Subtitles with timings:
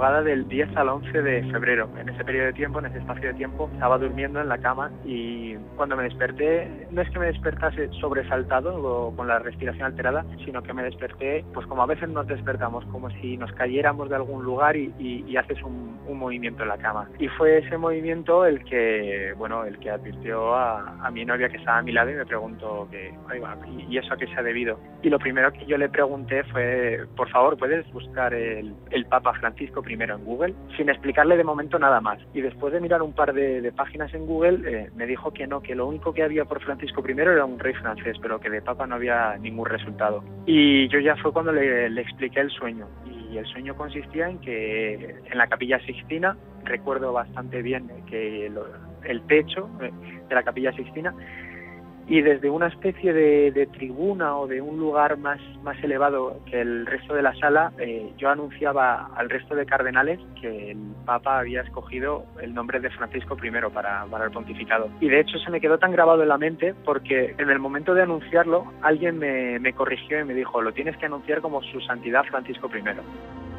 [0.00, 1.90] Madrugada del 10 al 11 de febrero.
[1.98, 4.90] En ese periodo de tiempo, en ese espacio de tiempo, estaba durmiendo en la cama
[5.04, 10.24] y cuando me desperté, no es que me despertase sobresaltado o con la respiración alterada,
[10.44, 14.16] sino que me desperté, pues como a veces nos despertamos, como si nos cayéramos de
[14.16, 17.08] algún lugar y, haces un, movimiento en la cama.
[17.20, 21.78] Y fue ese movimiento el que, bueno, el que advirtió a, mi novia que estaba
[21.78, 23.14] a mi lado y me preguntó que,
[23.88, 24.78] ¿y eso a qué se ha debido?
[25.02, 29.32] Y lo primero que yo le pregunté fue, por favor, ¿puedes buscar el, el Papa
[29.34, 29.82] Francisco?
[29.90, 32.18] I en Google, sin explicarle de momento nada más.
[32.34, 35.60] Y después de mirar un par de, páginas en Google, eh, me dijo que no,
[35.60, 38.62] que lo único que había por Francisco I era un rey francés, pero que de
[38.62, 40.22] papa no había ningún resultado.
[40.46, 42.86] Y yo ya fue cuando le, expliqué el sueño.
[43.30, 49.22] Y el sueño consistía en que en la capilla Sixtina, recuerdo bastante bien que el
[49.22, 49.90] techo eh,
[50.28, 51.14] de la capilla Sixtina
[52.10, 56.84] y desde una especie de, tribuna o de un lugar más, más elevado que el
[56.84, 61.60] resto de la sala, eh, yo anunciaba al resto de cardenales que el Papa había
[61.60, 64.90] escogido el nombre de Francisco I para, para el pontificado.
[65.00, 67.94] Y de hecho se me quedó tan grabado en la mente porque en el momento
[67.94, 71.80] de anunciarlo alguien me, me corrigió y me dijo, lo tienes que anunciar como su
[71.82, 73.49] santidad Francisco I.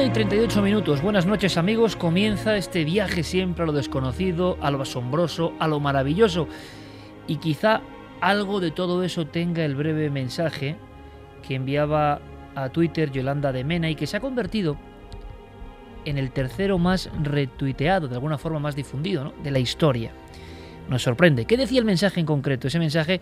[0.00, 1.02] 1 y 38 minutos.
[1.02, 1.94] Buenas noches amigos.
[1.94, 6.48] Comienza este viaje siempre a lo desconocido, a lo asombroso, a lo maravilloso.
[7.26, 7.82] Y quizá
[8.22, 10.76] algo de todo eso tenga el breve mensaje
[11.46, 12.18] que enviaba
[12.54, 14.78] a Twitter Yolanda de Mena y que se ha convertido
[16.06, 20.12] en el tercero más retuiteado, de alguna forma más difundido, de la historia.
[20.88, 21.44] Nos sorprende.
[21.44, 22.68] ¿Qué decía el mensaje en concreto?
[22.68, 23.20] Ese mensaje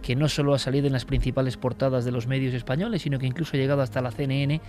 [0.00, 3.26] que no solo ha salido en las principales portadas de los medios españoles, sino que
[3.26, 4.62] incluso ha llegado hasta la CNN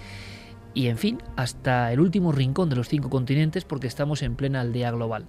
[0.76, 4.62] y en fin, hasta el último rincón de los cinco continentes porque estamos en plena
[4.62, 5.26] aldea global.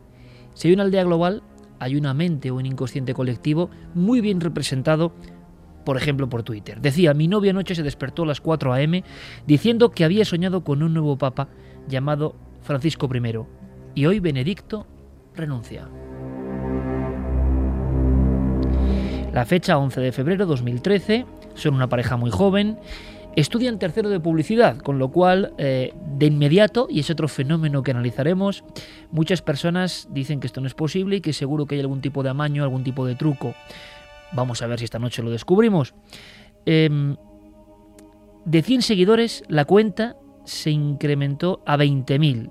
[0.55, 1.43] Si hay una aldea global,
[1.79, 5.12] hay una mente o un inconsciente colectivo muy bien representado,
[5.84, 6.81] por ejemplo, por Twitter.
[6.81, 9.05] Decía, mi novia anoche se despertó a las 4 a.m.
[9.47, 11.49] diciendo que había soñado con un nuevo papa
[11.89, 13.39] llamado Francisco I
[13.95, 14.87] y hoy Benedicto
[15.37, 15.89] renuncia.
[19.33, 22.78] La fecha 11 de febrero de 2013, son una pareja muy joven
[23.36, 27.91] Estudian tercero de publicidad, con lo cual eh, de inmediato, y es otro fenómeno que
[27.91, 28.64] analizaremos,
[29.10, 32.22] muchas personas dicen que esto no es posible y que seguro que hay algún tipo
[32.22, 33.54] de amaño, algún tipo de truco.
[34.32, 35.92] Vamos a ver si esta noche lo descubrimos.
[36.64, 37.16] Em,
[38.47, 42.50] de 100 seguidores, la cuenta se incrementó a 20.000.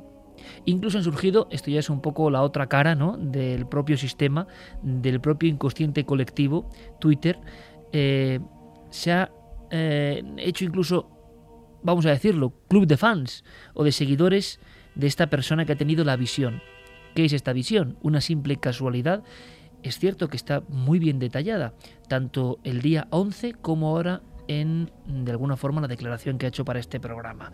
[0.65, 3.17] Incluso han surgido, esto ya es un poco la otra cara ¿no?
[3.17, 4.45] del propio sistema,
[4.83, 6.69] del propio inconsciente colectivo,
[6.99, 7.39] Twitter,
[7.91, 8.39] eh,
[8.91, 9.31] se ha
[9.77, 11.09] eh, hecho incluso,
[11.83, 13.43] vamos a decirlo, club de fans
[13.73, 14.61] o de seguidores
[14.95, 16.61] de esta persona que ha tenido la visión.
[17.13, 17.97] ¿Qué es esta visión?
[18.01, 19.23] ¿Una simple casualidad?
[19.83, 21.73] Es cierto que está muy bien detallada,
[22.07, 26.63] tanto el día 11 como ahora en, de alguna forma, la declaración que ha hecho
[26.63, 27.51] para este programa.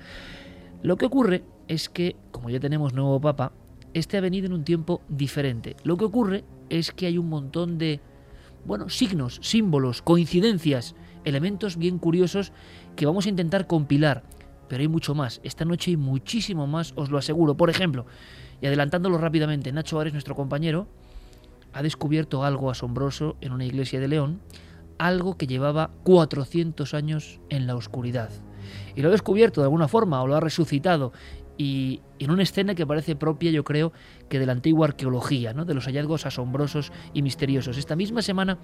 [0.83, 3.51] Lo que ocurre es que, como ya tenemos nuevo Papa,
[3.95, 5.75] este ha venido en un tiempo diferente.
[5.83, 7.99] Lo que ocurre es que hay un montón de,
[8.65, 10.95] bueno, signos, símbolos, coincidencias
[11.25, 12.51] elementos bien curiosos
[12.95, 14.23] que vamos a intentar compilar.
[14.67, 15.41] Pero hay mucho más.
[15.43, 17.57] Esta noche hay muchísimo más, os lo aseguro.
[17.57, 18.05] Por ejemplo,
[18.61, 20.87] y adelantándolo rápidamente, Nacho Ares, nuestro compañero,
[21.73, 24.41] ha descubierto algo asombroso en una iglesia de León,
[24.97, 28.29] algo que llevaba 400 años en la oscuridad.
[28.95, 31.11] Y lo ha descubierto de alguna forma o lo ha resucitado
[31.57, 33.93] y en una escena que parece propia, yo creo,
[34.31, 35.65] que de la antigua arqueología, ¿no?
[35.65, 37.77] de los hallazgos asombrosos y misteriosos.
[37.77, 38.59] Esta misma semana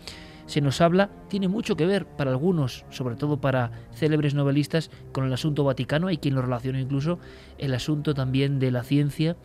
[0.45, 5.25] se nos habla, tiene mucho que ver para algunos, sobre todo para célebres novelistas, con
[5.25, 7.19] el asunto vaticano, hay quien lo relaciona incluso,
[7.57, 9.35] el asunto también de la ciencia,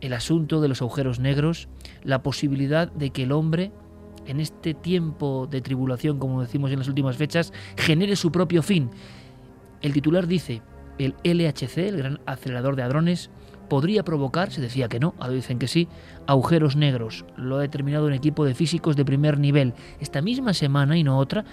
[0.00, 1.68] el asunto de los agujeros negros,
[2.04, 3.72] la posibilidad de que el hombre
[4.24, 8.88] en este tiempo de tribulación, como decimos en las últimas fechas, genere su propio fin.
[9.82, 10.62] El titular dice,
[10.98, 13.30] el LHC, el gran acelerador de hadrones,
[13.68, 15.88] podría provocar, se decía que no, ahora dicen que sí,
[16.26, 17.24] agujeros negros.
[17.36, 19.74] Lo ha determinado un equipo de físicos de primer nivel.
[20.00, 21.44] Esta misma semana y no otra,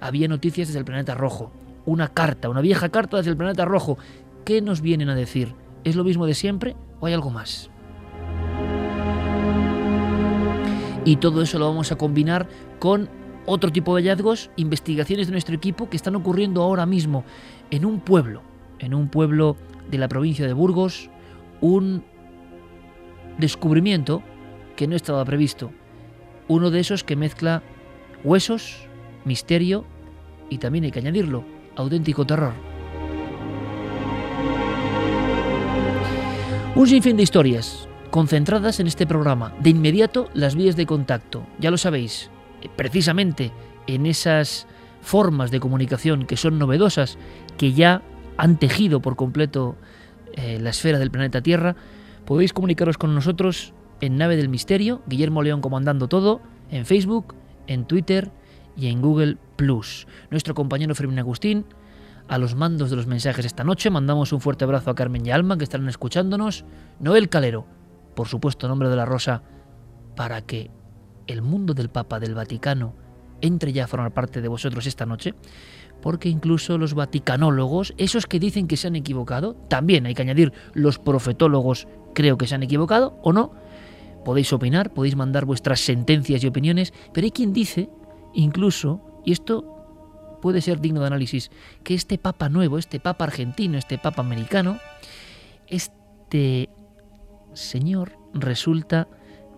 [0.00, 1.52] había noticias desde el planeta rojo.
[1.86, 3.98] Una carta, una vieja carta desde el planeta rojo.
[4.44, 5.54] ¿Qué nos vienen a decir?
[5.84, 7.70] ¿Es lo mismo de siempre o hay algo más?
[11.04, 12.48] Y todo eso lo vamos a combinar
[12.78, 13.08] con
[13.46, 17.24] otro tipo de hallazgos, investigaciones de nuestro equipo que están ocurriendo ahora mismo
[17.70, 18.42] en un pueblo,
[18.78, 19.56] en un pueblo
[19.90, 21.08] de la provincia de Burgos,
[21.60, 22.04] un
[23.38, 24.22] descubrimiento
[24.76, 25.70] que no estaba previsto.
[26.46, 27.62] Uno de esos que mezcla
[28.24, 28.86] huesos,
[29.24, 29.84] misterio
[30.50, 31.44] y también hay que añadirlo,
[31.76, 32.52] auténtico terror.
[36.74, 39.52] Un sinfín de historias concentradas en este programa.
[39.60, 41.46] De inmediato las vías de contacto.
[41.58, 42.30] Ya lo sabéis,
[42.76, 43.52] precisamente
[43.86, 44.66] en esas
[45.00, 47.18] formas de comunicación que son novedosas,
[47.56, 48.02] que ya
[48.36, 49.76] han tejido por completo
[50.38, 51.74] eh, la esfera del planeta Tierra,
[52.24, 56.40] podéis comunicaros con nosotros en Nave del Misterio, Guillermo León comandando todo,
[56.70, 57.34] en Facebook,
[57.66, 58.30] en Twitter
[58.76, 60.06] y en Google Plus.
[60.30, 61.64] Nuestro compañero Fermín Agustín,
[62.28, 65.32] a los mandos de los mensajes esta noche, mandamos un fuerte abrazo a Carmen y
[65.32, 66.64] Alma que estarán escuchándonos,
[67.00, 67.66] Noel Calero,
[68.14, 69.42] por supuesto, nombre de la Rosa,
[70.14, 70.70] para que
[71.26, 72.94] el mundo del Papa del Vaticano
[73.40, 75.34] entre ya a formar parte de vosotros esta noche,
[76.00, 80.52] porque incluso los vaticanólogos, esos que dicen que se han equivocado, también hay que añadir
[80.74, 83.52] los profetólogos creo que se han equivocado o no,
[84.24, 87.88] podéis opinar, podéis mandar vuestras sentencias y opiniones, pero hay quien dice,
[88.34, 91.50] incluso, y esto puede ser digno de análisis,
[91.84, 94.78] que este papa nuevo, este papa argentino, este papa americano,
[95.66, 96.70] este
[97.54, 99.08] señor resulta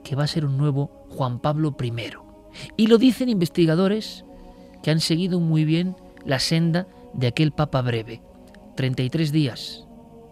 [0.04, 1.92] que va a ser un nuevo Juan Pablo I.
[2.76, 4.24] Y lo dicen investigadores
[4.82, 8.22] que han seguido muy bien la senda de aquel Papa breve.
[8.76, 9.86] 33 días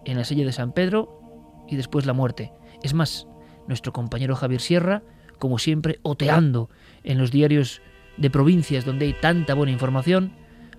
[0.04, 1.20] en la silla de San Pedro
[1.68, 2.52] y después la muerte.
[2.82, 3.26] Es más,
[3.66, 5.02] nuestro compañero Javier Sierra,
[5.38, 6.70] como siempre, oteando
[7.04, 7.82] en los diarios
[8.16, 10.32] de provincias donde hay tanta buena información,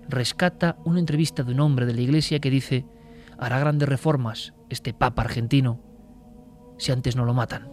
[0.08, 2.86] rescata una entrevista de un hombre de la iglesia que dice,
[3.38, 5.80] hará grandes reformas este Papa argentino
[6.78, 7.68] si antes no lo matan.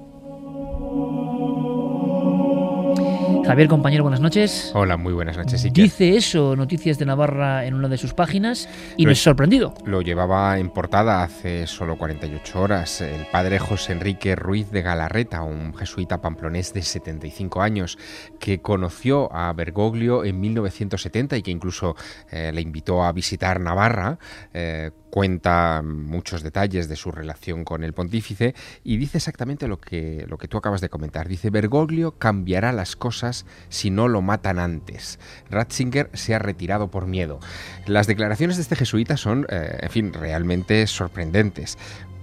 [3.47, 4.71] Javier, compañero, buenas noches.
[4.75, 5.71] Hola, muy buenas noches.
[5.71, 8.67] Dice eso, Noticias de Navarra, en una de sus páginas,
[8.97, 9.73] y me he sorprendido.
[9.85, 15.43] Lo llevaba en portada hace solo 48 horas el padre José Enrique Ruiz de Galarreta,
[15.43, 17.97] un jesuita pamplonés de 75 años,
[18.37, 21.95] que conoció a Bergoglio en 1970 y que incluso
[22.29, 24.19] eh, le invitó a visitar Navarra.
[24.53, 28.53] Eh, cuenta muchos detalles de su relación con el pontífice
[28.83, 31.27] y dice exactamente lo que, lo que tú acabas de comentar.
[31.27, 33.36] Dice, Bergoglio cambiará las cosas
[33.69, 35.19] si no lo matan antes.
[35.49, 37.39] Ratzinger se ha retirado por miedo.
[37.85, 41.77] Las declaraciones de este jesuita son, eh, en fin, realmente sorprendentes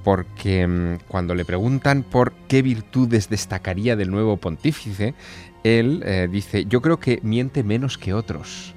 [0.04, 5.14] porque mm, cuando le preguntan por qué virtudes destacaría del nuevo pontífice,
[5.64, 8.73] él eh, dice, yo creo que miente menos que otros.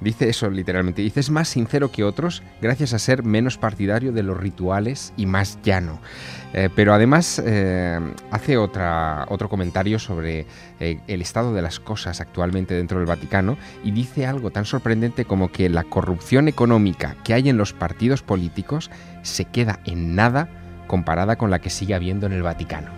[0.00, 4.22] Dice eso literalmente, dice es más sincero que otros gracias a ser menos partidario de
[4.22, 6.00] los rituales y más llano.
[6.54, 7.98] Eh, pero además eh,
[8.30, 10.46] hace otra, otro comentario sobre
[10.80, 15.24] eh, el estado de las cosas actualmente dentro del Vaticano y dice algo tan sorprendente
[15.24, 18.90] como que la corrupción económica que hay en los partidos políticos
[19.22, 20.48] se queda en nada
[20.86, 22.90] comparada con la que sigue habiendo en el Vaticano.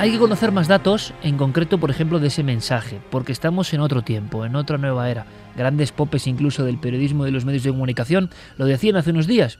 [0.00, 3.80] Hay que conocer más datos, en concreto, por ejemplo, de ese mensaje, porque estamos en
[3.82, 5.26] otro tiempo, en otra nueva era.
[5.54, 9.26] Grandes popes incluso del periodismo y de los medios de comunicación lo decían hace unos
[9.26, 9.58] días.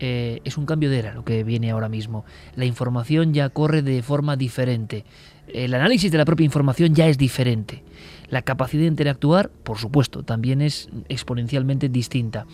[0.00, 2.26] Eh, es un cambio de era lo que viene ahora mismo.
[2.56, 5.06] La información ya corre de forma diferente.
[5.48, 7.82] El análisis de la propia información ya es diferente.
[8.28, 12.44] La capacidad de interactuar, por supuesto, también es exponencialmente distinta.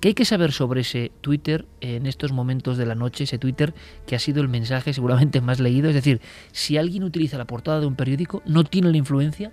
[0.00, 3.24] ¿Qué hay que saber sobre ese Twitter en estos momentos de la noche?
[3.24, 3.74] Ese Twitter
[4.06, 5.90] que ha sido el mensaje seguramente más leído.
[5.90, 9.52] Es decir, si alguien utiliza la portada de un periódico, no tiene la influencia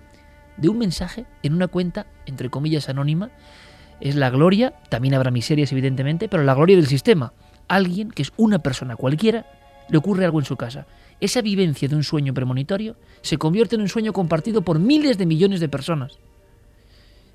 [0.56, 3.30] de un mensaje en una cuenta, entre comillas, anónima.
[4.00, 7.34] Es la gloria, también habrá miserias evidentemente, pero la gloria del sistema.
[7.68, 9.44] Alguien, que es una persona cualquiera,
[9.90, 10.86] le ocurre algo en su casa.
[11.20, 15.26] Esa vivencia de un sueño premonitorio se convierte en un sueño compartido por miles de
[15.26, 16.18] millones de personas.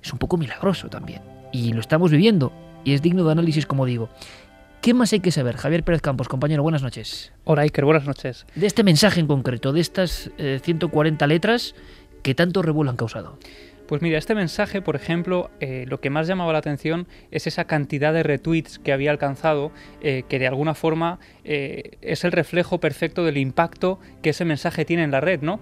[0.02, 1.22] Es un poco milagroso también.
[1.52, 2.52] Y lo estamos viviendo
[2.84, 4.10] y es digno de análisis, como digo.
[4.82, 5.56] ¿Qué más hay que saber?
[5.56, 7.32] Javier Pérez Campos, compañero, buenas noches.
[7.46, 8.46] Hola Iker, buenas noches.
[8.56, 11.74] De este mensaje en concreto, de estas 140 eh, letras
[12.22, 13.38] que tanto revuelo han causado.
[13.88, 17.66] Pues mira, este mensaje, por ejemplo, eh, lo que más llamaba la atención es esa
[17.66, 19.72] cantidad de retweets que había alcanzado,
[20.02, 24.86] eh, que de alguna forma eh, es el reflejo perfecto del impacto que ese mensaje
[24.86, 25.60] tiene en la red, ¿no?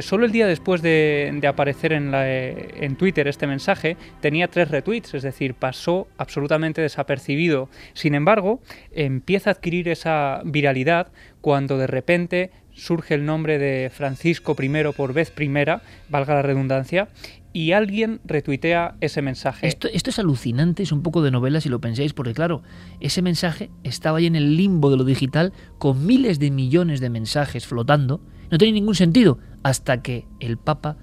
[0.00, 5.22] solo el día después de, aparecer en, en Twitter este mensaje tenía tres retweets, es
[5.22, 7.68] decir, pasó absolutamente desapercibido.
[7.92, 8.60] Sin embargo,
[8.92, 11.08] empieza a adquirir esa viralidad
[11.40, 17.08] cuando de repente surge el nombre de Francisco I por vez primera, valga la redundancia,
[17.54, 19.66] y alguien retuitea ese mensaje.
[19.68, 22.62] Esto, esto es alucinante, es un poco de novela si lo pensáis, porque claro,
[23.00, 27.10] ese mensaje estaba ahí en el limbo de lo digital con miles de millones de
[27.10, 28.20] mensajes flotando.
[28.50, 30.98] No tiene ningún sentido hasta que el Papa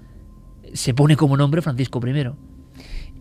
[0.74, 2.30] se pone como nombre Francisco I.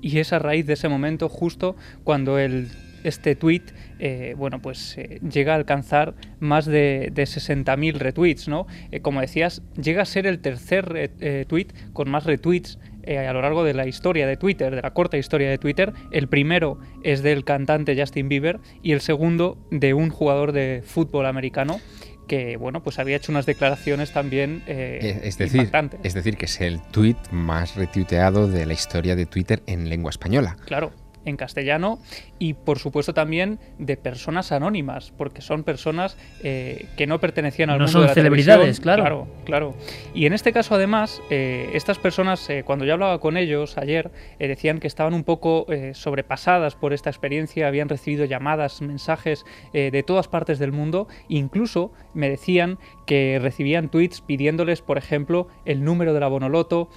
[0.02, 2.68] Y es a raíz de ese momento justo cuando el
[3.04, 3.64] este tweet,
[4.00, 8.68] eh, bueno, pues eh, llega a alcanzar más de, de 60.000 retweets, ¿no?
[8.92, 11.12] Eh, como decías, llega a ser el tercer
[11.48, 15.18] tweet con más retweets a lo largo de la historia de Twitter, de la corta
[15.18, 15.94] historia de Twitter.
[16.12, 21.26] El primero es del cantante Justin Bieber y el segundo de un jugador de fútbol
[21.26, 21.80] americano
[22.28, 25.70] que bueno pues había hecho unas declaraciones también es decir
[26.04, 30.12] es decir que es el tweet más retuiteado de la historia de Twitter en lengua
[30.12, 30.92] española claro
[31.26, 32.00] en castellano
[32.40, 37.80] y por supuesto también de personas anónimas, porque son personas eh, que no pertenecían al
[37.80, 39.04] no mundo de la celebridades, claro.
[39.04, 39.76] Claro, claro.
[40.14, 44.12] Y en este caso además, eh, estas personas, eh, cuando yo hablaba con ellos ayer,
[44.40, 50.28] decían que estaban un poco sobrepasadas por esta experiencia, habían recibido llamadas, mensajes de todas
[50.28, 56.20] partes del mundo, incluso me decían que recibían tweets pidiéndoles, por ejemplo, el número de
[56.20, 56.90] la Bonoloto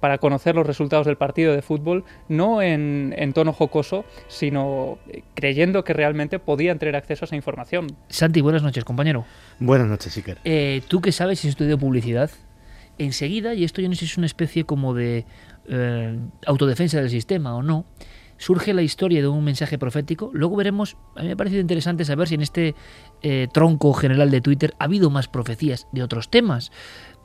[0.00, 5.22] para conocer los resultados del partido de fútbol, no en, en tono jocoso, sino eh,
[5.34, 7.86] creyendo que realmente podían tener acceso a esa información.
[8.08, 9.26] Santi, buenas noches, compañero.
[9.60, 10.38] Buenas noches, Iker.
[10.42, 12.30] Eh, Tú que sabes si has estudiado publicidad,
[12.96, 15.26] enseguida, y esto yo no sé si es una especie como de
[15.68, 17.84] eh, autodefensa del sistema o no,
[18.38, 20.30] surge la historia de un mensaje profético.
[20.32, 22.74] Luego veremos, a mí me ha parecido interesante saber si en este
[23.52, 26.70] tronco general de Twitter ha habido más profecías de otros temas.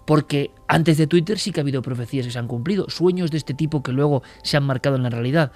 [0.06, 3.38] Porque antes de Twitter sí que ha habido profecías que se han cumplido, sueños de
[3.38, 5.52] este tipo que luego se han marcado en la realidad.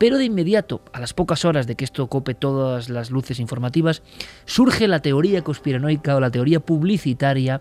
[0.00, 4.00] Pero de inmediato, a las pocas horas de que esto cope todas las luces informativas,
[4.46, 7.60] surge la teoría conspiranoica o la teoría publicitaria.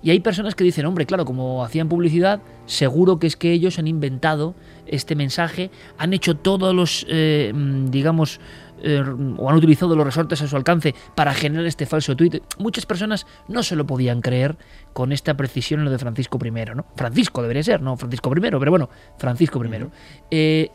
[0.00, 3.80] Y hay personas que dicen, hombre, claro, como hacían publicidad, seguro que es que ellos
[3.80, 4.54] han inventado
[4.86, 8.38] este mensaje, han hecho todos los, eh, mm, digamos,
[8.84, 9.02] eh,
[9.36, 12.44] o han utilizado los resortes a su alcance para generar este falso tuit.
[12.60, 14.56] Muchas personas no se lo podían creer
[14.92, 16.86] con esta precisión en lo de Francisco I, ¿no?
[16.94, 20.70] Francisco debería ser, no Francisco I, pero bueno, Francisco I.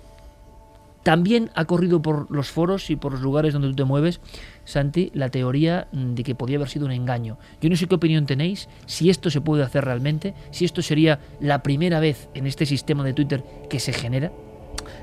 [1.07, 4.19] También ha corrido por los foros y por los lugares donde tú te mueves,
[4.65, 7.37] Santi, la teoría mm, de que podía haber sido un engaño.
[7.61, 11.21] Yo no sé qué opinión tenéis, si esto se puede hacer realmente, si esto sería
[11.39, 14.33] la primera vez en este sistema de Twitter que se genera.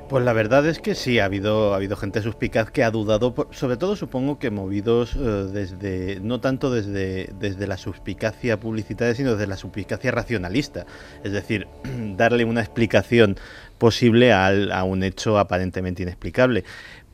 [0.09, 3.35] Pues la verdad es que sí, ha habido, ha habido gente suspicaz que ha dudado,
[3.53, 9.33] sobre todo supongo que movidos eh, desde, no tanto desde, desde la suspicacia publicitaria, sino
[9.33, 10.85] desde la suspicacia racionalista.
[11.25, 11.67] Es decir,
[12.17, 13.37] darle una explicación
[13.79, 16.65] posible a un hecho aparentemente inexplicable.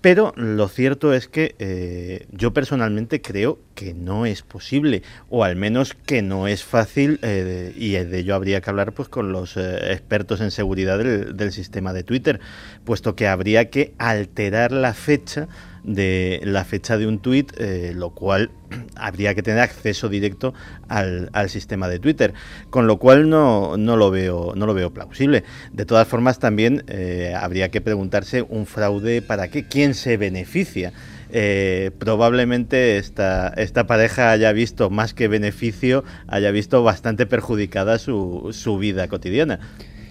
[0.00, 5.56] Pero lo cierto es que eh, yo personalmente creo que no es posible, o al
[5.56, 9.58] menos que no es fácil, eh, y de ello habría que hablar pues con los
[9.58, 12.40] eh, expertos en seguridad del, sistema de Twitter,
[12.84, 15.48] puesto que habría que alterar la fecha
[15.84, 18.50] de la fecha de un tuit, eh, lo cual
[18.96, 20.54] habría que tener acceso directo
[20.88, 22.34] al, sistema de Twitter,
[22.70, 25.44] con lo cual no, no, lo, veo, no lo veo plausible.
[25.72, 30.92] De todas formas, también eh, habría que preguntarse un fraude para qué, quién se beneficia.
[31.32, 38.48] Eh, probablemente esta, esta pareja haya visto más que beneficio, haya visto bastante perjudicada su,
[38.52, 39.60] su vida cotidiana.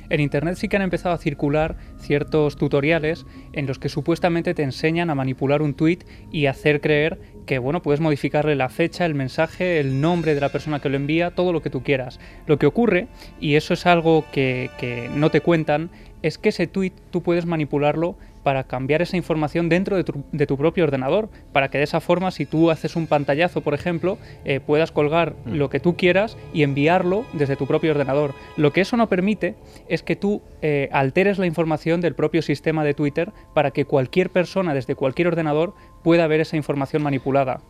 [0.09, 4.63] En Internet sí que han empezado a circular ciertos tutoriales en los que supuestamente te
[4.63, 5.99] enseñan a manipular un tweet
[6.31, 10.49] y hacer creer que bueno, puedes modificarle la fecha, el mensaje, el nombre de la
[10.49, 12.19] persona que lo envía, todo lo que tú quieras.
[12.45, 13.07] Lo que ocurre,
[13.39, 15.89] y eso es algo que, que no te cuentan,
[16.21, 20.83] es que ese tweet tú puedes manipularlo para cambiar esa información dentro de tu, propio
[20.83, 24.91] ordenador, para que de esa forma, si tú haces un pantallazo, por ejemplo, eh, puedas
[24.91, 25.53] colgar mm.
[25.53, 28.33] lo que tú quieras y enviarlo desde tu propio ordenador.
[28.57, 29.55] Lo que eso no permite
[29.87, 34.29] es que tú eh, alteres la información del propio sistema de Twitter para que cualquier
[34.29, 37.61] persona desde cualquier ordenador pueda ver esa información manipulada.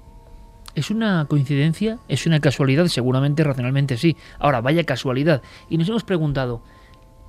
[0.76, 2.00] ¿Es una coincidencia?
[2.08, 2.86] ¿Es una casualidad?
[2.88, 4.16] Seguramente, racionalmente sí.
[4.38, 5.42] Ahora, vaya casualidad.
[5.68, 6.62] Y nos hemos preguntado,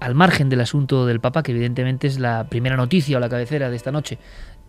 [0.01, 3.71] al margen del asunto del Papa, que evidentemente es la primera noticia o la cabecera
[3.71, 4.19] de esta noche,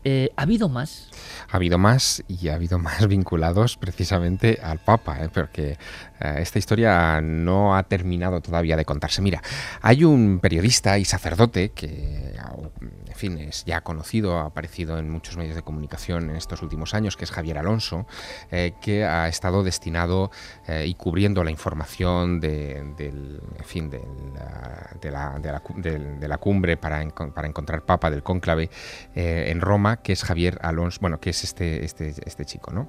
[0.04, 1.10] Eh, ¿Ha habido más?
[1.52, 5.30] Ha habido más y ha habido más vinculados precisamente al Papa, ¿eh?
[5.32, 5.78] porque
[6.20, 9.22] eh, esta historia no ha terminado todavía de contarse.
[9.22, 9.44] Mira,
[9.82, 12.36] hay un periodista y sacerdote que,
[13.22, 17.16] fin, es ya conocido, ha aparecido en muchos medios de comunicación en estos últimos años,
[17.16, 18.08] que es Javier Alonso,
[18.82, 20.32] que ha estado destinado
[20.86, 24.02] y cubriendo la información de, del, en fin, de,
[25.12, 28.70] la, de, la, cumbre para, para encontrar Papa del cónclave
[29.14, 32.88] en Roma que es Javier Alonso, bueno, que es este, este, este chico, ¿no?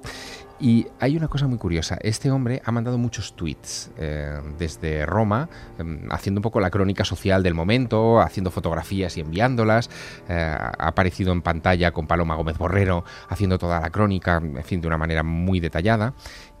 [0.59, 5.49] Y hay una cosa muy curiosa, este hombre ha mandado muchos tweets eh, desde Roma,
[5.77, 9.89] em, haciendo un poco la crónica social del momento, haciendo fotografías y enviándolas,
[10.29, 14.79] eh, ha aparecido en pantalla con Paloma Gómez Borrero, haciendo toda la crónica, en fin,
[14.79, 16.13] de una manera muy detallada,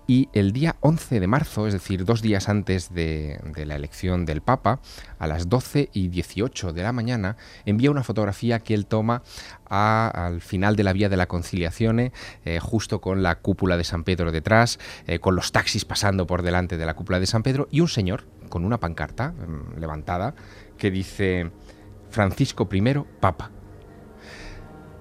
[0.07, 4.41] y el día 11 de marzo, es decir, dos días antes de, la elección del
[4.41, 4.79] Papa,
[5.19, 9.23] a las 12 y 18 de la mañana, envía una fotografía que él toma
[9.65, 12.11] al final de la vía de la conciliación, eh,
[12.61, 16.77] justo con la cúpula de San Pedro detrás, eh, con los taxis pasando por delante
[16.77, 20.35] de la cúpula de San Pedro, y un señor con una pancarta mm, levantada
[20.77, 21.51] que dice
[22.09, 22.81] Francisco I,
[23.19, 23.62] Papa.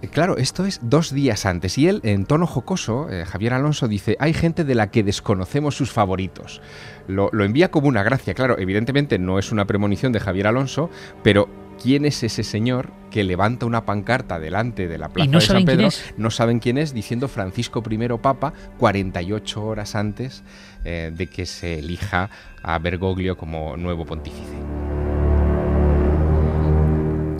[0.03, 3.87] Eh, claro, esto es dos días antes y él, en tono jocoso, eh, Javier Alonso
[3.87, 6.61] dice, hay gente de la que desconocemos sus favoritos.
[7.07, 10.91] Lo, envía como una gracia, claro, evidentemente no es una premonición de Javier Alonso,
[11.23, 11.49] pero
[11.81, 15.89] ¿quién es ese señor que levanta una pancarta delante de la plaza de San Pedro?
[16.17, 20.43] No saben quién es, diciendo Francisco I Papa 48 horas antes
[20.85, 22.29] eh, de que se elija
[22.63, 24.53] a Bergoglio como nuevo pontífice.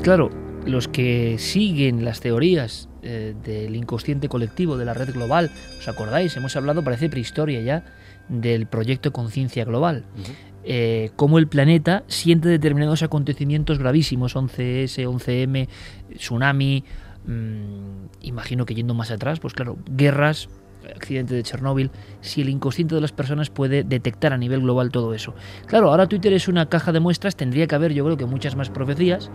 [0.03, 0.31] Claro,
[0.67, 6.37] los que siguen las teorías eh, del inconsciente colectivo, de la red global, ¿os acordáis?
[6.37, 7.85] Hemos hablado, parece prehistoria ya,
[8.29, 10.05] del proyecto Conciencia Global.
[10.65, 15.69] Eh, cómo el planeta siente determinados acontecimientos gravísimos, 11S, 11M,
[16.17, 16.85] tsunami,
[17.27, 20.49] mm, imagino que yendo más atrás, pues claro, guerras,
[20.95, 25.15] accidente de Chernóbil, si el inconsciente de las personas puede detectar a nivel global todo
[25.15, 25.35] eso.
[25.67, 28.57] Claro, ahora Twitter es una caja de muestras, tendría que haber yo creo que muchas
[28.57, 29.31] más profecías,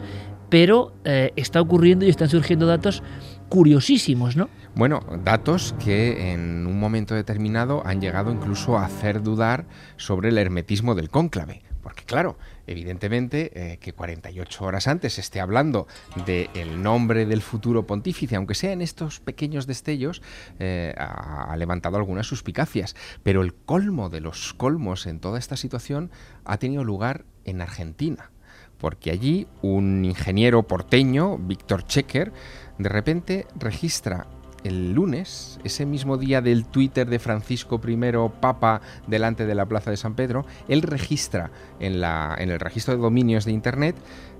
[0.49, 3.03] pero eh, está ocurriendo y están surgiendo datos
[3.49, 4.49] curiosísimos, ¿no?
[4.75, 10.37] Bueno, datos que en un momento determinado han llegado incluso a hacer dudar sobre el
[10.37, 11.63] hermetismo del cónclave.
[11.81, 15.87] Porque claro, evidentemente eh, que 48 horas antes esté hablando
[16.25, 20.21] del nombre del futuro pontífice, aunque sea en estos pequeños destellos,
[20.59, 22.95] eh, ha, levantado algunas suspicacias.
[23.23, 26.11] Pero el colmo de los colmos en toda esta situación
[26.45, 28.31] ha tenido lugar en Argentina.
[28.77, 32.31] Porque allí un ingeniero porteño, Víctor Checker,
[32.77, 34.27] de repente registra
[34.63, 37.97] el lunes, ese mismo día del Twitter de Francisco I,
[38.39, 42.95] Papa, delante de la Plaza de San Pedro, él registra en, la, en el registro
[42.95, 43.95] de dominios de Internet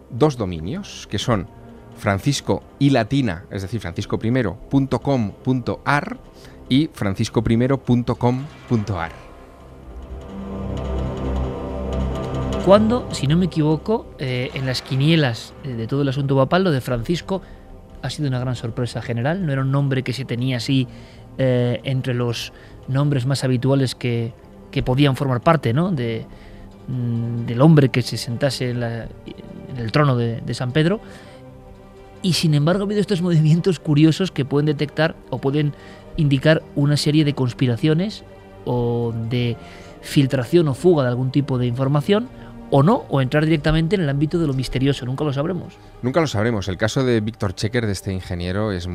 [0.10, 1.48] dos dominios, que son
[1.98, 6.18] francisco y latina, es decir, franciscoprimero.com.ar
[6.70, 9.12] y franciscoprimero.com.ar.
[12.66, 16.72] Cuando, si no me equivoco, eh, en las quinielas de todo el asunto papal, lo
[16.72, 17.42] de Francisco
[18.08, 19.46] ha sido una gran sorpresa general.
[19.46, 20.88] No era un nombre que se tenía así
[21.38, 22.52] eh, entre los
[22.88, 24.34] nombres más habituales que,
[24.86, 25.92] podían formar parte ¿no?
[25.92, 26.28] de,
[26.88, 31.00] mm, del hombre que se sentase en, el trono de, de, San Pedro.
[32.22, 35.74] Y sin embargo ha habido estos movimientos curiosos que pueden detectar o pueden
[36.16, 38.24] indicar una serie de conspiraciones
[38.66, 39.58] o de
[40.02, 42.30] filtración o fuga de algún tipo de información
[42.70, 45.78] o no, o entrar directamente en el ámbito de lo misterioso, nunca lo sabremos.
[46.02, 46.68] Nunca lo sabremos.
[46.68, 48.88] El caso de Víctor Checker, de este ingeniero, es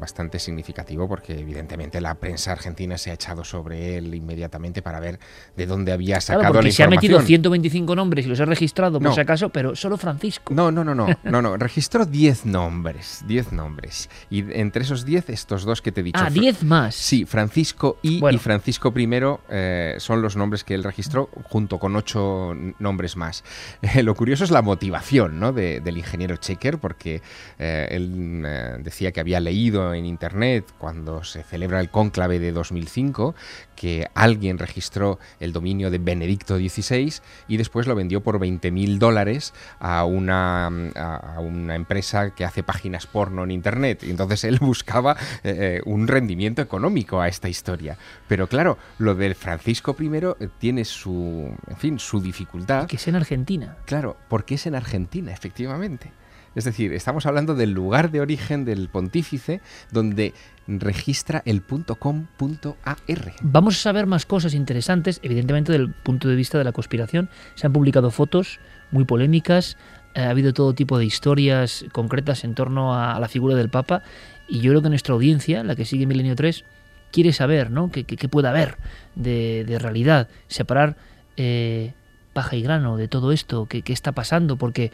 [0.00, 5.18] bastante significativo porque evidentemente la prensa argentina se ha echado sobre él inmediatamente para ver
[5.56, 8.44] de dónde había sacado claro, porque la se ha metido 125 nombres y los ha
[8.44, 10.52] registrado por si acaso, pero solo Francisco.
[10.54, 11.56] No, no, no, no, no, no.
[11.56, 14.10] registró 10 nombres, 10 nombres.
[14.30, 16.20] Y entre esos 10, estos dos que te he dicho.
[16.22, 16.94] Ah, 10 más.
[16.94, 19.08] Sí, Francisco I y Francisco I
[19.48, 23.44] eh, son los nombres que él registró junto con 8 nombres más.
[24.02, 25.52] lo curioso es la motivación ¿no?
[25.52, 27.22] del ingeniero Checker, porque
[27.58, 32.52] eh, él eh, decía que había leído en Internet cuando se celebra el cónclave de
[32.52, 33.34] 2005
[33.76, 37.14] que alguien registró el dominio de Benedicto XVI
[37.48, 42.62] y después lo vendió por 20 mil dólares a una, a una empresa que hace
[42.62, 44.04] páginas porno en Internet.
[44.04, 47.96] Y entonces él buscaba eh, un rendimiento económico a esta historia.
[48.28, 53.76] Pero claro, lo del Francisco I tiene su, en fin, su dificultad es en Argentina.
[53.84, 56.12] Claro, porque es en Argentina, efectivamente.
[56.54, 59.60] Es decir, estamos hablando del lugar de origen del pontífice
[59.90, 60.34] donde
[60.66, 62.98] registra el .com.ar.
[63.40, 67.30] Vamos a saber más cosas interesantes, evidentemente del punto de vista de la conspiración.
[67.54, 68.60] Se han publicado fotos
[68.90, 69.78] muy polémicas,
[70.14, 74.02] ha habido todo tipo de historias concretas en torno a, la figura del Papa
[74.46, 76.64] Y yo creo que nuestra audiencia, la que sigue Milenio 3,
[77.10, 77.90] quiere saber, ¿no?
[77.90, 78.76] ¿Qué, puede haber
[79.14, 80.28] de, realidad?
[80.48, 80.96] Separar
[81.38, 81.94] eh,
[82.32, 84.56] paja y grano de todo esto, ¿qué, qué está pasando?
[84.56, 84.92] Porque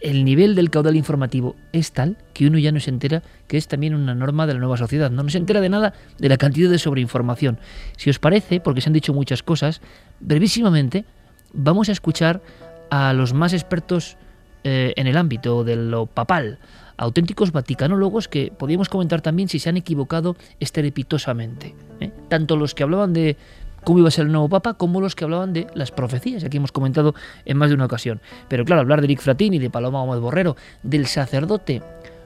[0.00, 3.68] el nivel del caudal informativo es tal que uno ya no se entera que es
[3.68, 5.10] también una norma de la nueva sociedad.
[5.10, 7.58] No, se entera de nada de la cantidad de sobreinformación.
[7.96, 9.80] Si os parece, porque se han dicho muchas cosas,
[10.20, 11.04] brevísimamente
[11.52, 12.40] vamos a escuchar
[12.90, 14.16] a los más expertos
[14.64, 16.58] eh, en el ámbito de lo papal,
[16.96, 21.74] auténticos vaticanólogos que podríamos comentar también si se han equivocado estrepitosamente.
[22.00, 22.10] ¿eh?
[22.28, 23.36] Tanto los que hablaban de
[23.84, 26.56] cómo iba a ser el nuevo Papa, como los que hablaban de las profecías, aquí
[26.56, 27.14] hemos comentado
[27.44, 28.20] en más de una ocasión.
[28.48, 31.82] Pero claro, hablar de Eric Fratini, de Paloma Gómez Borrero, del sacerdote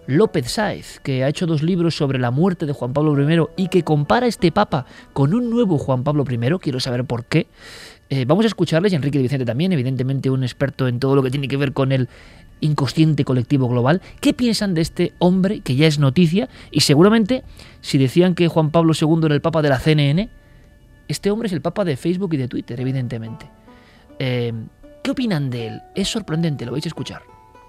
[0.07, 3.69] López Sáez, que ha hecho dos libros sobre la muerte de Juan Pablo I y
[3.69, 7.47] que compara este Papa con un nuevo Juan Pablo I, quiero saber por qué.
[8.11, 11.23] Eh, vamos a escucharles, y Enrique de Vicente también, evidentemente un experto en todo lo
[11.23, 12.09] que tiene que ver con el
[12.61, 14.03] inconsciente colectivo global.
[14.21, 16.49] ¿Qué piensan de este hombre que ya es noticia?
[16.71, 17.43] Y seguramente,
[17.81, 20.29] si decían que Juan Pablo II era el Papa de la CNN,
[21.09, 23.47] este hombre es el papa de Facebook y de Twitter, evidentemente.
[24.19, 24.53] Eh,
[25.03, 25.81] ¿Qué opinan de él?
[25.95, 27.23] Es sorprendente, lo vais a escuchar.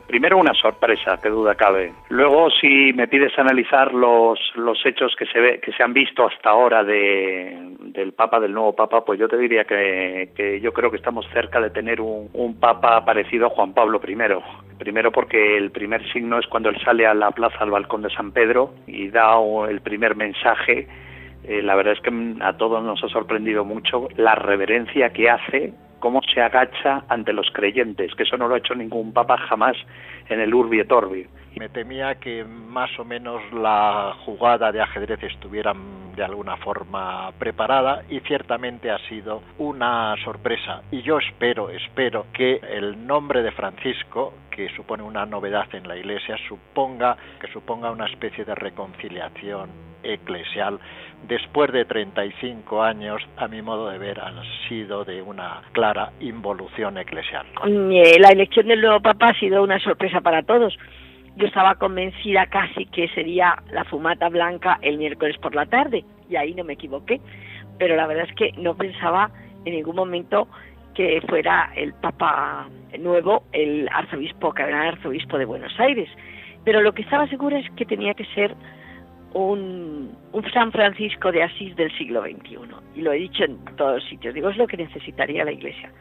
[0.07, 1.91] Primero una sorpresa, que duda cabe.
[2.09, 6.27] Luego, si me pides analizar los, los hechos que se, ve, que se han visto
[6.27, 10.73] hasta ahora de, del Papa, del nuevo Papa, pues yo te diría que, que yo
[10.73, 14.15] creo que estamos cerca de tener un, un, Papa parecido a Juan Pablo I.
[14.77, 18.11] Primero porque el primer signo es cuando él sale a la plaza, al balcón de
[18.11, 20.87] San Pedro, y da el primer mensaje
[21.47, 25.73] eh, la verdad es que a todos nos ha sorprendido mucho la reverencia que hace,
[25.99, 29.75] cómo se agacha ante los creyentes, que eso no lo ha hecho ningún papa jamás
[30.29, 31.25] en el Urbi et Orbi.
[31.57, 35.73] Me temía que más o menos la jugada de ajedrez estuviera
[36.15, 40.81] de alguna forma preparada y ciertamente ha sido una sorpresa.
[40.91, 45.97] Y yo espero, espero que el nombre de Francisco, que supone una novedad en la
[45.97, 50.79] Iglesia, suponga que suponga una especie de reconciliación eclesial
[51.27, 54.35] después de 35 años, a mi modo de ver, han
[54.67, 57.45] sido de una clara involución eclesial.
[57.65, 60.77] Eh, la elección del nuevo Papa ha sido una sorpresa para todos.
[61.35, 66.35] Yo estaba convencida casi que sería la fumata blanca el miércoles por la tarde, y
[66.35, 67.19] ahí no me equivoqué.
[67.77, 69.31] Pero la verdad es que no pensaba
[69.65, 70.47] en ningún momento
[70.93, 76.09] que fuera el Papa nuevo, el arzobispo, que era el arzobispo de Buenos Aires.
[76.63, 78.55] Pero lo que estaba segura es que tenía que ser
[79.33, 80.15] un,
[80.53, 82.57] San Francisco de Asís del siglo XXI.
[82.95, 84.33] Y lo he dicho en todos sitios.
[84.33, 85.91] Digo, es lo que necesitaría la Iglesia.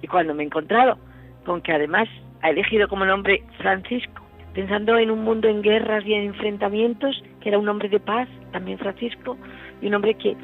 [0.00, 0.98] Y cuando me he encontrado
[1.44, 2.08] con que además
[2.42, 4.22] ha elegido como nombre Francisco,
[4.54, 8.28] pensando en un mundo en guerras y en enfrentamientos, que era un hombre de paz,
[8.52, 9.36] también Francisco,
[9.80, 10.36] y un hombre que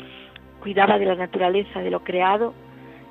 [0.60, 2.54] cuidaba de la naturaleza, de lo creado,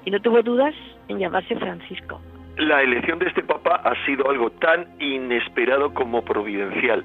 [0.05, 0.73] y no tuvo dudas
[1.09, 2.21] en llamarse Francisco.
[2.57, 7.03] La elección de este Papa ha sido algo tan inesperado como providencial.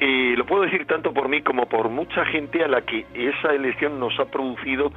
[0.00, 3.98] Lo puedo decir tanto por mí como por mucha gente a la que esa elección
[3.98, 4.92] nos ha producido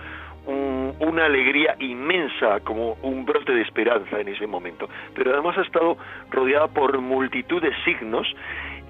[0.47, 4.87] una alegría inmensa, como un brote de esperanza en ese momento.
[5.13, 5.97] Pero además ha estado
[6.31, 8.27] rodeada por multitud de signos,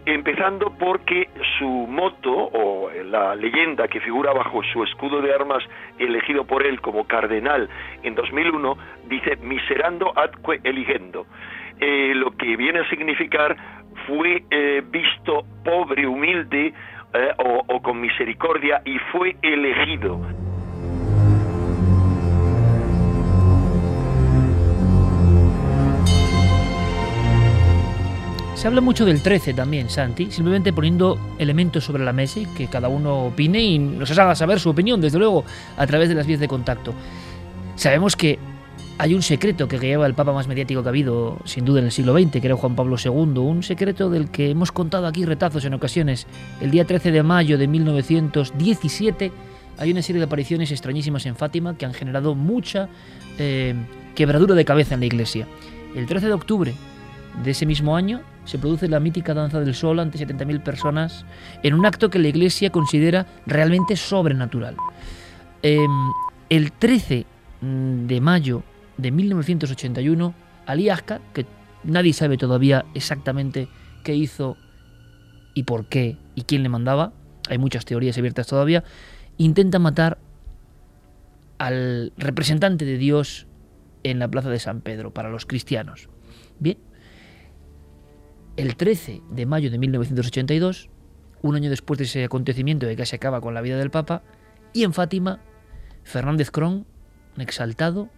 [0.05, 5.63] empezando porque su moto o la leyenda que figura bajo su escudo de armas
[5.99, 7.67] elegido por él como cardenal
[8.03, 8.77] en 2001
[9.09, 11.25] dice miserando atque eligendo,
[11.79, 13.57] eh, lo que viene a significar
[14.07, 16.73] fue eh, visto pobre, humilde
[17.13, 17.31] eh,
[17.67, 20.19] o, con misericordia y fue elegido.
[28.55, 32.67] Se habla mucho del 13 también, Santi, simplemente poniendo elementos sobre la mesa y que
[32.67, 35.43] cada uno opine y nos haga saber su opinión, desde luego,
[35.77, 36.95] a través de las vías de contacto.
[37.75, 38.39] Sabemos que
[38.99, 41.85] hay un secreto que lleva el Papa más mediático que ha habido, sin duda, en
[41.85, 45.23] el siglo XX, que era Juan Pablo II, un secreto del que hemos contado aquí
[45.23, 46.25] retazos en ocasiones.
[46.61, 49.31] El día 13 de mayo de 1917
[49.77, 52.89] hay una serie de apariciones extrañísimas en Fátima que han generado mucha
[53.37, 53.75] eh,
[54.15, 55.47] quebradura de cabeza en la iglesia.
[55.95, 56.73] El 13 de octubre
[57.43, 61.23] de ese mismo año se produce la mítica danza del sol ante 70.000 personas
[61.61, 64.75] en un acto que la iglesia considera realmente sobrenatural.
[65.61, 65.91] Em,
[66.49, 67.25] el 13
[67.61, 68.63] de mayo
[68.97, 70.33] de 1981,
[70.65, 71.45] Ali Aska, que
[71.83, 73.67] nadie sabe todavía exactamente
[74.03, 74.57] qué hizo
[75.53, 77.13] y por qué y quién le mandaba,
[77.49, 78.83] hay muchas teorías abiertas todavía,
[79.37, 80.19] intenta matar
[81.57, 83.47] al representante de Dios
[84.03, 86.09] en la plaza de San Pedro para los cristianos.
[86.59, 86.77] Bien,
[88.55, 90.89] el 13 de mayo de 1982,
[91.41, 94.23] un año después de ese acontecimiento de que se acaba con la vida del Papa,
[94.73, 95.39] y en Fátima,
[96.03, 96.85] Fernández Cron,
[97.35, 98.09] un exaltado,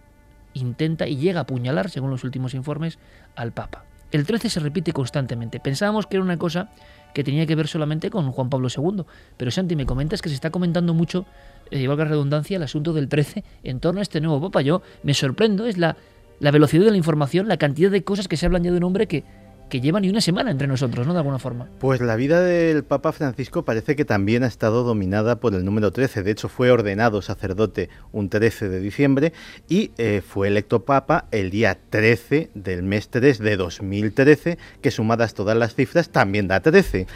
[0.54, 2.98] intenta y llega a apuñalar, según los últimos informes,
[3.36, 3.84] al Papa.
[4.12, 5.60] El 13 se repite constantemente.
[5.60, 6.70] Pensábamos que era una cosa
[7.14, 9.04] que tenía que ver solamente con Juan Pablo II.
[9.36, 11.26] Pero Santi, me comentas que se está comentando mucho,
[11.70, 14.62] eh, igual que redundancia, el asunto del 13 en torno a este nuevo Papa.
[14.62, 15.96] Yo me sorprendo, es la,
[16.40, 18.84] la velocidad de la información, la cantidad de cosas que se hablan ya de un
[18.84, 19.24] hombre que
[19.70, 21.14] que lleva ni una semana entre nosotros, ¿no?
[21.14, 21.68] De alguna forma.
[21.78, 25.92] Pues la vida del Papa Francisco parece que también ha estado dominada por el número
[25.92, 26.22] 13.
[26.22, 29.32] De hecho, fue ordenado sacerdote un 13 de diciembre
[29.68, 35.32] y eh, fue electo Papa el día 13 del mes 3 de 2013, que sumadas
[35.32, 37.06] todas las cifras también da 13.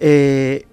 [0.00, 0.66] Eh,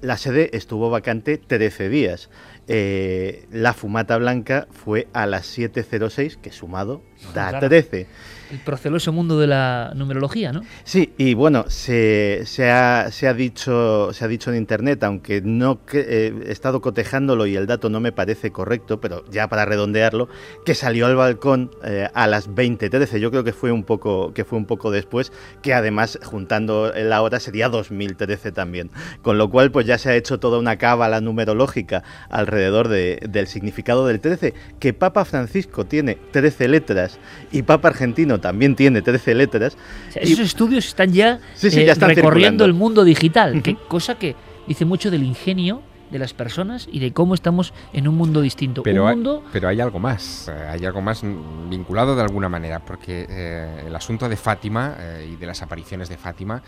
[0.00, 2.28] la sede estuvo vacante 13 días.
[2.68, 7.02] Eh, la fumata blanca fue a las 7.06, que sumado
[7.34, 8.06] da 13
[8.50, 10.62] el proceloso mundo de la numerología, ¿no?
[10.84, 15.80] Sí, y bueno, se, ha, se, ha, dicho, se ha dicho en internet, aunque no
[15.92, 20.28] eh, he estado cotejándolo y el dato no me parece correcto, pero ya para redondearlo,
[20.64, 23.18] que salió al balcón eh, a las 20.13.
[23.18, 25.32] Yo creo que fue un poco que fue un poco después,
[25.62, 28.90] que además juntando la hora sería 2013 también.
[29.22, 33.46] Con lo cual, pues ya se ha hecho toda una cábala numerológica alrededor de, del
[33.46, 37.18] significado del 13, que Papa Francisco tiene 13 letras
[37.52, 39.76] y Papa Argentino también tiene 13 letras.
[40.14, 45.82] esos estudios están ya, eh, recorriendo el mundo digital, cosa que dice mucho del ingenio
[46.10, 48.82] de las personas y de cómo estamos en un mundo distinto.
[48.82, 49.44] Pero, un hay, mundo...
[49.52, 51.22] pero hay algo más, eh, hay algo más
[51.68, 56.08] vinculado de alguna manera, porque eh, el asunto de Fátima eh, y de las apariciones
[56.08, 56.62] de Fátima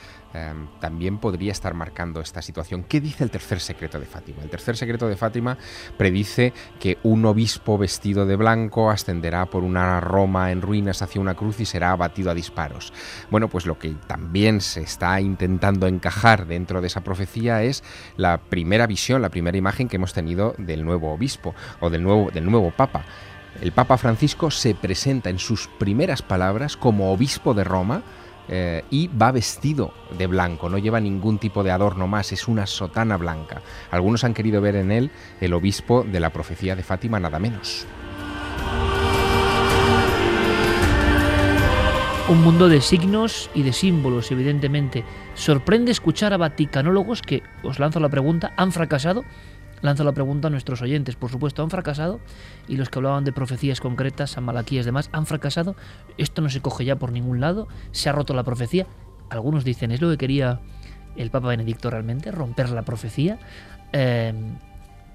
[0.81, 2.85] también podría estar marcando esta situación.
[2.85, 4.43] ¿Qué dice el tercer secreto de Fátima?
[4.43, 5.59] El tercer secreto de Fátima
[5.97, 11.35] predice que un obispo vestido de blanco ascenderá por una Roma en ruinas hacia una
[11.35, 12.93] cruz y será abatido a disparos.
[13.31, 17.83] Bueno, pues lo que también se está intentando encajar dentro de esa profecía es
[18.17, 22.31] la primera visión, la primera imagen que hemos tenido del nuevo obispo o del nuevo,
[22.31, 23.05] del nuevo papa.
[23.61, 28.03] El Papa Francisco se presenta en sus primeras palabras como obispo de Roma
[28.53, 32.67] eh, y va vestido de blanco, no lleva ningún tipo de adorno más, es una
[32.67, 33.63] sotana blanca.
[33.93, 37.87] Algunos han querido ver en él el obispo de la profecía de Fátima, nada menos.
[42.29, 45.05] Un mundo de signos y de símbolos, evidentemente.
[45.35, 49.25] Sorprende escuchar a vaticanólogos que, os lanzo la pregunta, han fracasado.
[49.83, 52.21] Lanzo la pregunta a nuestros oyentes, por supuesto, han fracasado.
[52.69, 55.77] Y los que hablaban de profecías concretas, San Malaquías y demás, han fracasado.
[56.19, 57.69] Esto no se coge ya por ningún lado.
[57.93, 58.87] Se ha roto la profecía.
[59.31, 60.61] Algunos dicen, ¿es lo que quería
[61.17, 62.31] el Papa Benedicto realmente?
[62.31, 63.39] ¿Romper la profecía?
[63.93, 64.35] Eh,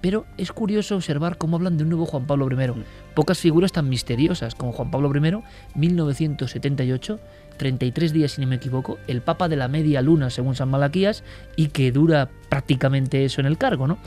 [0.06, 2.67] pero es curioso observar cómo hablan de un nuevo Juan Pablo I.
[2.67, 2.84] Mm.
[3.15, 5.41] Pocas figuras tan misteriosas como Juan Pablo I,
[5.73, 7.19] 1978,
[7.58, 11.23] 33 días si no me equivoco, el Papa de la media luna según San Malaquías
[11.56, 13.97] y que dura prácticamente eso en el cargo, ¿no?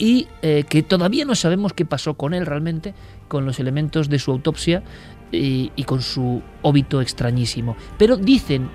[0.00, 2.94] Y eh, que todavía no sabemos qué pasó con él realmente,
[3.28, 4.82] con los elementos de su autopsia
[5.30, 7.76] y, y con su óbito extrañísimo.
[7.98, 8.70] Pero dicen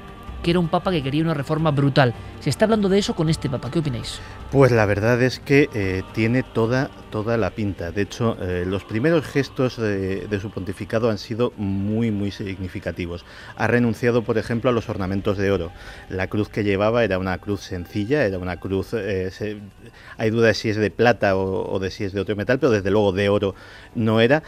[0.45, 2.13] que era un papa que quería una reforma brutal.
[2.39, 3.71] Se está hablando de eso con este papa.
[3.71, 4.19] ¿Qué opináis?
[4.51, 7.91] Pues la verdad es que eh, tiene toda, toda la pinta.
[7.91, 13.25] De hecho, eh, los primeros gestos de, su pontificado han sido muy, muy significativos.
[13.55, 15.71] Ha renunciado, por ejemplo, a los ornamentos de oro.
[16.09, 18.93] La cruz que llevaba era una cruz sencilla, era una cruz...
[18.93, 19.59] Eh,
[20.19, 22.59] hay duda de si es de plata o, o, de si es de otro metal,
[22.59, 23.55] pero desde luego de oro
[23.95, 24.43] no era.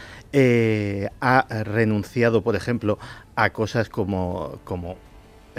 [1.20, 3.00] ha renunciado, por ejemplo,
[3.34, 5.07] a cosas como, como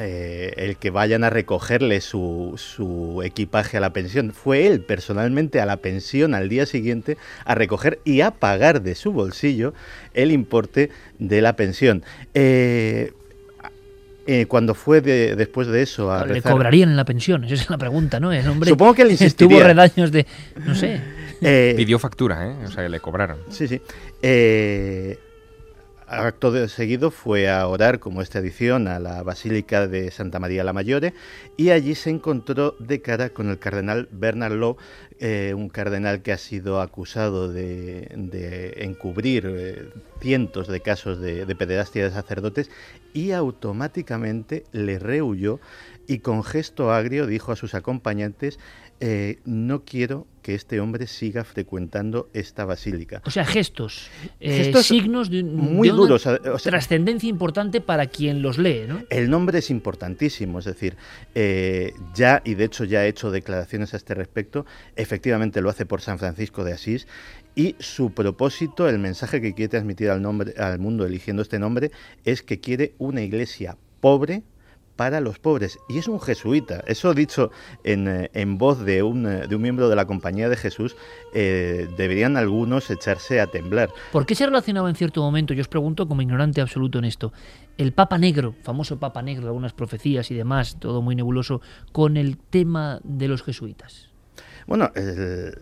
[0.02, 4.32] eh, el que vayan a recogerle su, su, equipaje a la pensión.
[4.32, 8.96] Fue él personalmente a la pensión al día siguiente a recoger y a pagar de
[8.96, 9.74] su bolsillo
[10.14, 12.04] el importe de la pensión.
[12.34, 13.12] Eh,
[14.26, 17.44] eh, cuando fue después de eso a ¿Le cobrarían la pensión?
[17.44, 18.32] Esa es la pregunta, ¿no?
[18.32, 19.58] El hombre Supongo que él insistiría.
[19.58, 20.26] Tuvo redaños de...
[20.66, 21.02] no sé.
[21.76, 22.56] Pidió factura, ¿eh?
[22.66, 23.40] O sea, que le cobraron.
[23.50, 23.82] Sí, sí.
[24.22, 25.20] Eh,
[26.10, 30.64] acto de seguido fue a orar, como esta edición, a la Basílica de Santa María
[30.64, 31.14] la Mayore
[31.56, 34.78] y allí se encontró de cara con el cardenal Bernard Law,
[35.20, 38.08] eh, un cardenal que ha sido acusado de,
[38.78, 42.70] encubrir eh, cientos de casos de, de pederastia de sacerdotes
[43.14, 45.60] y automáticamente le rehuyó
[46.10, 48.60] y con gesto agrio dijo a sus acompañantes
[49.00, 53.22] eh, no quiero que este hombre siga frecuentando esta basílica.
[53.26, 54.10] O sea, gestos,
[54.42, 56.28] eh, signos de, muy duros,
[56.64, 59.04] trascendencia importante para quien los lee, ¿no?
[59.10, 60.98] El nombre es importantísimo, es decir,
[61.36, 65.86] eh, ya, y de hecho ya ha hecho declaraciones a este respecto, efectivamente lo hace
[65.86, 67.08] por San Francisco de Asís,
[67.56, 71.92] y su propósito, el mensaje que quiere transmitir al, nombre, al mundo eligiendo este nombre,
[72.26, 74.44] es que quiere una iglesia pobre,
[75.00, 75.80] para los pobres.
[75.88, 76.84] Y es un jesuita.
[76.86, 77.52] Eso dicho
[77.86, 80.98] en, eh, en voz de un, eh, de un, miembro de la Compañía de Jesús,
[81.34, 83.92] eh, deberían algunos echarse a temblar.
[84.12, 87.32] ¿Por qué se relacionaba en cierto momento, yo os pregunto como ignorante absoluto en esto,
[87.78, 91.62] el Papa Negro, famoso Papa Negro, algunas profecías y demás, todo muy nebuloso,
[91.94, 94.10] con el tema de los jesuitas?
[94.68, 94.92] Bueno,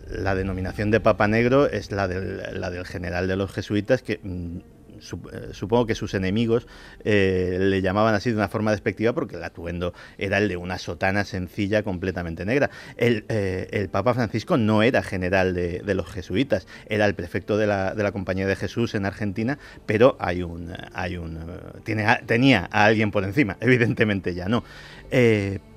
[0.08, 4.18] la denominación de Papa Negro es la del, la del general de los jesuitas que
[4.20, 4.58] mm,
[5.00, 6.66] supongo que sus enemigos
[7.04, 10.78] eh, le llamaban así de una forma despectiva porque el atuendo era el de una
[10.78, 12.70] sotana sencilla completamente negra.
[12.96, 17.94] El, eh, Papa Francisco no era general de, los jesuitas, era el prefecto de la,
[17.94, 21.38] de la, Compañía de Jesús en Argentina, pero hay un, hay un
[21.84, 24.64] tiene, tenía a alguien por encima, evidentemente ya no.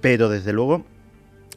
[0.01, 0.85] pero desde luego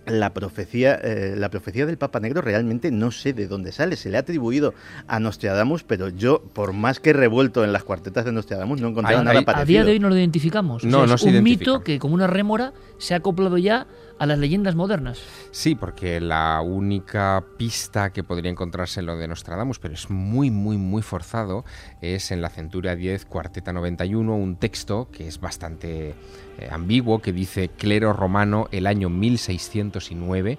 [0.07, 3.97] la profecía, eh, la profecía del Papa Negro realmente no sé de dónde sale.
[3.97, 4.75] Se le ha atribuido
[5.07, 8.89] a Nostradamus, pero yo, por más que he revuelto en las cuartetas de Nostradamus, no
[8.89, 9.63] he encontrado nada parecido.
[9.63, 10.85] A día de hoy no lo identificamos.
[10.85, 13.87] No, no es un mito que, como una rémora, se ha acoplado ya
[14.19, 15.21] a las leyendas modernas.
[15.51, 20.51] Sí, porque la única pista que podría encontrarse en lo de Nostradamus, pero es muy,
[20.51, 21.65] muy, muy forzado,
[22.01, 26.15] es en la Centuria 10, Cuarteta 91, un texto que es bastante
[26.59, 30.59] eh, ambiguo, que dice clero romano el año 1609,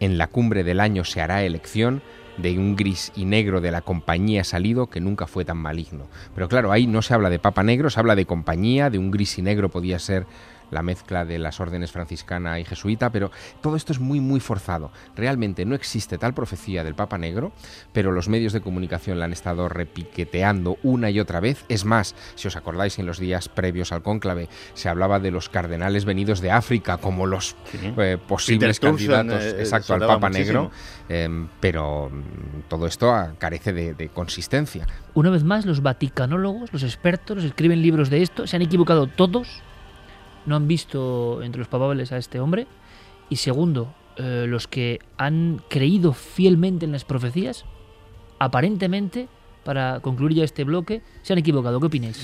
[0.00, 2.02] en la cumbre del año se hará elección,
[2.36, 6.08] de un gris y negro de la compañía salido que nunca fue tan maligno.
[6.34, 9.10] Pero claro, ahí no se habla de papa negro, se habla de compañía, de un
[9.10, 10.26] gris y negro podía ser
[10.72, 13.30] la mezcla de las órdenes franciscana y jesuita, pero
[13.60, 14.90] todo esto es muy, muy forzado.
[15.14, 17.52] Realmente no existe tal profecía del Papa Negro,
[17.92, 21.64] pero los medios de comunicación la han estado repiqueteando una y otra vez.
[21.68, 25.48] Es más, si os acordáis, en los días previos al cónclave se hablaba de los
[25.48, 27.54] cardenales venidos de África como los
[27.98, 30.70] eh, posibles candidatos eh, exacto, al Papa Negro,
[31.08, 34.86] em, pero mm, todo esto carece de, de consistencia.
[35.14, 39.06] Una vez más, los vaticanólogos, los expertos, los escriben libros de esto, se han equivocado
[39.06, 39.62] todos
[40.46, 42.66] no han visto entre los papables a este hombre.
[43.28, 47.64] Y segundo, eh, los que han creído fielmente en las profecías,
[48.38, 49.28] aparentemente,
[49.64, 51.80] para concluir ya este bloque, se han equivocado.
[51.80, 52.22] ¿Qué opináis?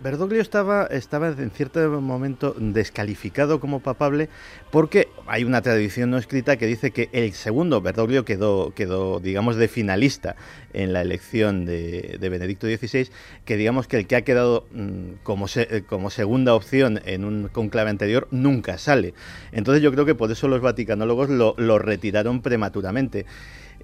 [0.00, 4.28] Bergoglio estaba, estaba en cierto momento descalificado como papable
[4.70, 9.56] porque hay una tradición no escrita que dice que el segundo, Bergoglio quedó, quedó digamos,
[9.56, 10.36] de finalista
[10.72, 13.08] en la elección de, Benedicto XVI,
[13.44, 15.46] que digamos que el que ha quedado mm, como,
[15.88, 19.14] como segunda opción en un conclave anterior nunca sale.
[19.50, 23.26] Entonces yo creo que por eso los vaticanólogos lo, lo retiraron prematuramente.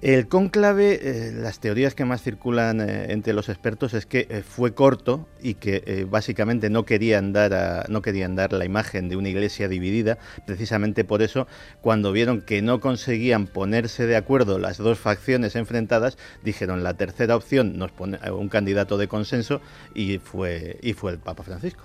[0.05, 4.43] El cónclave, eh, las teorías que más circulan eh, entre los expertos es que eh,
[4.43, 9.29] fue corto y que básicamente no querían, dar no querían dar la imagen de una
[9.29, 10.19] iglesia dividida.
[10.45, 11.47] Precisamente por eso,
[11.81, 17.35] cuando vieron que no conseguían ponerse de acuerdo las dos facciones enfrentadas, dijeron la tercera
[17.35, 19.59] opción nos pone un candidato de consenso
[19.95, 21.83] y fue, y fue el Papa Francisco.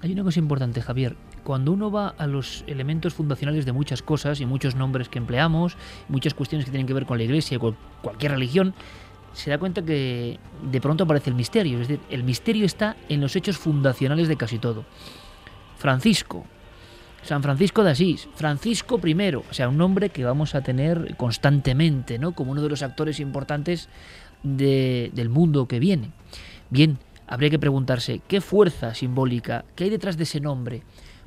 [0.00, 1.14] Hay una cosa importante, Javier.
[1.44, 5.76] Cuando uno va a los elementos fundacionales de muchas cosas y muchos nombres que empleamos,
[6.08, 8.74] muchas cuestiones que tienen que ver con la iglesia, con cualquier religión,
[9.34, 10.38] se da cuenta que
[10.70, 11.80] de pronto aparece el misterio.
[11.80, 14.84] Es decir, el misterio está en los hechos fundacionales de casi todo.
[15.76, 16.46] Francisco,
[17.22, 22.18] San Francisco de Asís, Francisco I, o sea, un nombre que vamos a tener constantemente,
[22.18, 22.32] ¿no?
[22.32, 23.88] Como uno de los actores importantes
[24.42, 26.10] del mundo que viene.
[26.70, 30.82] Bien, habría que preguntarse qué fuerza simbólica, qué hay detrás de ese nombre,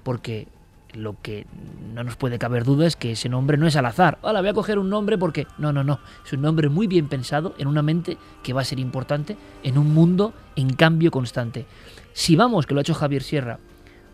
[0.07, 0.47] porque
[0.93, 1.45] lo que
[1.93, 4.19] no nos puede caber duda es que ese nombre no es al azar.
[4.21, 5.47] Hola, voy a coger un nombre porque...
[5.57, 5.99] No, no, no.
[6.25, 9.77] Es un nombre muy bien pensado en una mente que va a ser importante en
[9.77, 11.65] un mundo en cambio constante.
[12.13, 13.59] Si vamos, que lo ha hecho Javier Sierra,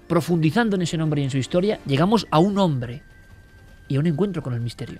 [0.07, 3.03] profundizando en ese nombre y en su historia, llegamos a un hombre
[3.87, 4.97] y a un encuentro con el misterio.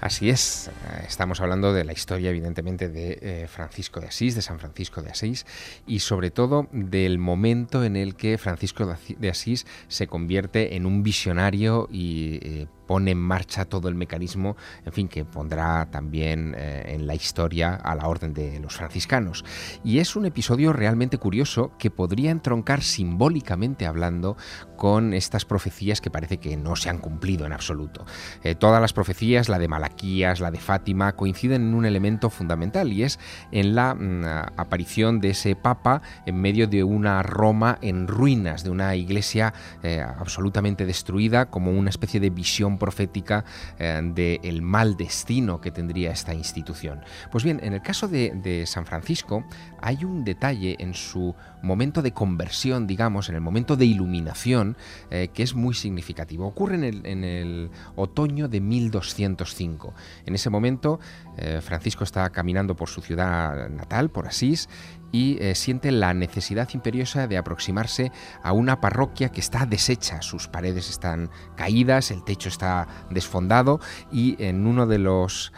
[0.00, 0.70] Así es,
[1.08, 5.10] estamos hablando de la historia evidentemente de eh, Francisco de Asís, de San Francisco de
[5.10, 5.44] Asís,
[5.88, 11.02] y sobre todo del momento en el que Francisco de Asís se convierte en un
[11.02, 16.94] visionario y eh, pone en marcha todo el mecanismo, en fin, que pondrá también eh,
[16.94, 19.44] en la historia a la orden de los franciscanos.
[19.84, 24.38] Y es un episodio realmente curioso que podría entroncar simbólicamente hablando
[24.76, 28.06] con estas profecías que parece que no se han cumplido en absoluto.
[28.42, 32.90] Eh, todas las profecías, la de Malaquías, la de Fátima, coinciden en un elemento fundamental
[32.92, 33.18] y es
[33.52, 34.24] en la mm,
[34.56, 40.00] aparición de ese papa en medio de una Roma en ruinas, de una iglesia eh,
[40.00, 43.44] absolutamente destruida, como una especie de visión profética
[43.78, 47.00] eh, del mal destino que tendría esta institución.
[47.30, 49.44] Pues bien, en el caso de, San Francisco
[49.80, 54.76] hay un detalle en su momento de conversión, digamos, en el momento de iluminación,
[55.10, 56.46] eh, que es muy significativo.
[56.46, 59.94] Ocurre en el, otoño de 1205.
[60.26, 61.00] En ese momento,
[61.36, 64.68] eh, Francisco está caminando por su ciudad natal, por Asís,
[65.10, 70.48] y eh, siente la necesidad imperiosa de aproximarse a una parroquia que está deshecha, sus
[70.48, 73.80] paredes están caídas, el techo está desfondado
[74.12, 75.52] y en uno de los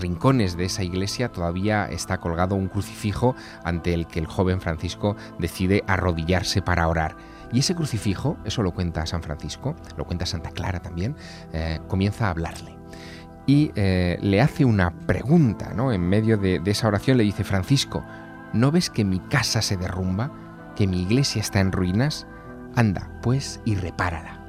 [0.00, 5.16] rincones de esa iglesia todavía está colgado un crucifijo ante el que el joven Francisco
[5.38, 7.16] decide arrodillarse para orar.
[7.52, 11.16] Y ese crucifijo, eso lo cuenta San Francisco, lo cuenta Santa Clara también,
[11.52, 12.76] eh, comienza a hablarle.
[13.46, 15.90] Y le hace una pregunta, ¿no?
[15.90, 18.04] En medio de esa oración le dice, Francisco,
[18.52, 20.30] ¿No ves que mi casa se derrumba?
[20.74, 22.26] ¿Que mi iglesia está en ruinas?
[22.76, 24.40] Anda, pues, y repárala.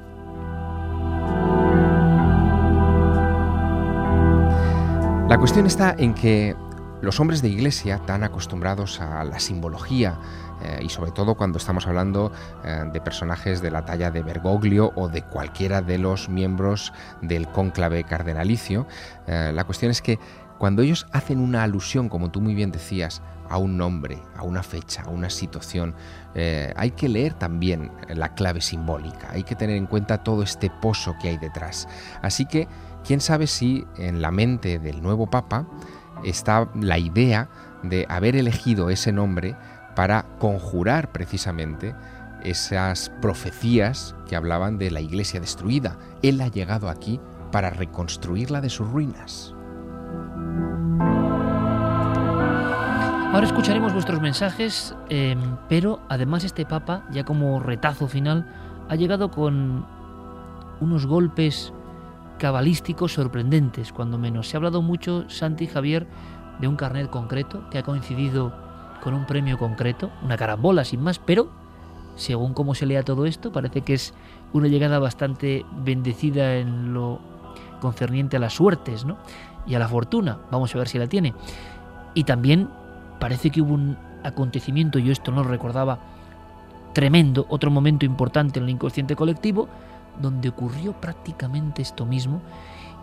[5.28, 6.56] La cuestión está en que
[7.02, 10.18] los hombres de iglesia, tan acostumbrados a la simbología,
[10.62, 12.32] eh, y sobre todo cuando estamos hablando
[12.64, 16.92] eh, de personajes de la talla de Bergoglio o de cualquiera de los miembros
[17.22, 18.86] del cónclave cardenalicio,
[19.26, 20.18] eh, la cuestión es que
[20.58, 24.62] cuando ellos hacen una alusión, como tú muy bien decías, a un nombre, a una
[24.62, 25.94] fecha, a una situación,
[26.76, 31.16] hay que leer también la clave simbólica, hay que tener en cuenta todo este pozo
[31.20, 31.88] que hay detrás.
[32.22, 32.68] Así que,
[33.04, 35.66] quién sabe si en la mente del nuevo Papa
[36.22, 37.48] está la idea
[37.82, 39.56] de haber elegido ese nombre
[40.00, 41.94] para conjurar precisamente
[42.42, 45.98] esas profecías que hablaban de la iglesia destruida.
[46.22, 47.20] Él ha llegado aquí
[47.52, 49.54] para reconstruirla de sus ruinas.
[53.30, 55.38] Ahora escucharemos vuestros mensajes, em,
[55.68, 58.46] pero además este Papa, ya como retazo final,
[58.88, 59.84] ha llegado con
[60.80, 61.74] unos golpes
[62.38, 64.48] cabalísticos sorprendentes, cuando menos.
[64.48, 66.06] Se ha hablado mucho, Santi Javier,
[66.58, 68.69] de un carnet concreto que ha coincidido
[69.02, 71.48] con un premio concreto, una carambola sin más, pero
[72.16, 74.14] según cómo se lea todo esto, parece que es
[74.52, 77.20] una llegada bastante bendecida en lo
[77.80, 79.16] concerniente a las suertes ¿no?
[79.66, 80.38] y a la fortuna.
[80.50, 81.34] Vamos a ver si la tiene.
[82.14, 82.68] Y también
[83.18, 85.98] parece que hubo un acontecimiento, yo esto no lo recordaba,
[86.92, 89.68] tremendo, otro momento importante en el inconsciente colectivo,
[90.20, 92.42] donde ocurrió prácticamente esto mismo.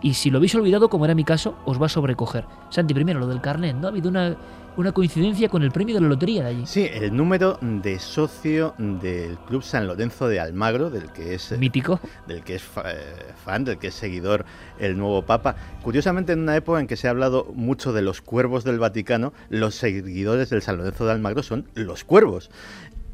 [0.00, 2.44] Y si lo habéis olvidado, como era mi caso, os va a sobrecoger.
[2.70, 3.88] Santi, primero lo del carnet, ¿no?
[3.88, 4.36] Ha habido una,
[4.78, 6.66] una coincidencia con el premio de la lotería de allí.
[6.66, 11.50] Sí, el número de socio del Club San Lorenzo de Almagro, del que es...
[11.58, 11.98] Mítico.
[12.28, 14.44] Del que es eh, fan, del que es seguidor
[14.78, 15.56] el nuevo Papa.
[15.82, 19.32] Curiosamente, en una época en que se ha hablado mucho de los cuervos del Vaticano,
[19.50, 22.48] los seguidores del San Lorenzo de Almagro son los cuervos.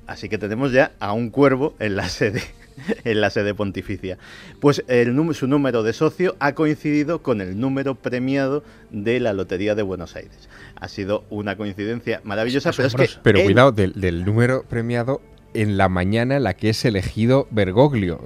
[0.06, 2.42] Así que tenemos ya a un cuervo en la sede
[3.04, 4.18] en la sede pontificia.
[4.60, 9.74] Pues el, su número de socio ha coincidido con el número premiado de la Lotería
[9.74, 10.48] de Buenos Aires.
[10.76, 13.08] Ha sido una coincidencia maravillosa, pero es que...
[13.22, 15.20] Pero cuidado, del, número premiado
[15.54, 18.20] en la mañana en la que es elegido Bergoglio.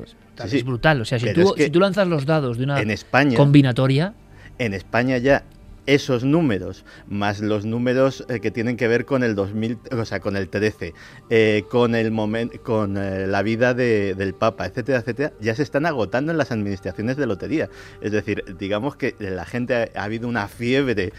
[0.44, 3.36] Es brutal, o sea, si tú, si tú, lanzas los dados de una en España,
[3.36, 4.14] combinatoria...
[4.61, 5.44] En España ya
[5.89, 10.20] esos números, más los números eh, que tienen que ver con el 2000, o sea,
[10.20, 10.93] con el 13,
[11.30, 15.86] eh, con el momento, con eh, la vida del Papa, etcétera, etcétera, ya se están
[15.86, 17.70] agotando en las administraciones de lotería.
[18.03, 21.12] Es decir, digamos que la gente ha, habido una fiebre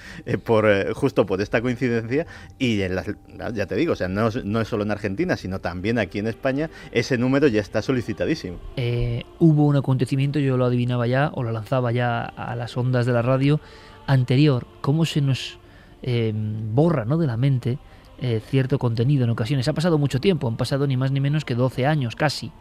[0.46, 2.28] por justo por esta coincidencia
[2.60, 3.08] y en las,
[3.54, 6.28] ya te digo, o sea, no, no, es solo en Argentina, sino también aquí en
[6.28, 8.60] España, ese número ya está solicitadísimo.
[9.40, 13.14] hubo un acontecimiento, yo lo adivinaba ya o lo lanzaba ya a las ondas de
[13.14, 13.60] la radio
[14.10, 15.60] anterior, cómo se nos
[16.02, 17.18] eh, borra ¿no?
[17.20, 17.78] de la mente
[18.20, 19.68] eh, cierto contenido en ocasiones.
[19.68, 22.52] Ha pasado mucho tiempo, han pasado ni más ni menos que 12 años casi,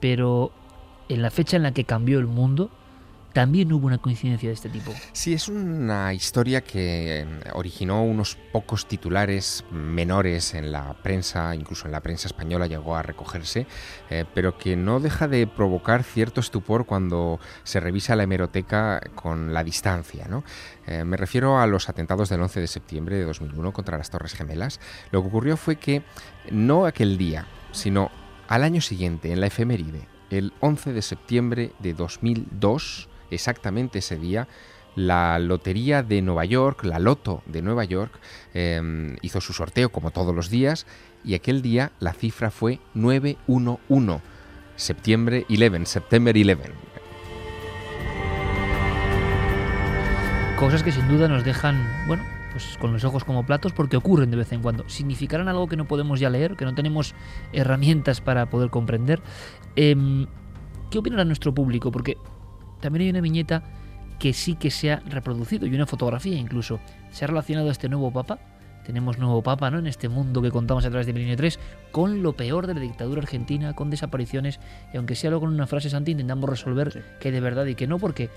[0.00, 0.52] pero
[1.08, 2.70] en la fecha en la que cambió el mundo,
[3.32, 4.92] también hubo una coincidencia de este tipo.
[5.12, 11.86] Sí, es una historia que eh, originó unos pocos titulares menores en la prensa, incluso
[11.86, 13.66] en la prensa española llegó a recogerse,
[14.10, 19.52] eh, pero que no deja de provocar cierto estupor cuando se revisa la hemeroteca con
[19.52, 20.26] la distancia.
[20.28, 20.44] ¿no?
[20.86, 24.34] Eh, me refiero a los atentados del 11 de septiembre de 2001 contra las Torres
[24.34, 24.80] Gemelas.
[25.10, 26.02] Lo que ocurrió fue que
[26.50, 28.10] no aquel día, sino
[28.48, 34.48] al año siguiente, en la efeméride, el 11 de septiembre de 2002, exactamente ese día,
[34.94, 38.12] la Lotería de Nueva York, la Loto de Nueva York,
[38.54, 40.86] em, hizo su sorteo como todos los días
[41.24, 44.20] y aquel día la cifra fue 911,
[44.76, 46.72] septiembre 11, September 11.
[50.58, 52.22] Cosas que sin duda nos dejan, bueno,
[52.52, 54.88] pues con los ojos como platos porque ocurren de vez en cuando.
[54.88, 57.14] ¿Significarán algo que no podemos ya leer, que no tenemos
[57.52, 59.20] herramientas para poder comprender?
[59.74, 60.26] Em,
[60.90, 61.90] ¿Qué opinará nuestro público?
[61.90, 62.18] Porque
[62.82, 63.62] también hay una viñeta
[64.18, 66.78] que sí que se ha reproducido y una fotografía incluso.
[67.10, 68.38] Se ha relacionado a este nuevo papa.
[68.84, 69.78] Tenemos nuevo papa ¿no?
[69.78, 71.58] en este mundo que contamos a través de Milenio 3
[71.92, 74.60] con lo peor de la dictadura argentina, con desapariciones.
[74.92, 77.86] Y aunque sea luego con una frase santa, intentamos resolver que de verdad y que
[77.86, 78.28] no, porque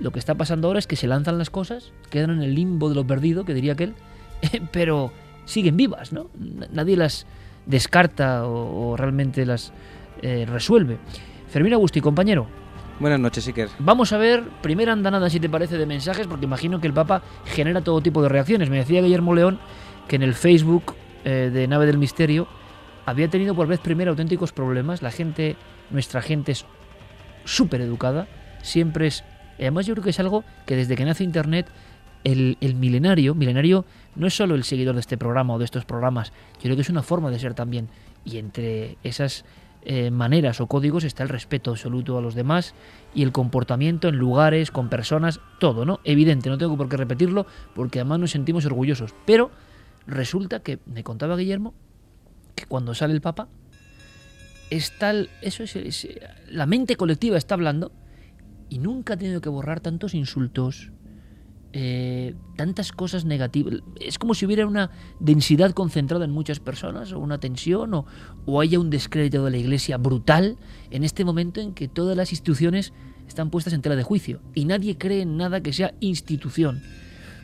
[0.00, 2.88] lo que está pasando ahora es que se lanzan las cosas, quedan en el limbo
[2.88, 3.94] de lo perdido, que diría aquel,
[4.72, 5.12] pero
[5.44, 6.30] siguen vivas, ¿no?
[6.72, 7.26] Nadie las
[7.66, 9.72] descarta o, realmente las
[10.22, 10.98] eh, resuelve.
[11.48, 12.46] Fermín Agustí, compañero.
[13.00, 13.70] Buenas noches, Iker.
[13.78, 17.22] Vamos a ver, primera andanada, si te parece, de mensajes, porque imagino que el Papa
[17.46, 18.68] genera todo tipo de reacciones.
[18.68, 19.58] Me decía Guillermo León
[20.06, 20.94] que en el Facebook
[21.24, 22.46] eh, de Nave del Misterio
[23.06, 25.00] había tenido por vez primera auténticos problemas.
[25.00, 25.56] La gente,
[25.88, 26.66] nuestra gente es
[27.46, 28.28] súper educada,
[28.60, 29.24] siempre es...
[29.58, 31.68] Además yo creo que es algo que desde que nace Internet,
[32.22, 35.86] el, el, milenario, milenario no es solo el seguidor de este programa o de estos
[35.86, 37.88] programas, yo creo que es una forma de ser también.
[38.26, 39.46] Y entre esas
[39.82, 42.74] eh, maneras o códigos está el respeto absoluto a los demás
[43.14, 46.00] y el comportamiento en lugares, con personas, todo, ¿no?
[46.04, 49.14] Evidente, no tengo por qué repetirlo porque además nos sentimos orgullosos.
[49.24, 49.50] Pero
[50.06, 51.74] resulta que, me contaba Guillermo,
[52.54, 53.48] que cuando sale el Papa,
[54.68, 56.08] está eso es,
[56.48, 57.92] la mente colectiva está hablando
[58.68, 60.92] y nunca ha tenido que borrar tantos insultos,
[61.72, 63.82] eh, tantas cosas negativas.
[64.00, 64.90] Es como si hubiera una
[65.20, 68.06] densidad concentrada en muchas personas, o una tensión, o,
[68.46, 70.56] o haya un descrédito de la Iglesia brutal
[70.90, 72.92] en este momento en que todas las instituciones
[73.28, 76.82] están puestas en tela de juicio y nadie cree en nada que sea institución.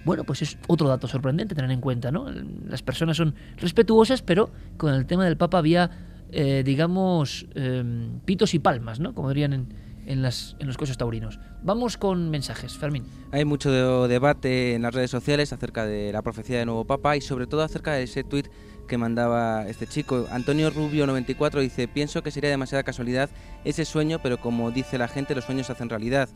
[0.05, 2.27] Bueno, pues es otro dato sorprendente tener en cuenta, ¿no?
[2.69, 5.91] Las personas son respetuosas, pero con el tema del Papa había,
[6.31, 9.15] eh, digamos, em, pitos y palmas, ¿no?
[9.15, 9.69] Como dirían en,
[10.07, 11.39] en, las, en los coches taurinos.
[11.63, 13.05] Vamos con mensajes, Fermín.
[13.33, 17.21] Hay mucho debate en las redes sociales acerca de la profecía del nuevo Papa y
[17.21, 18.49] sobre todo acerca de ese tuit
[18.87, 20.27] que mandaba este chico.
[20.31, 23.29] Antonio Rubio 94 dice, pienso que sería demasiada casualidad
[23.65, 26.29] ese sueño, pero como dice la gente, los sueños hacen realidad.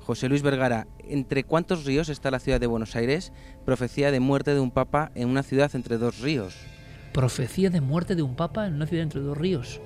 [0.00, 3.32] José Luis Vergara, ¿entre cuántos ríos está la ciudad de Buenos Aires?
[3.64, 6.56] Profecía de muerte de un papa en una ciudad entre dos ríos.
[7.12, 9.80] Profecía de muerte de un papa en una ciudad entre dos ríos.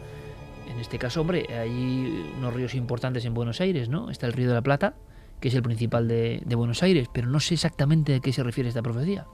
[0.71, 4.09] En este caso, hombre, hay unos ríos importantes en Buenos Aires, ¿no?
[4.09, 4.95] Está el río de la Plata,
[5.41, 8.69] que es el principal de, Buenos Aires, pero no sé exactamente a qué se refiere
[8.69, 9.27] esta profecía.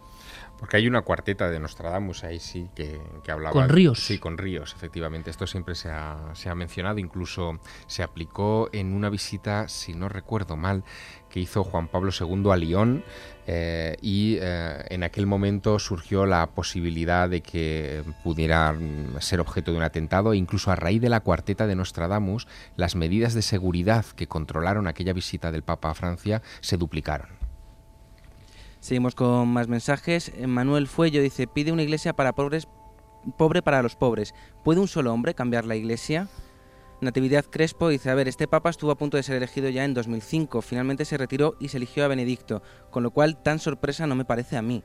[0.58, 3.52] Porque hay una cuarteta de Nostradamus ahí sí que, que hablaba.
[3.52, 4.00] ¿Con ríos?
[4.00, 5.30] Sí, con ríos, efectivamente.
[5.30, 10.08] Esto siempre se ha, se ha mencionado, incluso se aplicó en una visita, si no
[10.08, 10.84] recuerdo mal,
[11.40, 13.04] hizo Juan Pablo II a Lyon
[13.46, 18.76] eh, y eh, en aquel momento surgió la posibilidad de que pudiera
[19.20, 22.96] ser objeto de un atentado e incluso a raíz de la cuarteta de Nostradamus las
[22.96, 27.28] medidas de seguridad que controlaron aquella visita del Papa a Francia se duplicaron.
[28.80, 30.32] Seguimos con más mensajes.
[30.46, 32.68] Manuel Fuello dice, pide una iglesia para pobres,
[33.36, 34.34] pobre para los pobres.
[34.64, 36.28] ¿Puede un solo hombre cambiar la iglesia?
[37.00, 39.92] Natividad Crespo dice, a ver, este papa estuvo a punto de ser elegido ya en
[39.92, 44.14] 2005, finalmente se retiró y se eligió a Benedicto, con lo cual tan sorpresa no
[44.14, 44.82] me parece a mí.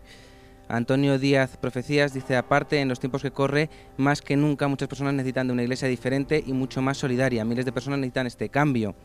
[0.68, 5.14] Antonio Díaz Profecías dice, aparte, en los tiempos que corre, más que nunca muchas personas
[5.14, 7.45] necesitan de una iglesia diferente y mucho más solidaria.
[7.45, 8.95] Miles de personas necesitan este cambio.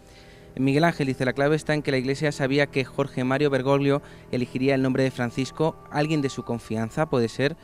[0.56, 4.00] Miguel Ángel dice, la clave está en que la iglesia sabía que Jorge Mario Bergoglio
[4.30, 7.56] elegiría el nombre de Francisco, alguien de su confianza, puede ser.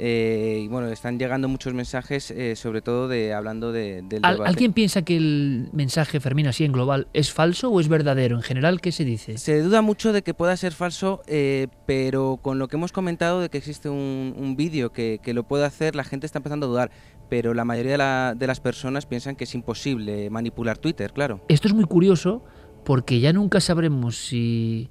[0.00, 4.42] Eh, y bueno, están llegando muchos mensajes, eh, sobre todo de hablando de, del debate.
[4.46, 8.36] ¿Alguien piensa que el mensaje, Fermín, así en global, es falso o es verdadero?
[8.36, 9.38] En general, ¿qué se dice?
[9.38, 13.40] Se duda mucho de que pueda ser falso, eh, pero con lo que hemos comentado
[13.40, 16.90] de que existe un, vídeo que, lo puede hacer, la gente está empezando a dudar.
[17.28, 21.44] Pero la mayoría de, las personas piensan que es imposible manipular Twitter, claro.
[21.48, 22.44] Esto es muy curioso
[22.84, 24.88] porque ya nunca sabremos si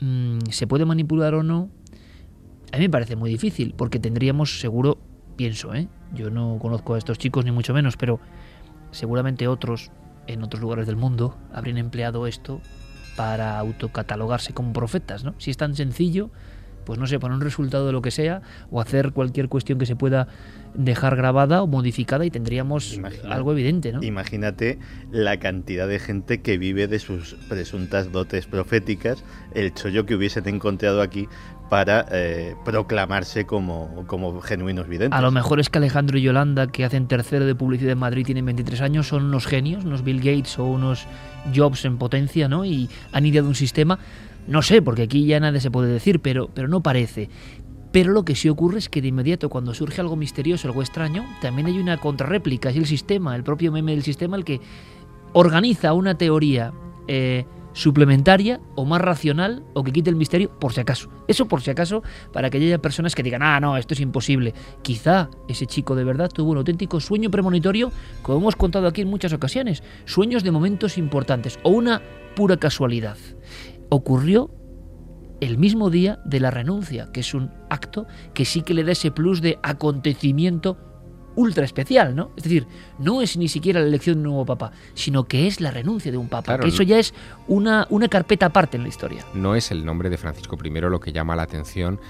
[0.00, 1.70] mm, se puede manipular o no
[2.74, 4.98] a mí me parece muy difícil, porque tendríamos seguro,
[5.36, 5.86] pienso, ¿eh?
[6.12, 8.18] yo no conozco a estos chicos ni mucho menos, pero
[8.90, 9.92] seguramente otros
[10.26, 12.60] en otros lugares del mundo habrían empleado esto
[13.16, 15.36] para autocatalogarse como profetas, ¿no?
[15.38, 16.30] Si es tan sencillo,
[16.84, 19.86] pues no sé, poner un resultado de lo que sea o hacer cualquier cuestión que
[19.86, 20.28] se pueda
[20.74, 24.02] dejar grabada o modificada y tendríamos algo evidente, ¿no?
[24.02, 24.78] Imagínate
[25.10, 30.48] la cantidad de gente que vive de sus presuntas dotes proféticas, el chollo que hubiesen
[30.48, 31.28] encontrado aquí
[31.74, 35.18] para eh, proclamarse como, como genuinos videntes.
[35.18, 38.24] A lo mejor es que Alejandro y Yolanda, que hacen tercero de publicidad en Madrid,
[38.24, 41.08] tienen 23 años, son unos genios, unos Bill Gates o unos
[41.52, 42.64] Jobs en potencia, ¿no?
[42.64, 43.98] Y han ideado un sistema,
[44.46, 47.28] no sé, porque aquí ya nada se puede decir, pero, pero no parece.
[47.90, 51.24] Pero lo que sí ocurre es que de inmediato cuando surge algo misterioso, algo extraño,
[51.42, 54.60] también hay una contrarréplica, es el sistema, el propio meme del sistema el que
[55.32, 56.72] organiza una teoría
[57.08, 61.10] eh, suplementaria o más racional o que quite el misterio por si acaso.
[61.28, 62.02] Eso por si acaso
[62.32, 64.54] para que haya personas que digan, ah, no, esto es imposible.
[64.80, 69.10] Quizá ese chico de verdad tuvo un auténtico sueño premonitorio, como hemos contado aquí en
[69.10, 72.00] muchas ocasiones, sueños de momentos importantes o una
[72.34, 73.18] pura casualidad.
[73.90, 74.50] Ocurrió
[75.40, 78.92] el mismo día de la renuncia, que es un acto que sí que le da
[78.92, 80.93] ese plus de acontecimiento
[81.36, 82.30] ultra especial, ¿no?
[82.36, 82.66] Es decir,
[82.98, 86.10] no es ni siquiera la elección de un nuevo papa, sino que es la renuncia
[86.10, 86.58] de un papa.
[86.58, 87.14] que eso ya es
[87.48, 89.24] una, una carpeta aparte en la historia.
[89.34, 92.00] No es el nombre de Francisco I lo que llama la atención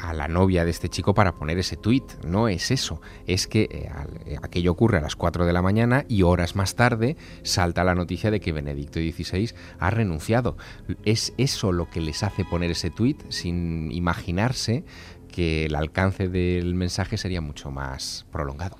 [0.00, 2.04] a la novia de este chico para poner ese tuit.
[2.24, 3.00] No es eso.
[3.26, 3.90] Es que eh,
[4.26, 7.94] eh, aquello ocurre a las 4 de la mañana y horas más tarde salta la
[7.94, 10.56] noticia de que Benedicto XVI ha renunciado.
[11.04, 14.84] Es eso lo que les hace poner ese tuit sin imaginarse
[15.40, 18.76] que el alcance del mensaje sería mucho más prolongado.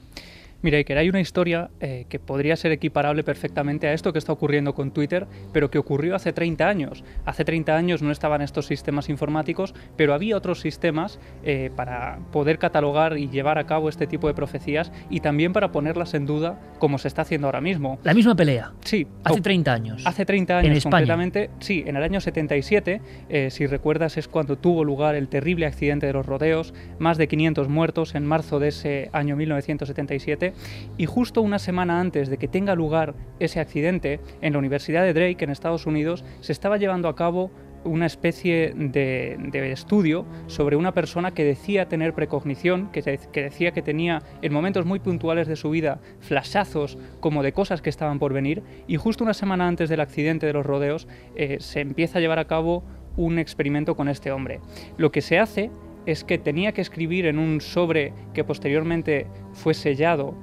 [0.63, 4.33] Mira, Iker, hay una historia eh, que podría ser equiparable perfectamente a esto que está
[4.33, 7.03] ocurriendo con Twitter, pero que ocurrió hace 30 años.
[7.25, 12.59] Hace 30 años no estaban estos sistemas informáticos, pero había otros sistemas eh, para poder
[12.59, 16.61] catalogar y llevar a cabo este tipo de profecías y también para ponerlas en duda,
[16.79, 17.99] como se está haciendo ahora mismo.
[18.05, 18.73] La misma pelea.
[18.85, 19.07] Sí.
[19.25, 20.07] Hace 30 años.
[20.07, 21.51] Hace 30 años, en concretamente.
[21.61, 23.01] Sí, en el año 77,
[23.31, 27.29] eh, si recuerdas, es cuando tuvo lugar el terrible accidente de los rodeos, más de
[27.29, 30.50] 500 muertos en marzo de ese año 1977
[30.97, 35.15] y justo una semana antes de que tenga lugar ese accidente, en la Universidad de
[35.15, 37.51] Drake, en Estados Unidos, se estaba llevando a cabo
[37.85, 44.23] una especie de, estudio sobre una persona que decía tener precognición, que, decía que tenía
[44.43, 48.63] en momentos muy puntuales de su vida flashazos como de cosas que estaban por venir,
[48.87, 52.39] y justo una semana antes del accidente de los rodeos eh, se empieza a llevar
[52.39, 52.85] a cabo
[53.17, 54.61] un experimento con este hombre.
[54.97, 55.71] Lo que se hace
[56.07, 60.35] es que tenía que escribir en un sobre que posteriormente fue sellado,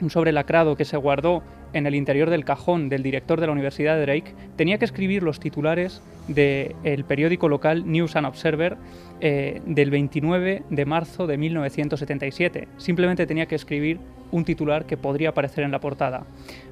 [0.00, 3.52] un sobre lacrado que se guardó en el interior del cajón del director de la
[3.52, 8.76] Universidad de Drake, tenía que escribir los titulares del periódico local News and Observer
[9.20, 12.68] eh, del 29 de marzo de 1977.
[12.78, 13.98] Simplemente tenía que escribir
[14.30, 16.26] un titular que podría aparecer en la portada.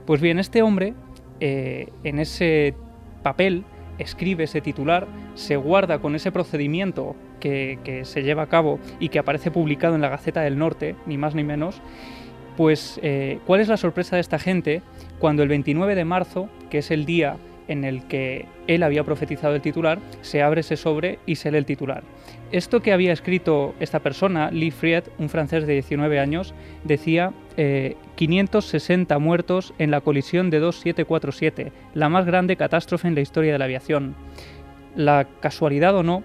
[0.07, 0.95] Pues bien, este hombre,
[1.41, 2.75] eh, en ese
[3.23, 3.65] papel,
[3.99, 7.15] escribe ese titular, se guarda con ese procedimiento
[7.45, 11.19] que, se lleva a cabo y que aparece publicado en la Gaceta del Norte, ni
[11.19, 11.81] más ni menos,
[12.57, 14.83] pues eh, ¿cuál es la sorpresa de esta gente
[15.19, 17.37] cuando el 29 de marzo, que es el día
[17.67, 21.59] en el que él había profetizado el titular, se abre ese sobre y se lee
[21.59, 22.03] el titular.
[22.53, 27.33] Esto que había escrito esta persona, Lee Fried, un francés de 19 años, decía
[28.15, 33.53] 560 eh, muertos en la colisión de 2747, la más grande catástrofe en la historia
[33.53, 34.15] de la aviación.
[34.95, 36.23] La casualidad o no,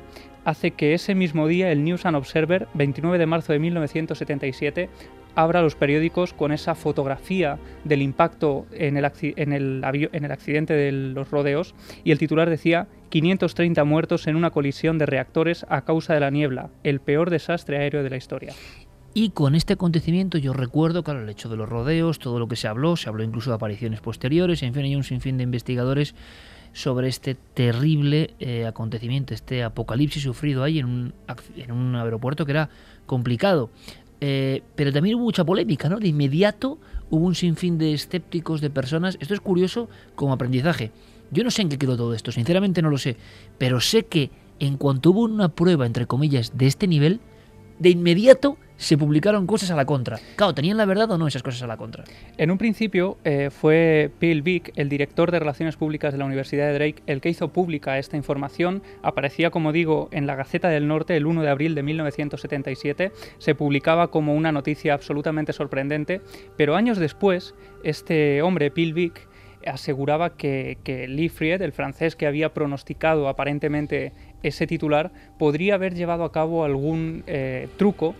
[0.49, 4.89] hace que ese mismo día el News and Observer, 29 de marzo de 1977,
[5.35, 10.91] abra los periódicos con esa fotografía del impacto en el, en en el accidente de
[10.91, 16.13] los rodeos y el titular decía 530 muertos en una colisión de reactores a causa
[16.13, 18.53] de la niebla, el peor desastre aéreo de la historia.
[19.13, 22.55] Y con este acontecimiento yo recuerdo, claro, el hecho de los rodeos, todo lo que
[22.55, 26.13] se habló, se habló incluso de apariciones posteriores, en fin, hay un sinfín de investigadores
[26.73, 31.13] sobre este terrible eh, acontecimiento, este apocalipsis sufrido ahí en un,
[31.57, 32.69] en un aeropuerto que era
[33.05, 33.69] complicado.
[34.21, 35.99] Eh, pero también hubo mucha polémica, ¿no?
[35.99, 36.77] De inmediato
[37.09, 39.17] hubo un sinfín de escépticos, de personas.
[39.19, 40.91] Esto es curioso como aprendizaje.
[41.31, 43.17] Yo no sé en qué quedó todo esto, sinceramente no lo sé.
[43.57, 47.19] Pero sé que en cuanto hubo una prueba, entre comillas, de este nivel,
[47.79, 50.19] de inmediato se publicaron cosas a la contra.
[50.37, 52.05] Claro, ¿tenían la verdad o no esas cosas a la contra?
[52.37, 56.67] En un principio eh, fue Bill Vick, el director de Relaciones Públicas de la Universidad
[56.67, 58.81] de Drake, el que hizo pública esta información.
[59.03, 63.11] Aparecía, como digo, en la Gaceta del Norte el 1 de abril de 1977.
[63.37, 66.21] Se publicaba como una noticia absolutamente sorprendente,
[66.55, 69.27] pero años después, este hombre, Bill Vick,
[69.67, 75.95] aseguraba que, que Lee Fried, el francés que había pronosticado aparentemente ese titular, podría haber
[75.95, 78.15] llevado a cabo algún eh, truco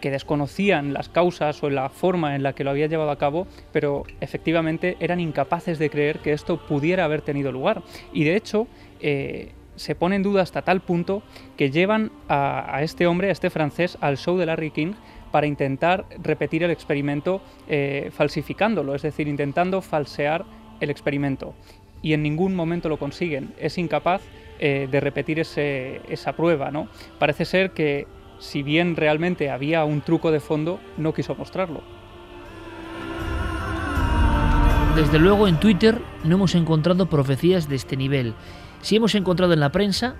[0.00, 3.46] que desconocían las causas o la forma en la que lo había llevado a cabo,
[3.72, 7.82] pero efectivamente eran incapaces de creer que esto pudiera haber tenido lugar.
[8.12, 8.66] Y de hecho,
[9.00, 11.22] eh, se pone en duda hasta tal punto
[11.56, 14.92] que llevan a, este hombre, a este francés, al show de Larry King
[15.30, 20.44] para intentar repetir el experimento eh, falsificándolo, es decir, intentando falsear
[20.80, 21.54] el experimento.
[22.02, 23.52] Y en ningún momento lo consiguen.
[23.58, 24.22] Es incapaz
[24.60, 26.70] eh, de repetir esa prueba.
[26.70, 26.88] ¿no?
[27.18, 28.06] Parece ser que
[28.38, 31.82] si bien realmente había un truco de fondo, no quiso mostrarlo.
[34.96, 38.34] Desde luego en Twitter no hemos encontrado profecías de este nivel.
[38.80, 40.16] Si hemos encontrado en la prensa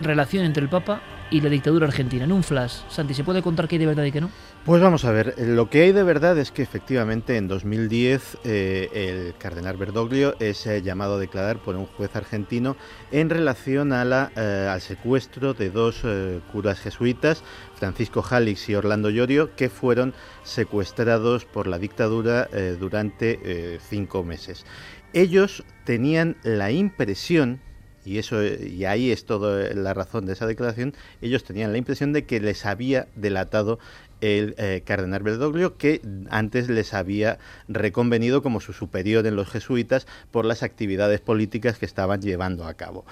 [0.00, 1.00] relación entre el Papa
[1.30, 2.24] y la dictadura argentina.
[2.24, 4.30] En un flash, Santi, ¿se puede contar qué hay de verdad y qué no?
[4.68, 8.90] Pues vamos a ver, lo que hay de verdad es que efectivamente en 2010 eh,
[8.92, 12.76] el cardenal Berdoglio es eh, llamado a declarar por un juez argentino
[13.10, 16.02] en relación a la, eh, al secuestro de dos
[16.52, 17.42] curas jesuitas,
[17.76, 20.12] Francisco Jalix y Orlando Llorio, que fueron
[20.42, 22.46] secuestrados por la dictadura
[22.78, 24.66] durante cinco meses.
[25.14, 27.62] Ellos tenían la impresión
[28.08, 32.12] y eso y ahí es toda la razón de esa declaración, ellos tenían la impresión
[32.12, 33.78] de que les había delatado
[34.20, 36.00] el eh, cardenal Berdoglio, que
[36.30, 37.38] antes les había
[37.68, 42.74] reconvenido como su superior en los jesuitas por las actividades políticas que estaban llevando a
[42.74, 43.04] cabo.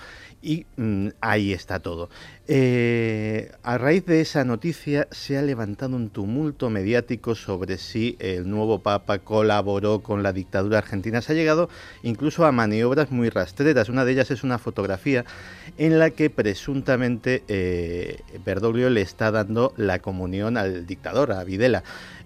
[0.42, 2.08] Y mm, ahí está todo.
[2.46, 8.48] Eh, a raíz de esa noticia se ha levantado un tumulto mediático sobre si el
[8.48, 11.20] nuevo Papa colaboró con la dictadura argentina.
[11.20, 11.68] Se ha llegado
[12.02, 13.88] incluso a maniobras muy rastreras.
[13.88, 15.24] Una de ellas es una fotografía
[15.78, 18.20] en la que presuntamente eh,
[18.90, 21.82] le está dando la comunión al dictador, a Videla.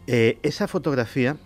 [0.06, 1.36] Eh, esa fotografía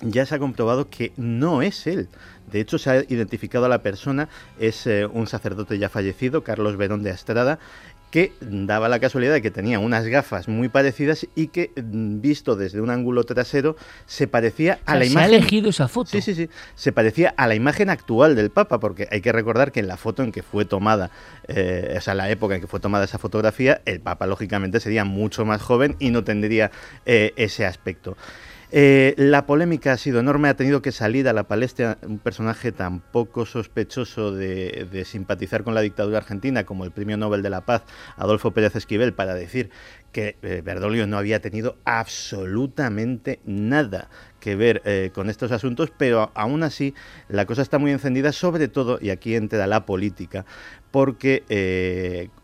[0.00, 2.08] ya se ha comprobado que no es él.
[2.50, 4.28] De hecho, se ha identificado a la persona,
[4.58, 7.58] es eh, un sacerdote ya fallecido, Carlos Verón de Astrada,
[8.14, 12.54] que daba la casualidad de que tenía unas gafas muy parecidas y que, mm, visto
[12.54, 13.74] desde un ángulo trasero,
[14.06, 15.30] se parecía a la imagen.
[15.30, 16.10] Se ha elegido esa foto.
[16.10, 16.48] Sí, sí, sí.
[16.76, 19.96] Se parecía a la imagen actual del Papa, porque hay que recordar que en la
[19.96, 21.10] foto en que fue tomada,
[21.48, 25.04] eh, o sea, la época en que fue tomada esa fotografía, el Papa, lógicamente, sería
[25.04, 26.70] mucho más joven y no tendría
[27.06, 28.16] eh, ese aspecto.
[28.76, 32.72] Eh, la polémica ha sido enorme, ha tenido que salir a la palestra un personaje
[32.72, 37.60] tan poco sospechoso de, simpatizar con la dictadura argentina como el Premio Nobel de la
[37.60, 37.84] Paz,
[38.16, 39.70] Adolfo Pérez Esquivel, para decir
[40.10, 44.08] que eh, Berdolio no había tenido absolutamente nada
[44.40, 46.94] que ver eh, con estos asuntos, pero aún así
[47.28, 50.46] la cosa está muy encendida, sobre todo, y aquí entra la política,
[50.90, 51.44] porque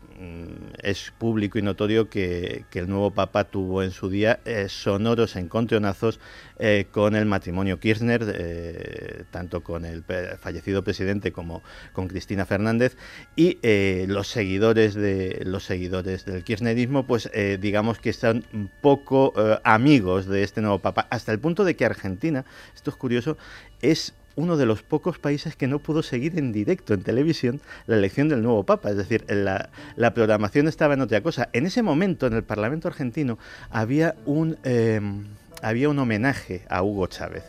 [0.81, 6.19] es público y notorio que, el nuevo Papa tuvo en su día eh, sonoros encontronazos
[6.57, 11.61] eh, con el matrimonio Kirchner, eh, tanto con el fallecido presidente como
[11.93, 12.97] con Cristina Fernández,
[13.35, 13.57] y
[14.07, 18.45] los seguidores de los seguidores del kirchnerismo, pues digamos que son
[18.81, 22.45] poco amigos de este nuevo Papa, hasta el punto de que Argentina,
[22.75, 23.37] esto es curioso,
[23.81, 27.95] es uno de los pocos países que no pudo seguir en directo en televisión la
[27.95, 28.89] elección del nuevo Papa.
[28.89, 31.49] Es decir, la, programación estaba en otra cosa.
[31.53, 33.37] En ese momento, en el Parlamento argentino,
[33.69, 35.25] había un, em,
[35.61, 37.43] había un homenaje a Hugo Chávez.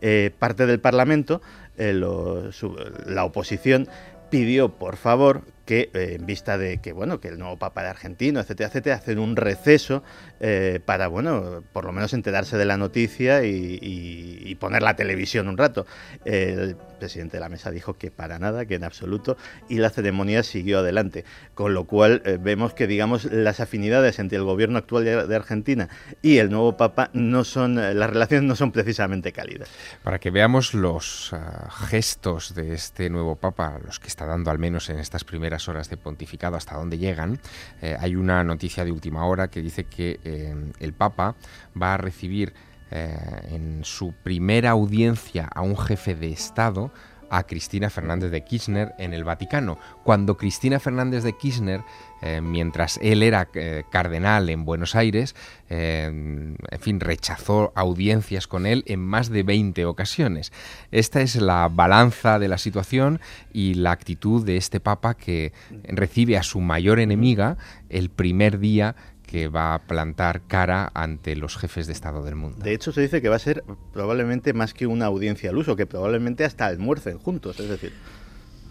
[0.00, 1.40] Eh, parte del Parlamento,
[1.78, 3.88] eh, la oposición,
[4.30, 7.88] pidió, por favor, que eh, en vista de que bueno que el nuevo papa de
[7.88, 10.02] argentino etcétera etcétera hacen un receso
[10.40, 15.58] eh, para bueno por lo menos enterarse de la noticia y, poner la televisión un
[15.58, 15.84] rato.
[16.24, 19.36] El presidente de la mesa dijo que para nada que en absoluto
[19.68, 21.24] y la ceremonia siguió adelante.
[21.54, 25.88] Con lo cual eh, vemos que digamos las afinidades entre el gobierno actual de, Argentina
[26.22, 29.68] y el nuevo papa no son las relaciones no son precisamente cálidas.
[30.02, 34.58] Para que veamos los ah, gestos de este nuevo papa los que está dando al
[34.58, 37.40] menos en estas primeras horas de pontificado hasta dónde llegan,
[37.80, 41.36] eh, hay una noticia de última hora que dice que eh, el Papa
[41.80, 42.52] va a recibir
[42.90, 43.16] eh,
[43.50, 46.92] en su primera audiencia a un jefe de Estado
[47.36, 51.82] a Cristina Fernández de Kirchner en el Vaticano, cuando Cristina Fernández de Kirchner,
[52.22, 55.34] eh, mientras él era eh, cardenal en Buenos Aires,
[55.68, 60.52] eh, en fin, rechazó audiencias con él en más de 20 ocasiones.
[60.92, 63.20] Esta es la balanza de la situación
[63.52, 65.52] y la actitud de este Papa que
[65.84, 67.56] recibe a su mayor enemiga
[67.88, 68.94] el primer día
[69.34, 72.58] que va a plantar cara ante los jefes de Estado del mundo.
[72.62, 75.74] De hecho, se dice que va a ser probablemente más que una audiencia al uso,
[75.74, 77.92] que probablemente hasta almuercen juntos, es decir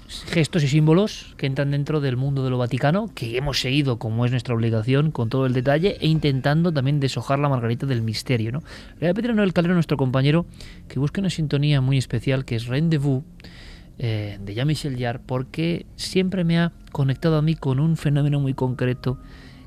[0.07, 4.25] gestos y símbolos que entran dentro del mundo de lo Vaticano, que hemos seguido como
[4.25, 8.53] es nuestra obligación con todo el detalle e intentando también deshojar la margarita del misterio.
[8.53, 8.59] ¿no?
[8.99, 10.45] Le voy a pedir a Noel Calero, nuestro compañero,
[10.87, 13.23] que busque una sintonía muy especial que es Rendezvous
[13.97, 18.53] eh, de Jean-Michel Jarre, porque siempre me ha conectado a mí con un fenómeno muy
[18.53, 19.17] concreto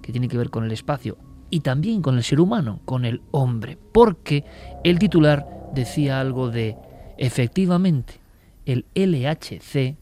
[0.06, 1.18] que tiene que ver con el espacio
[1.50, 4.44] y también con el ser humano, con el hombre, porque
[4.84, 6.76] el titular decía algo de,
[7.18, 8.20] efectivamente,
[8.64, 9.96] el LHC,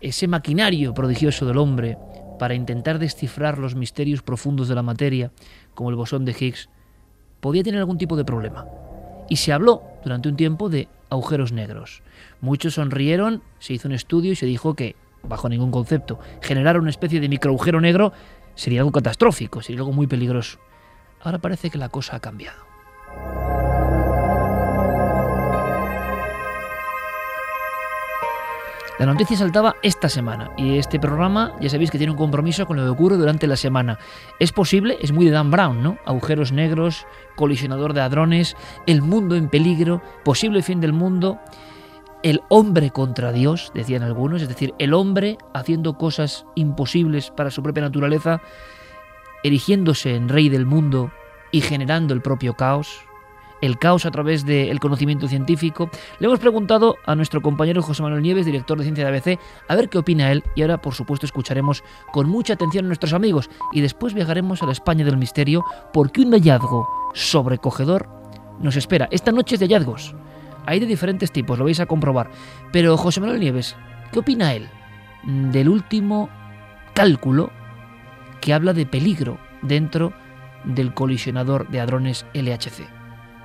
[0.00, 1.98] ese maquinario prodigioso del hombre
[2.38, 5.32] para intentar descifrar los misterios profundos de la materia,
[5.74, 6.68] como el bosón de Higgs,
[7.40, 8.66] podía tener algún tipo de problema.
[9.28, 12.02] Y se habló durante un tiempo de agujeros negros.
[12.40, 16.90] Muchos sonrieron, se hizo un estudio y se dijo que, bajo ningún concepto, generar una
[16.90, 18.12] especie de microagujero negro
[18.58, 20.58] sería algo catastrófico, sería algo muy peligroso.
[21.20, 22.66] Ahora parece que la cosa ha cambiado.
[28.98, 32.76] La noticia saltaba esta semana y este programa ya sabéis que tiene un compromiso con
[32.76, 34.00] lo que ocurre durante la semana.
[34.40, 35.98] Es posible, es muy de Dan Brown, ¿no?
[36.04, 37.06] Agujeros negros,
[37.36, 38.56] colisionador de hadrones,
[38.88, 41.38] el mundo en peligro, posible fin del mundo,
[42.22, 47.62] el hombre contra Dios, decían algunos, es decir, el hombre haciendo cosas imposibles para su
[47.62, 48.40] propia naturaleza,
[49.42, 51.12] erigiéndose en rey del mundo
[51.52, 53.00] y generando el propio caos,
[53.60, 55.90] el caos a través del conocimiento científico.
[56.18, 59.76] Le hemos preguntado a nuestro compañero José Manuel Nieves, director de ciencia de ABC, a
[59.76, 63.50] ver qué opina él y ahora por supuesto escucharemos con mucha atención a nuestros amigos
[63.72, 68.08] y después viajaremos a la España del misterio porque un hallazgo sobrecogedor
[68.60, 69.08] nos espera.
[69.10, 70.14] Esta noche es de hallazgos.
[70.68, 72.28] Hay de diferentes tipos, lo vais a comprobar.
[72.72, 73.74] Pero José Manuel Nieves,
[74.12, 74.68] ¿qué opina él
[75.24, 76.28] del último
[76.92, 77.48] cálculo
[78.42, 80.12] que habla de peligro dentro
[80.64, 82.86] del colisionador de hadrones LHC?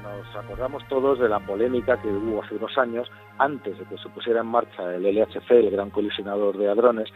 [0.04, 4.10] Nos acordamos todos de la polémica que hubo hace unos años antes de que se
[4.10, 7.08] pusiera en marcha el LHC, el gran colisionador de hadrones,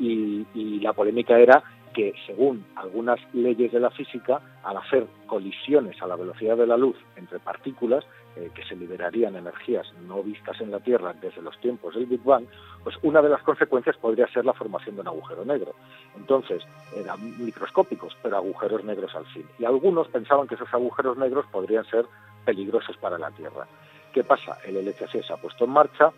[0.00, 1.62] y, y la polémica era
[1.94, 6.76] que según algunas leyes de la física, al hacer colisiones a la velocidad de la
[6.76, 8.04] luz entre partículas,
[8.36, 12.22] eh, que se liberarían energías no vistas en la Tierra desde los tiempos del Big
[12.22, 12.46] Bang,
[12.82, 15.74] pues una de las consecuencias podría ser la formación de un agujero negro.
[16.16, 16.62] Entonces,
[16.96, 19.46] eran microscópicos, pero agujeros negros al fin.
[19.60, 22.06] Y algunos pensaban que esos agujeros negros podrían ser
[22.44, 23.68] peligrosos para la Tierra.
[24.12, 24.58] ¿Qué pasa?
[24.66, 26.10] El LHC se ha puesto en marcha,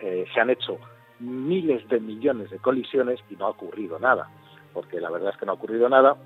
[0.00, 0.78] eh, se han hecho
[1.18, 4.30] miles de millones de colisiones y no ha ocurrido nada
[4.72, 6.16] porque la verdad es que no ha ocurrido nada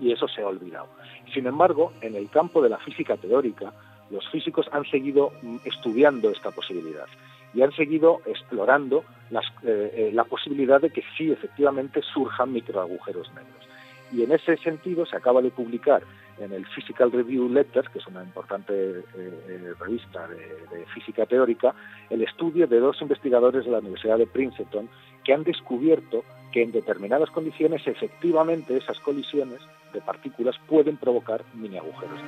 [0.00, 0.88] y eso se ha olvidado.
[1.32, 3.72] Sin embargo, en el campo de la física teórica,
[4.10, 7.06] los físicos han seguido mm, estudiando esta posibilidad
[7.54, 13.68] y han seguido explorando eh, eh, la posibilidad de que sí efectivamente surjan microagujeros negros.
[14.12, 16.02] Y en ese sentido se acaba de publicar
[16.38, 20.36] en el Physical Review Letters, que es una importante eh, revista de,
[20.76, 21.74] de, física teórica,
[22.10, 24.88] el estudio de dos investigadores de la Universidad de Princeton
[25.24, 29.60] que han descubierto que en determinadas condiciones efectivamente esas colisiones
[29.92, 32.20] de partículas pueden provocar mini agujeros.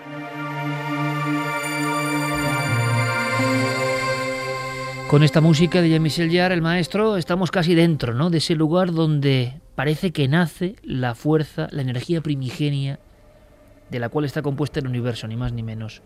[5.08, 8.28] Con esta música de Jean-Michel Jarre, el maestro, estamos casi dentro ¿no?
[8.28, 12.98] de ese lugar donde parece que nace la fuerza, la energía primigenia
[13.88, 16.02] de la cual está compuesta el universo, ni más ni menos.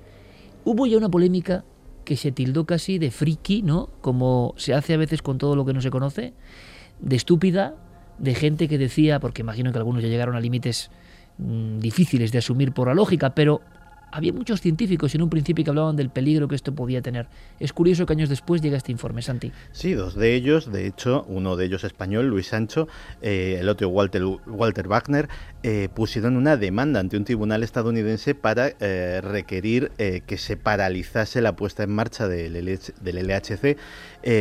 [0.67, 1.65] Hubo ya una polémica
[2.05, 3.89] que se tildó casi de friki, ¿no?
[4.03, 6.35] Como se hace a veces con todo lo que no se conoce,
[7.01, 7.75] de estúpida,
[8.19, 10.91] de gente que decía, porque imagino que algunos ya llegaron a límites
[11.39, 13.63] mm, difíciles de asumir por la lógica, pero
[14.13, 17.27] había muchos científicos en un principio que hablaban del peligro que esto podía tener.
[17.59, 19.53] Es curioso que años después llega este informe, Santi.
[19.73, 22.89] Sí, dos de ellos, de hecho, uno de ellos español, Luis Sancho,
[23.23, 25.29] eh, el otro Walter, Wagner,
[25.63, 29.91] eh, pusieron una demanda ante un tribunal estadounidense para eh, requerir
[30.27, 32.53] que se paralizase la puesta en marcha del,
[33.01, 33.79] del LHC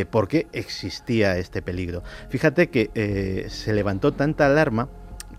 [0.10, 2.04] porque existía este peligro.
[2.30, 4.90] Fíjate que se levantó tanta alarma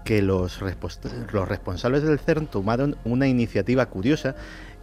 [0.04, 4.34] que los, responsables del CERN tomaron una iniciativa curiosa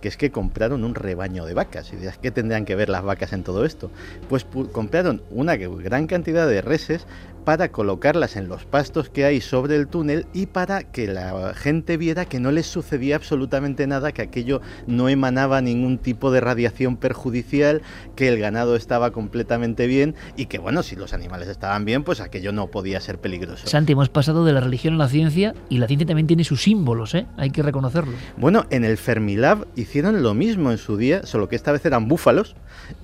[0.02, 1.92] que es que compraron un rebaño de vacas.
[1.92, 3.92] Y dirás, ¿qué tendrían que ver las vacas en todo esto?
[4.30, 7.06] Pues compraron una gran cantidad de reses
[7.46, 11.98] para colocarlas en los pastos que hay sobre el túnel y para que la gente
[11.98, 16.98] viera que no les sucedía absolutamente nada, que aquello no emanaba ningún tipo de radiación
[16.98, 17.82] perjudicial,
[18.16, 22.20] que el ganado estaba completamente bien y que bueno, si los animales estaban bien, pues
[22.22, 23.68] aquello no podía ser peligroso.
[23.68, 26.62] Santi, hemos pasado de la religión a la ciencia y la ciencia también tiene sus
[26.62, 27.26] símbolos, ¿eh?
[27.38, 28.14] hay que reconocerlo.
[28.38, 32.08] Bueno, en el Fermilab hicieron lo mismo en su día, solo que esta vez eran
[32.08, 32.56] búfalos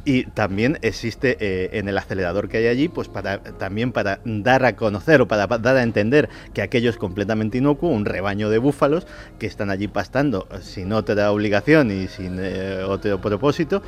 [0.03, 4.65] y también existe eh, en el acelerador que hay allí, pues para también para dar
[4.65, 8.57] a conocer o para dar a entender que aquello es completamente inocuo, un rebaño de
[8.57, 9.07] búfalos
[9.39, 13.82] que están allí pastando sin otra obligación y sin eh, otro propósito,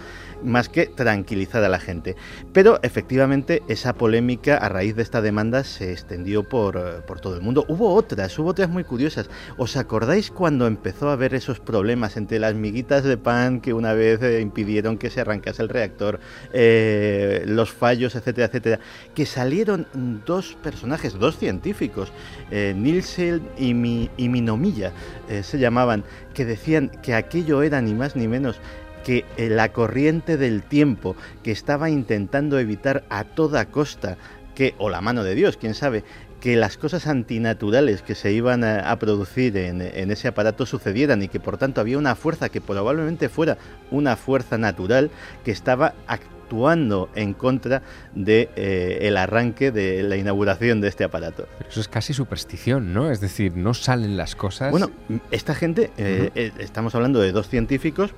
[0.44, 2.16] más que tranquilizar a la gente.
[2.54, 7.36] Pero efectivamente esa polémica a raíz de esta demanda se extendió por, eh, por todo
[7.36, 7.66] el mundo.
[7.68, 9.30] Hubo otras, hubo otras muy curiosas.
[9.58, 13.94] ¿Os acordáis cuando empezó a haber esos problemas entre las miguitas de pan que una
[13.94, 16.20] vez eh, impidieron que se arrancase el reactor,
[16.54, 18.80] los fallos, etcétera, etcétera?
[19.16, 19.88] Que salieron
[20.26, 22.12] dos personajes, dos científicos,
[22.52, 24.92] eh, Nielsen y, Mi, y Minomilla
[25.30, 28.60] eh, se llamaban, que decían que aquello era ni más ni menos
[29.08, 34.18] que eh, la corriente del tiempo que estaba intentando evitar a toda costa
[34.54, 36.04] que, o la mano de Dios, quién sabe,
[36.42, 41.30] que las cosas antinaturales que se iban a, producir en, en, ese aparato sucedieran y
[41.30, 43.58] que por tanto había una fuerza que probablemente fuera
[43.92, 45.10] una fuerza natural
[45.46, 47.84] que estaba actuando en contra
[48.14, 51.48] de eh, el arranque de la inauguración de este aparato.
[51.60, 53.10] Pero eso es casi superstición, ¿no?
[53.10, 54.72] Es decir, no salen las cosas.
[54.72, 54.92] Bueno,
[55.32, 58.14] esta gente, eh, eh, estamos hablando de dos científicos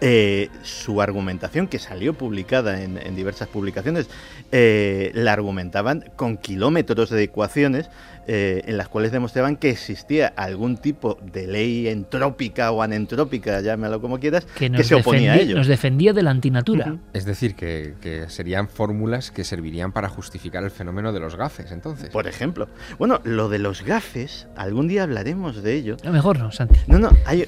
[0.00, 4.08] eh, su argumentación, que salió publicada en, diversas publicaciones,
[4.50, 7.90] eh, la argumentaban con kilómetros de ecuaciones
[8.26, 14.00] eh, en las cuales demostraban que existía algún tipo de ley entrópica o anentrópica, llámalo
[14.00, 15.56] como quieras, que, se oponía a ello.
[15.56, 16.96] Nos defendía de la antinatura.
[17.12, 22.10] Es decir, que, serían fórmulas que servirían para justificar el fenómeno de los gafes, entonces.
[22.10, 22.68] Por ejemplo.
[22.98, 25.96] Bueno, lo de los gafes, algún día hablaremos de ello.
[26.02, 26.78] A lo mejor no, Santi.
[26.86, 27.46] No, no, hay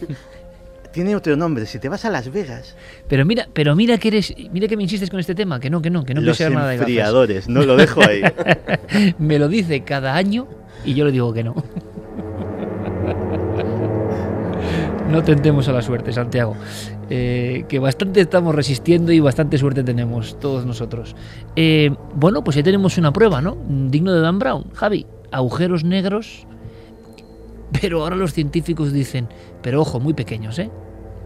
[0.93, 1.67] tiene otro nombre.
[1.67, 2.77] Si te vas a Las Vegas.
[3.09, 5.83] Pero mira, pero mira que eres, mira que me insistes con este tema, que no,
[5.83, 8.23] que no, que no Los nada de enfriadores, no lo dejo ahí.
[9.19, 10.47] me lo dice cada año
[10.85, 11.55] y yo le digo que no.
[15.11, 16.57] No tentemos a la suerte, Santiago.
[17.11, 21.15] Eh, que bastante estamos resistiendo y bastante suerte tenemos todos nosotros.
[21.55, 23.59] Eh, bueno, pues ya tenemos una prueba, ¿no?
[23.69, 24.71] Digno de Dan Brown.
[24.73, 26.47] Javi, agujeros negros.
[27.81, 29.29] Pero ahora los científicos dicen,
[29.63, 30.71] pero ojo, muy pequeños, ¿eh?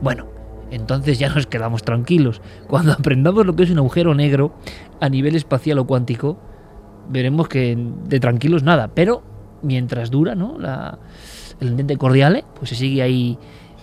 [0.01, 0.27] Bueno,
[0.71, 2.41] entonces ya nos quedamos tranquilos.
[2.67, 4.55] Cuando aprendamos lo que es un agujero negro
[5.01, 6.39] a nivel espacial o cuántico,
[7.09, 8.89] veremos que de tranquilos nada.
[8.95, 9.23] Pero
[9.63, 10.59] mientras dura, ¿no?
[10.59, 10.99] La,
[11.61, 13.39] el ambiente cordiale, pues se sigue ahí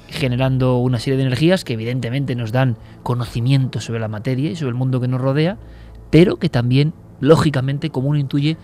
[0.08, 4.70] generando una serie de energías que evidentemente nos dan conocimiento sobre la materia y sobre
[4.70, 5.58] el mundo que nos rodea,
[6.12, 8.58] pero que también, lógicamente, como uno intuye,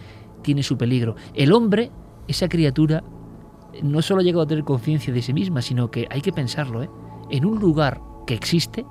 [0.43, 1.16] tiene su peligro.
[1.34, 1.91] El hombre,
[2.28, 3.04] esa criatura,
[3.84, 6.84] no solo ha llegado a tener conciencia de sí misma, sino que hay que pensarlo,
[6.84, 6.89] ¿eh?
[7.30, 8.86] en un lugar que existe,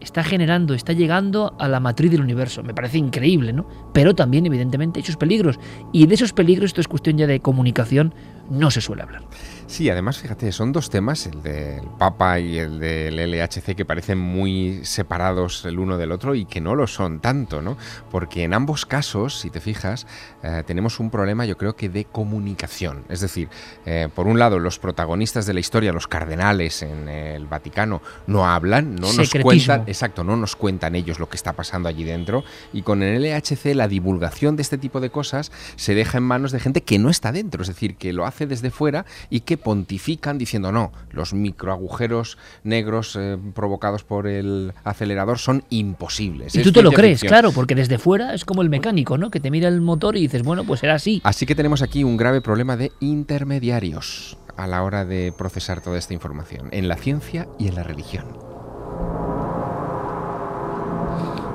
[0.00, 2.62] está generando, está llegando a la matriz del universo.
[2.62, 3.66] Me parece increíble, ¿no?
[3.92, 5.58] Pero también, evidentemente, hay sus peligros.
[5.92, 8.14] Y de esos peligros, esto es cuestión ya de comunicación,
[8.50, 9.22] no se suele hablar.
[9.66, 14.18] Sí, además, fíjate, son dos temas, el del Papa y el del LHC, que parecen
[14.18, 17.76] muy separados el uno del otro y que no lo son tanto, ¿no?
[18.10, 20.06] Porque en ambos casos, si te fijas,
[20.42, 23.04] eh, tenemos un problema, yo creo que de comunicación.
[23.08, 23.48] Es decir,
[23.86, 28.46] eh, por un lado, los protagonistas de la historia, los cardenales en el Vaticano, no
[28.46, 32.44] hablan, no nos cuentan, exacto, no nos cuentan ellos lo que está pasando allí dentro.
[32.72, 36.52] Y con el LHC, la divulgación de este tipo de cosas se deja en manos
[36.52, 39.56] de gente que no está dentro, es decir, que lo hace desde fuera y que
[39.56, 46.54] pontifican diciendo no, los microagujeros negros eh, provocados por el acelerador son imposibles.
[46.54, 47.30] Y tú te lo crees, ficción.
[47.30, 49.30] claro, porque desde fuera es como el mecánico, ¿no?
[49.30, 51.20] Que te mira el motor y dices, bueno, pues era así.
[51.24, 55.98] Así que tenemos aquí un grave problema de intermediarios a la hora de procesar toda
[55.98, 58.24] esta información, en la ciencia y en la religión.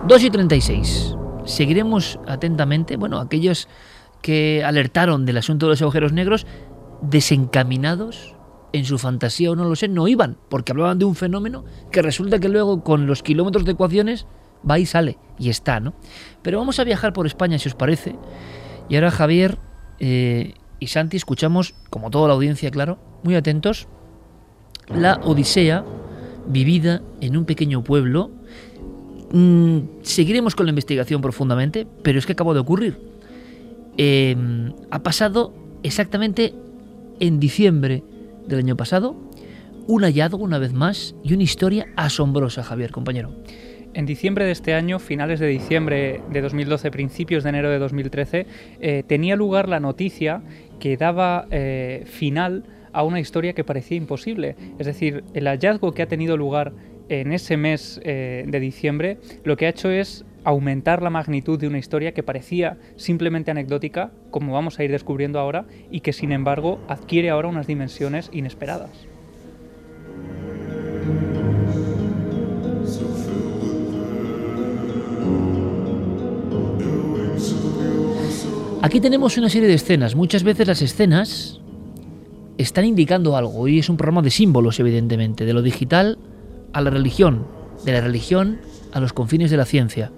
[0.08, 1.16] 2 y 36.
[1.46, 3.68] Seguiremos atentamente, bueno, aquellos
[4.22, 6.46] que alertaron del asunto de los agujeros negros,
[7.02, 8.36] desencaminados
[8.74, 12.02] en su fantasía o no lo sé, no iban, porque hablaban de un fenómeno que
[12.02, 14.28] resulta que luego con los kilómetros de ecuaciones
[14.70, 15.94] va y sale, y está, ¿no?
[16.42, 18.16] Pero vamos a viajar por España, si os parece,
[18.90, 19.58] y ahora Javier
[20.00, 23.88] eh, y Santi escuchamos, como toda la audiencia, claro, muy atentos,
[24.88, 25.84] la Odisea
[26.48, 28.32] vivida en un pequeño pueblo.
[29.32, 33.00] Mm, seguiremos con la investigación profundamente, pero es que acabó de ocurrir.
[33.98, 34.36] Eh,
[34.90, 36.56] ha pasado exactamente
[37.20, 38.04] en diciembre
[38.48, 39.16] del año pasado,
[39.88, 43.34] un hallazgo una vez más y una historia asombrosa, Javier, compañero.
[43.94, 48.46] En diciembre de este año, finales de diciembre de 2012, principios de enero de 2013,
[48.80, 50.44] eh, tenía lugar la noticia
[50.80, 54.56] que daba eh, final a una historia que parecía imposible.
[54.78, 56.74] Es decir, el hallazgo que ha tenido lugar
[57.10, 61.68] en ese mes eh, de diciembre lo que ha hecho es aumentar la magnitud de
[61.68, 66.32] una historia que parecía simplemente anecdótica, como vamos a ir descubriendo ahora, y que sin
[66.32, 68.92] embargo adquiere ahora unas dimensiones inesperadas.
[78.82, 80.16] Aquí tenemos una serie de escenas.
[80.16, 81.60] Muchas veces las escenas
[82.58, 86.18] están indicando algo y es un programa de símbolos, evidentemente, de lo digital
[86.72, 87.46] a la religión,
[87.84, 88.60] de la religión
[88.94, 90.12] a los confines de la ciencia.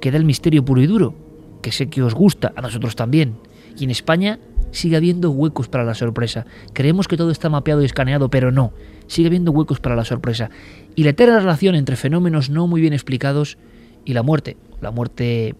[0.00, 1.14] Queda el misterio puro y duro,
[1.62, 3.36] que sé que os gusta, a nosotros también.
[3.78, 4.38] Y en España
[4.70, 6.46] sigue habiendo huecos para la sorpresa.
[6.72, 8.72] Creemos que todo está mapeado y escaneado, pero no.
[9.06, 10.50] Sigue habiendo huecos para la sorpresa.
[10.94, 13.58] Y la eterna relación entre fenómenos no muy bien explicados
[14.04, 15.54] y la muerte, la muerte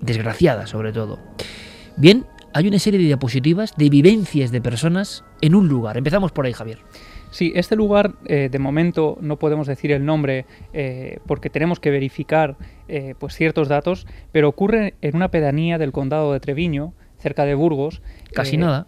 [0.00, 1.18] desgraciada sobre todo.
[1.96, 5.96] Bien, hay una serie de diapositivas de vivencias de personas en un lugar.
[5.96, 6.78] Empezamos por ahí, Javier.
[7.36, 11.90] Sí, este lugar eh, de momento no podemos decir el nombre eh, porque tenemos que
[11.90, 12.56] verificar
[12.88, 17.54] eh, pues ciertos datos, pero ocurre en una pedanía del condado de Treviño, cerca de
[17.54, 18.00] Burgos.
[18.32, 18.86] Casi nada.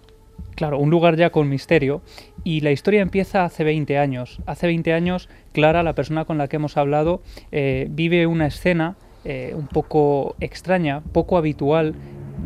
[0.55, 2.01] Claro, un lugar ya con misterio.
[2.43, 4.41] Y la historia empieza hace 20 años.
[4.47, 7.21] Hace 20 años, Clara, la persona con la que hemos hablado,
[7.51, 8.97] vive una escena
[9.27, 11.97] un poco extraña, poco habitual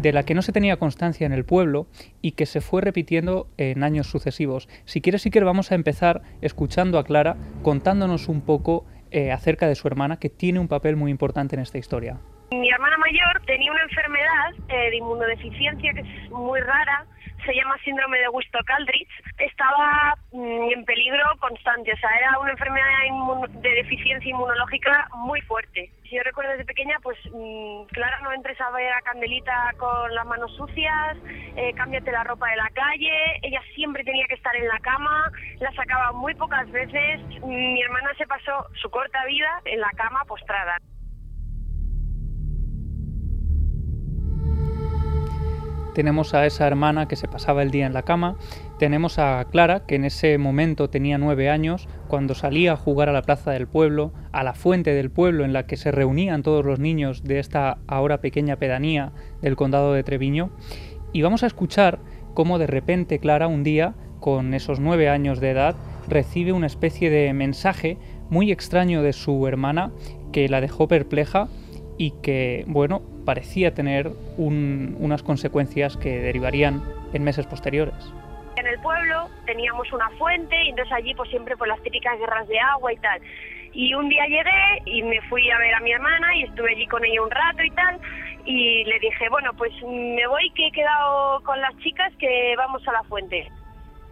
[0.03, 1.87] de la que no se tenía constancia en el pueblo
[2.21, 4.69] y que se fue repitiendo en años sucesivos.
[4.85, 9.87] Si quieres, vamos a empezar escuchando a Clara contándonos un poco eh, acerca de su
[9.89, 12.19] hermana, que tiene un papel muy importante en esta historia.
[12.51, 17.07] Mi hermana mayor tenía una enfermedad eh, de inmunodeficiencia que es muy rara,
[17.45, 22.87] se llama síndrome de Wisto-Caldrich, estaba mm, en peligro constante, o sea, era una enfermedad
[23.49, 25.91] de deficiencia inmunológica muy fuerte.
[26.05, 30.15] Si yo recuerdo desde pequeña, pues mm, Clara, no entres a ver a Candelita con
[30.15, 31.17] las manos sucias,
[31.57, 35.31] eh, cámbiate la ropa de la calle, ella siempre tenía que estar en la cama,
[35.61, 40.25] la sacaba muy pocas veces, mi hermana se pasó su corta vida en la cama
[40.27, 40.77] postrada.
[45.95, 48.37] Tenemos a esa hermana que se pasaba el día en la cama,
[48.79, 53.13] tenemos a Clara, que en ese momento tenía nueve años, cuando salía a jugar a
[53.13, 56.65] la plaza del pueblo, a la fuente del pueblo en la que se reunían todos
[56.65, 60.51] los niños de esta ahora pequeña pedanía del condado de Treviño,
[61.13, 61.99] y vamos a escuchar
[62.35, 65.77] cómo de repente Clara un día, con esos nueve años de edad,
[66.09, 67.99] recibe una especie de mensaje
[68.31, 69.93] muy extraño de su hermana
[70.33, 71.49] que la dejó perpleja
[71.99, 77.95] y que, bueno, parecía tener unas consecuencias que derivarían en meses posteriores.
[78.57, 82.47] En el pueblo teníamos una fuente y entonces allí pues siempre por las típicas guerras
[82.49, 83.21] de agua y tal.
[83.73, 86.87] Y un día llegué y me fui a ver a mi hermana y estuve allí
[86.87, 87.99] con ella un rato y tal.
[88.45, 92.87] Y le dije, bueno, pues me voy que he quedado con las chicas que vamos
[92.87, 93.51] a la fuente.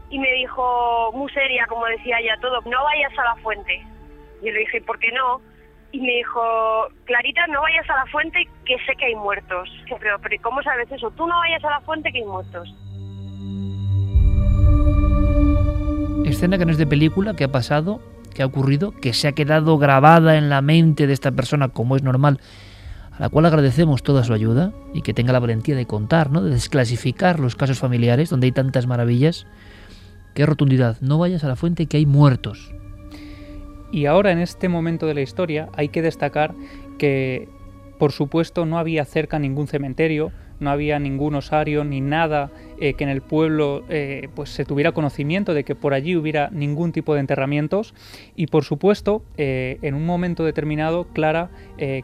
[0.09, 3.83] Y me dijo, muy seria, como decía ella todo, no vayas a la fuente.
[4.43, 5.43] Yo le dije, ¿por qué no?
[5.93, 6.41] Y me dijo,
[7.05, 9.69] Clarita, no vayas a la fuente que sé que hay muertos.
[9.89, 11.11] Pero, pero ¿cómo sabes eso?
[11.11, 12.69] Tú no vayas a la fuente que hay muertos.
[16.25, 18.01] Escena que no es de película, que ha pasado,
[18.35, 21.97] que ha ocurrido, que se ha quedado grabada en la mente de esta persona como
[21.97, 22.39] es normal,
[23.11, 26.43] a la cual agradecemos toda su ayuda y que tenga la valentía de contar, ¿no?
[26.43, 29.47] de desclasificar los casos familiares donde hay tantas maravillas.
[30.35, 32.73] Qué rotundidad, no vayas a la fuente que hay muertos.
[33.93, 36.55] Y ahora en este momento de la historia hay que destacar
[36.99, 37.49] que,
[37.99, 43.05] por supuesto, no había cerca ningún cementerio, no había ningún osario ni nada eh, que
[43.05, 47.15] en el pueblo eh, pues se tuviera conocimiento de que por allí hubiera ningún tipo
[47.15, 47.95] de enterramientos.
[48.37, 51.51] Y por supuesto eh, en un momento determinado Clara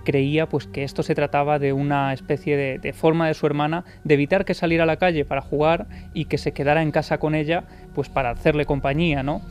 [0.04, 3.84] creía pues que esto se trataba de una especie de, de, forma de su hermana
[4.04, 7.18] de evitar que saliera a la calle para jugar y que se quedara en casa
[7.18, 7.64] con ella
[7.94, 9.42] pues para hacerle compañía no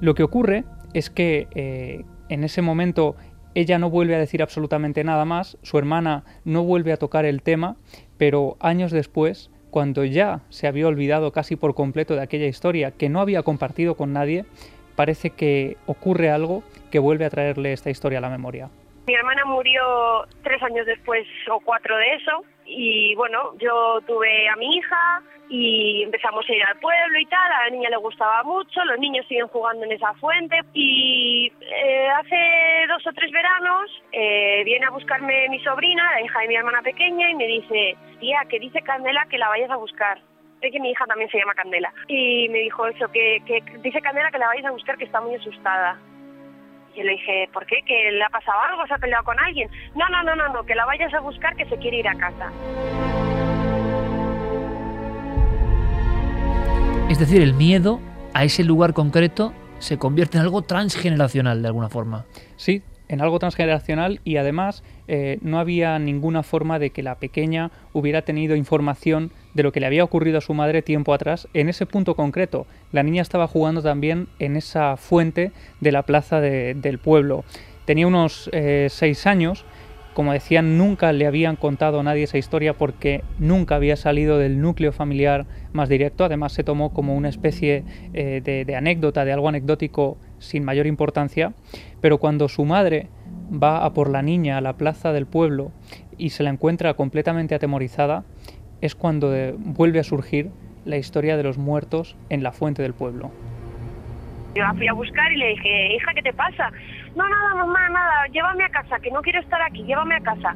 [0.00, 0.62] lo que ocurre
[0.94, 3.16] es que eh, en ese momento
[3.54, 7.42] ella no vuelve a decir absolutamente nada más, su hermana no vuelve a tocar el
[7.42, 7.76] tema,
[8.16, 13.08] pero años después, cuando ya se había olvidado casi por completo de aquella historia que
[13.08, 14.44] no había compartido con nadie,
[14.96, 18.70] parece que ocurre algo que vuelve a traerle esta historia a la memoria.
[19.06, 24.56] Mi hermana murió tres años después o cuatro de eso y bueno, yo tuve a
[24.56, 28.42] mi hija y empezamos a ir al pueblo y tal, a la niña le gustaba
[28.44, 33.90] mucho, los niños siguen jugando en esa fuente y eh, hace dos o tres veranos
[34.12, 37.96] eh, viene a buscarme mi sobrina, la hija de mi hermana pequeña y me dice,
[38.20, 40.20] tía, que dice Candela que la vayas a buscar.
[40.60, 41.92] Sé que mi hija también se llama Candela.
[42.06, 45.20] Y me dijo eso, que, que dice Candela que la vayas a buscar, que está
[45.20, 45.98] muy asustada.
[46.94, 47.76] Y le dije, ¿por qué?
[47.86, 48.86] ¿Que le ha pasado algo?
[48.86, 49.70] ¿Se ha peleado con alguien?
[49.94, 52.14] No, no, no, no, no, que la vayas a buscar, que se quiere ir a
[52.14, 52.52] casa.
[57.08, 58.00] Es decir, el miedo
[58.34, 62.24] a ese lugar concreto se convierte en algo transgeneracional de alguna forma.
[62.56, 67.70] Sí, en algo transgeneracional y además eh, no había ninguna forma de que la pequeña
[67.92, 71.68] hubiera tenido información de lo que le había ocurrido a su madre tiempo atrás en
[71.68, 72.66] ese punto concreto.
[72.90, 77.44] La niña estaba jugando también en esa fuente de la plaza del pueblo.
[77.84, 79.64] Tenía unos eh, seis años
[80.14, 84.60] como decían, nunca le habían contado a nadie esa historia porque nunca había salido del
[84.60, 86.24] núcleo familiar más directo.
[86.24, 91.54] Además, se tomó como una especie eh, de, anécdota, de algo anecdótico sin mayor importancia.
[92.00, 93.08] Pero cuando su madre
[93.50, 95.72] va a por la niña a la plaza del pueblo
[96.18, 98.24] y se la encuentra completamente atemorizada,
[98.82, 100.50] es cuando eh, vuelve a surgir
[100.84, 103.30] la historia de los muertos en la fuente del pueblo.
[104.54, 106.70] Yo la fui a buscar y le dije, hija, ¿qué te pasa?
[107.16, 110.54] No, nada, mamá, nada, llévame a casa, que no quiero estar aquí, llévame a casa.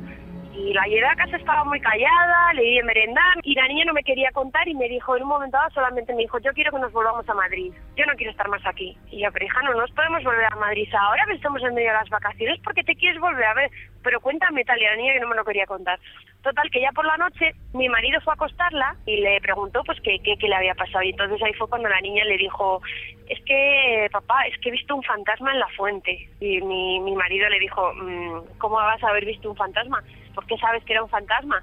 [0.66, 3.84] Y la llevé a casa, estaba muy callada, le di de merendar y la niña
[3.84, 6.52] no me quería contar y me dijo, en un momento dado solamente me dijo, yo
[6.54, 8.98] quiero que nos volvamos a Madrid, yo no quiero estar más aquí.
[9.12, 11.90] Y yo, pero hija, no nos podemos volver a Madrid ahora que estamos en medio
[11.90, 13.70] de las vacaciones porque te quieres volver a ver,
[14.02, 16.00] pero cuéntame tal y la niña que no me lo quería contar.
[16.42, 20.00] Total, que ya por la noche mi marido fue a acostarla y le preguntó pues
[20.00, 22.82] qué, qué, qué le había pasado y entonces ahí fue cuando la niña le dijo,
[23.28, 26.28] es que papá, es que he visto un fantasma en la fuente.
[26.40, 30.02] Y mi, mi marido le dijo, mm, ¿cómo vas a haber visto un fantasma?
[30.36, 31.60] ¿Por qué sabes que era un fantasma?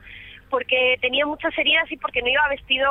[0.49, 2.89] Porque tenía muchas heridas y porque no iba vestido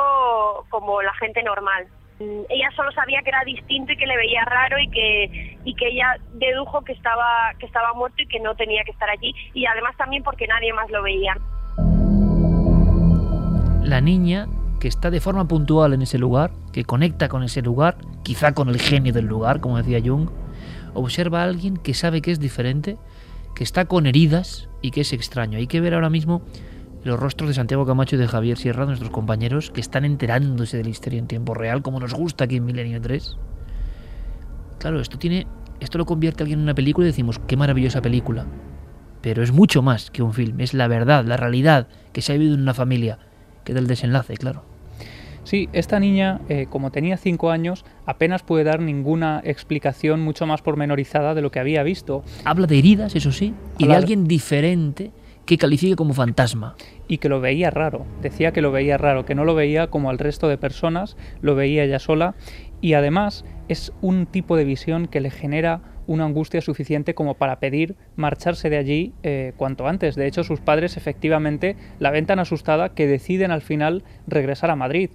[0.69, 1.85] como la gente normal.
[2.19, 5.75] Mm, ella solo sabía que era distinto y que le veía raro y que y
[5.75, 9.35] que ella dedujo que estaba que estaba muerto y que no tenía que estar allí
[9.53, 11.37] y además también porque nadie más lo veía.
[13.83, 14.47] La niña
[14.79, 18.69] que está de forma puntual en ese lugar, que conecta con ese lugar, quizá con
[18.69, 20.29] el genio del lugar, como decía Jung,
[20.93, 22.97] observa a alguien que sabe que es diferente,
[23.55, 25.57] que está con heridas y que es extraño.
[25.57, 26.41] Hay que ver ahora mismo
[27.03, 30.83] los rostros de Santiago Camacho y de Javier Sierra, nuestros compañeros, que están enterándose de
[30.83, 33.37] la historia en tiempo real, como nos gusta aquí en Milenio 3.
[34.79, 35.47] Claro, esto tiene.
[35.79, 38.45] Esto lo convierte alguien en una película y decimos, qué maravillosa película.
[39.21, 42.35] Pero es mucho más que un film, es la verdad, la realidad que se ha
[42.35, 43.19] vivido en una familia,
[43.65, 44.72] que del desenlace, claro.
[45.43, 50.61] Sí, esta niña, eh, como tenía cinco años, apenas puede dar ninguna explicación mucho más
[50.61, 52.23] pormenorizada de lo que había visto.
[52.45, 55.11] Habla de heridas, eso sí, y de alguien diferente
[55.45, 56.75] que califique como fantasma.
[57.07, 60.09] Y que lo veía raro, decía que lo veía raro, que no lo veía como
[60.09, 62.35] al resto de personas, lo veía ella sola
[62.79, 67.59] y además es un tipo de visión que le genera una angustia suficiente como para
[67.59, 70.15] pedir marcharse de allí eh, cuanto antes.
[70.15, 74.75] De hecho, sus padres efectivamente la ven tan asustada que deciden al final regresar a
[74.75, 75.09] Madrid.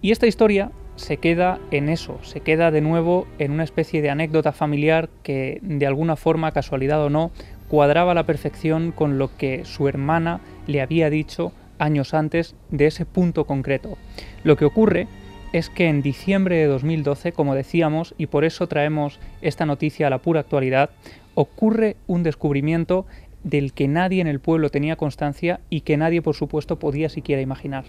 [0.00, 4.10] Y esta historia se queda en eso, se queda de nuevo en una especie de
[4.10, 7.30] anécdota familiar que de alguna forma, casualidad o no,
[7.68, 12.86] cuadraba a la perfección con lo que su hermana le había dicho años antes de
[12.86, 13.96] ese punto concreto.
[14.42, 15.06] Lo que ocurre
[15.52, 20.10] es que en diciembre de 2012, como decíamos, y por eso traemos esta noticia a
[20.10, 20.90] la pura actualidad,
[21.34, 23.06] ocurre un descubrimiento
[23.44, 27.40] del que nadie en el pueblo tenía constancia y que nadie, por supuesto, podía siquiera
[27.40, 27.84] imaginar.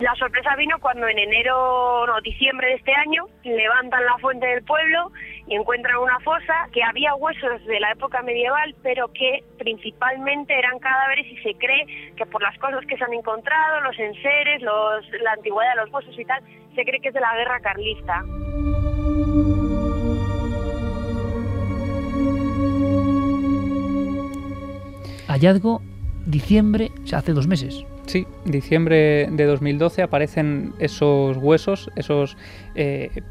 [0.00, 4.64] La sorpresa vino cuando en enero o diciembre de este año levantan la fuente del
[4.64, 5.12] pueblo
[5.46, 10.78] y encuentran una fosa que había huesos de la época medieval, pero que principalmente eran
[10.78, 15.32] cadáveres y se cree que por las cosas que se han encontrado, los enseres, la
[15.32, 16.42] antigüedad de los huesos y tal,
[16.74, 18.24] se cree que es de la guerra carlista.
[25.28, 25.82] Hallazgo
[26.24, 27.84] diciembre, o sea, hace dos meses.
[28.10, 32.36] Sí, diciembre de 2012 aparecen esos huesos, esos
[32.74, 33.22] eh,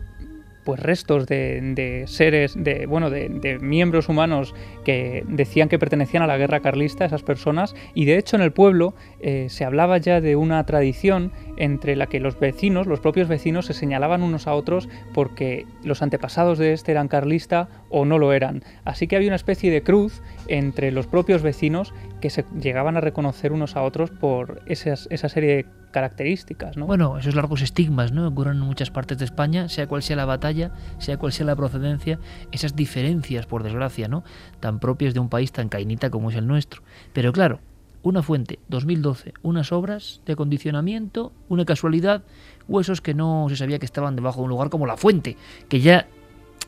[0.64, 6.38] pues restos de, seres, de bueno, de, miembros humanos que decían que pertenecían a la
[6.38, 10.38] guerra carlista, esas personas, y de hecho en el pueblo eh, se hablaba ya de
[10.38, 14.88] una tradición entre la que los vecinos, los propios vecinos, se señalaban unos a otros
[15.14, 18.64] porque los antepasados de este eran carlista o no lo eran.
[18.86, 23.02] Así que había una especie de cruz entre los propios vecinos que se llegaban a
[23.02, 26.78] reconocer unos a otros por esas, esa serie de características.
[26.78, 26.86] ¿no?
[26.86, 28.28] Bueno, esos largos estigmas ¿no?
[28.28, 31.56] ocurren en muchas partes de España, sea cual sea la batalla, sea cual sea la
[31.56, 32.20] procedencia,
[32.52, 34.24] esas diferencias, por desgracia, ¿no?
[34.60, 36.84] tan propias de un país tan cainita como es el nuestro.
[37.14, 37.60] Pero claro,
[38.02, 42.24] una fuente, 2012, unas obras de acondicionamiento, una casualidad,
[42.68, 45.36] huesos que no se sabía que estaban debajo de un lugar como la fuente,
[45.68, 46.08] que ya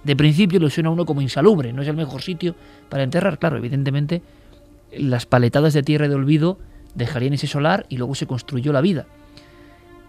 [0.04, 2.56] de principio le suena a uno como insalubre, no es el mejor sitio
[2.90, 3.38] para enterrar.
[3.40, 4.22] Claro, evidentemente
[4.92, 6.60] las paletadas de tierra de olvido
[6.96, 9.08] dejarían ese solar y luego se construyó la vida.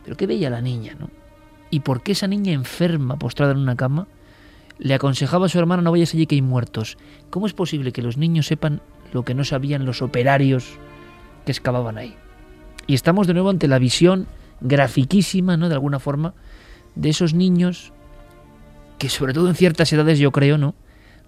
[0.04, 1.10] Pero qué veía la niña, ¿no?
[1.70, 4.08] ¿Y por qué esa niña enferma, postrada en una cama,
[4.78, 6.98] le aconsejaba a su hermana no vayas allí que hay muertos?
[7.30, 8.80] ¿Cómo es posible que los niños sepan
[9.12, 10.74] lo que no sabían los operarios
[11.46, 12.14] que excavaban ahí?
[12.86, 14.26] Y estamos de nuevo ante la visión
[14.60, 15.68] grafiquísima, ¿no?
[15.68, 16.34] De alguna forma,
[16.94, 17.92] de esos niños
[18.98, 20.74] que sobre todo en ciertas edades yo creo, ¿no?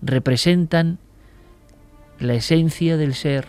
[0.04, 0.98] representan
[2.18, 3.48] la esencia del ser,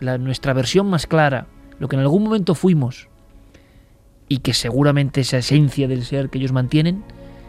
[0.00, 1.46] la, nuestra versión más clara,
[1.78, 3.08] lo que en algún momento fuimos,
[4.28, 7.04] y que seguramente esa esencia del ser que ellos mantienen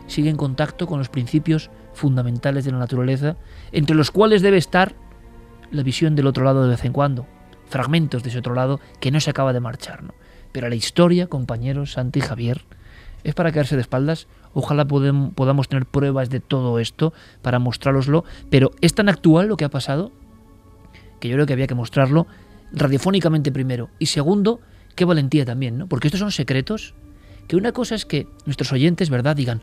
[0.08, 3.38] sigue en contacto con los principios fundamentales de la naturaleza,
[3.72, 4.94] entre los cuales debe estar
[5.72, 7.26] la visión del otro lado de vez en cuando,
[7.70, 10.04] fragmentos de ese otro lado que no se acaba de marchar.
[10.04, 10.14] ¿no?
[10.52, 12.66] Pero la historia, compañeros, Santi y Javier,
[13.24, 18.72] es para quedarse de espaldas Ojalá podamos tener pruebas de todo esto para mostrároslo, pero
[18.80, 20.14] es tan actual lo que ha pasado
[21.20, 22.28] que yo creo que había que mostrarlo
[22.72, 24.60] radiofónicamente primero y segundo,
[24.96, 25.88] qué valentía también, ¿no?
[25.88, 26.94] Porque estos son secretos
[27.48, 29.62] que una cosa es que nuestros oyentes, ¿verdad?, digan,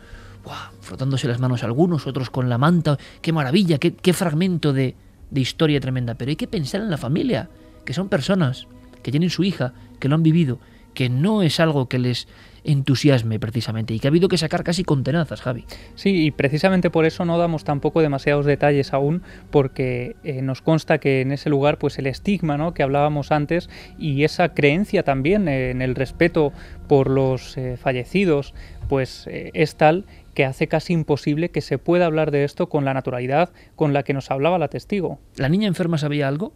[0.80, 4.94] frotándose las manos algunos, otros con la manta, qué maravilla, qué, qué fragmento de,
[5.30, 7.48] de historia tremenda, pero hay que pensar en la familia,
[7.84, 8.66] que son personas,
[9.02, 10.58] que tienen su hija, que lo han vivido,
[10.94, 12.28] que no es algo que les
[12.64, 15.64] entusiasme precisamente y que ha habido que sacar casi con tenazas, Javi.
[15.94, 20.98] Sí, y precisamente por eso no damos tampoco demasiados detalles aún, porque eh, nos consta
[20.98, 22.74] que en ese lugar pues el estigma ¿no?
[22.74, 23.68] que hablábamos antes
[23.98, 26.52] y esa creencia también en el respeto
[26.88, 28.54] por los eh, fallecidos
[28.88, 32.84] pues eh, es tal que hace casi imposible que se pueda hablar de esto con
[32.84, 35.18] la naturalidad con la que nos hablaba la testigo.
[35.36, 36.52] ¿La niña enferma sabía algo?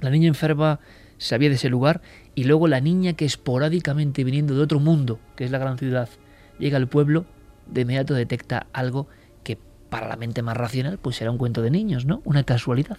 [0.00, 0.80] ¿La niña enferma
[1.18, 2.02] sabía de ese lugar
[2.34, 6.08] y luego la niña que esporádicamente viniendo de otro mundo, que es la gran ciudad,
[6.58, 7.26] llega al pueblo,
[7.66, 9.08] de inmediato detecta algo
[9.42, 12.20] que para la mente más racional pues será un cuento de niños, ¿no?
[12.24, 12.98] Una casualidad.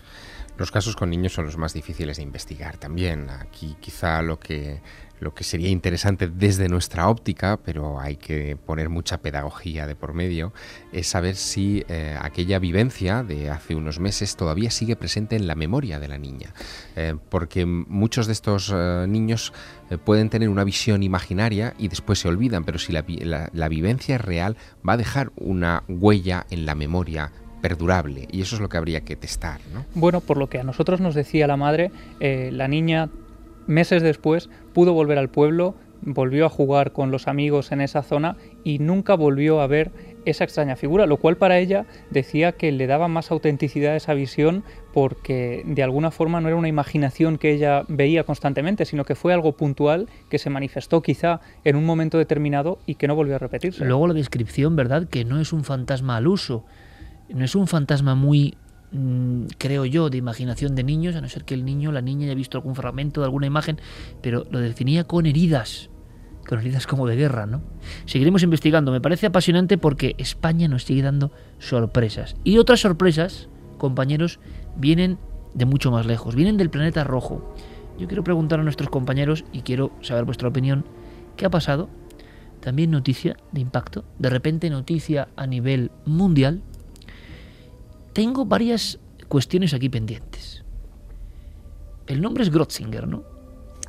[0.57, 3.29] Los casos con niños son los más difíciles de investigar también.
[3.29, 4.81] Aquí quizá lo que
[5.19, 10.13] lo que sería interesante desde nuestra óptica, pero hay que poner mucha pedagogía de por
[10.13, 10.53] medio,
[10.91, 15.55] es saber si eh, aquella vivencia de hace unos meses todavía sigue presente en la
[15.55, 16.53] memoria de la niña.
[16.95, 19.53] Eh, porque muchos de estos eh, niños
[20.03, 24.57] pueden tener una visión imaginaria y después se olvidan, pero si la, vivencia es real,
[24.87, 27.31] va a dejar una huella en la memoria
[27.61, 29.61] perdurable y eso es lo que habría que testar.
[29.73, 29.85] ¿no?
[29.95, 33.09] Bueno, por lo que a nosotros nos decía la madre, la niña
[33.67, 38.37] meses después pudo volver al pueblo, volvió a jugar con los amigos en esa zona
[38.63, 39.91] y nunca volvió a ver
[40.25, 44.13] esa extraña figura, lo cual para ella decía que le daba más autenticidad a esa
[44.13, 44.63] visión
[44.93, 49.33] porque de alguna forma no era una imaginación que ella veía constantemente, sino que fue
[49.33, 53.39] algo puntual que se manifestó quizá en un momento determinado y que no volvió a
[53.39, 53.85] repetirse.
[53.85, 55.07] Luego la descripción, ¿verdad?
[55.07, 56.65] Que no es un fantasma al uso,
[57.29, 58.57] no es un fantasma muy
[59.57, 62.35] creo yo, de imaginación de niños, a no ser que el niño, la niña haya
[62.35, 63.79] visto algún fragmento de alguna imagen,
[64.21, 65.89] pero lo definía con heridas,
[66.47, 67.61] con heridas como de guerra, ¿no?
[68.05, 72.35] Seguiremos investigando, me parece apasionante porque España nos sigue dando sorpresas.
[72.43, 74.39] Y otras sorpresas, compañeros,
[74.77, 75.17] vienen
[75.53, 77.53] de mucho más lejos, vienen del planeta rojo.
[77.97, 80.85] Yo quiero preguntar a nuestros compañeros y quiero saber vuestra opinión,
[81.35, 81.89] ¿qué ha pasado?
[82.61, 86.61] También noticia de impacto, de repente noticia a nivel mundial,
[88.17, 90.63] tengo varias cuestiones aquí pendientes.
[92.07, 93.23] El nombre es Grotzinger, ¿no?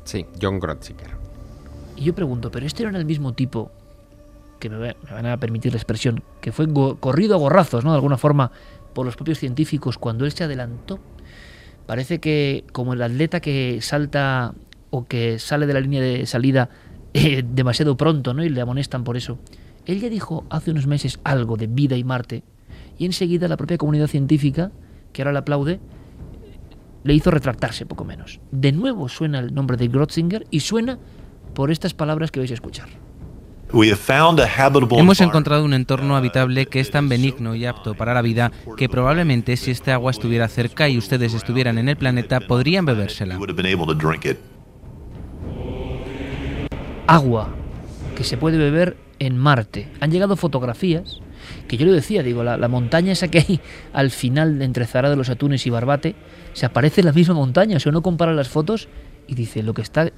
[0.03, 1.17] Sí, John Grotzinger.
[1.97, 3.71] Y yo pregunto, ¿pero este no era el mismo tipo,
[4.59, 7.89] que me, van a permitir la expresión, que fue corrido a gorrazos, ¿no?
[7.89, 8.51] De alguna forma,
[8.93, 10.99] por los propios científicos cuando él se adelantó?
[11.87, 14.53] Parece que como el atleta que salta
[14.91, 16.69] o que sale de la línea de salida
[17.15, 18.43] eh, demasiado pronto, ¿no?
[18.43, 19.39] Y le amonestan por eso.
[19.87, 22.43] Él ya dijo hace unos meses algo de vida y Marte
[22.99, 24.71] y enseguida la propia comunidad científica,
[25.11, 25.79] que ahora le aplaude,
[27.03, 28.39] le hizo retractarse poco menos.
[28.51, 30.99] De nuevo suena el nombre de Grotzinger y suena
[31.55, 32.89] por estas palabras que vais a escuchar.
[34.91, 38.89] Hemos encontrado un entorno habitable que es tan benigno y apto para la vida que
[38.89, 43.39] probablemente si este agua estuviera cerca y ustedes estuvieran en el planeta podrían bebérsela.
[47.07, 47.49] Agua
[48.15, 49.87] que se puede beber en Marte.
[49.99, 51.21] Han llegado fotografías
[51.67, 53.59] que yo le decía, digo, la, montaña esa que hay
[53.93, 56.15] al final entre Zara de los Atunes y Barbate,
[56.53, 58.87] se aparece la misma montaña, o sea, uno compara las fotos
[59.27, 60.11] y dice, lo que está,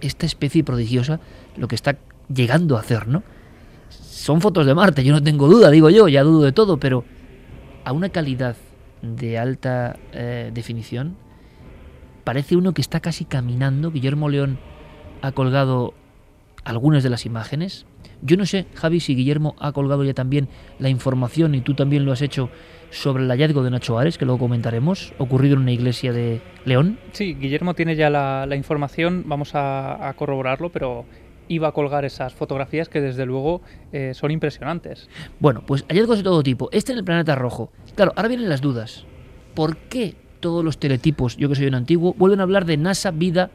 [0.00, 1.20] esta especie prodigiosa,
[1.56, 1.98] lo que está
[2.32, 3.22] llegando a hacer, ¿no?
[3.90, 7.04] Son fotos de Marte, yo no tengo duda, digo yo, ya dudo de todo, pero
[7.84, 8.56] a una calidad
[9.02, 11.16] de alta eh, definición,
[12.24, 13.90] parece uno que está casi caminando.
[13.90, 14.58] Guillermo León
[15.20, 15.94] ha colgado
[16.64, 17.86] algunas de las imágenes.
[18.22, 22.04] Yo no sé, Javi, si Guillermo ha colgado ya también la información y tú también
[22.04, 22.50] lo has hecho
[22.90, 26.98] sobre el hallazgo de Nacho Ares, que luego comentaremos, ocurrido en una iglesia de León.
[27.12, 31.04] Sí, Guillermo tiene ya la, información, vamos a, corroborarlo, pero
[31.48, 33.60] iba a colgar esas fotografías que desde luego
[33.92, 35.08] eh, son impresionantes.
[35.40, 36.68] Bueno, pues hallazgos de todo tipo.
[36.70, 37.72] Este en el planeta rojo.
[37.96, 39.04] Claro, ahora vienen las dudas.
[39.54, 43.10] ¿Por qué todos los teletipos, yo que soy un antiguo, vuelven a hablar de NASA,
[43.10, 43.50] vida,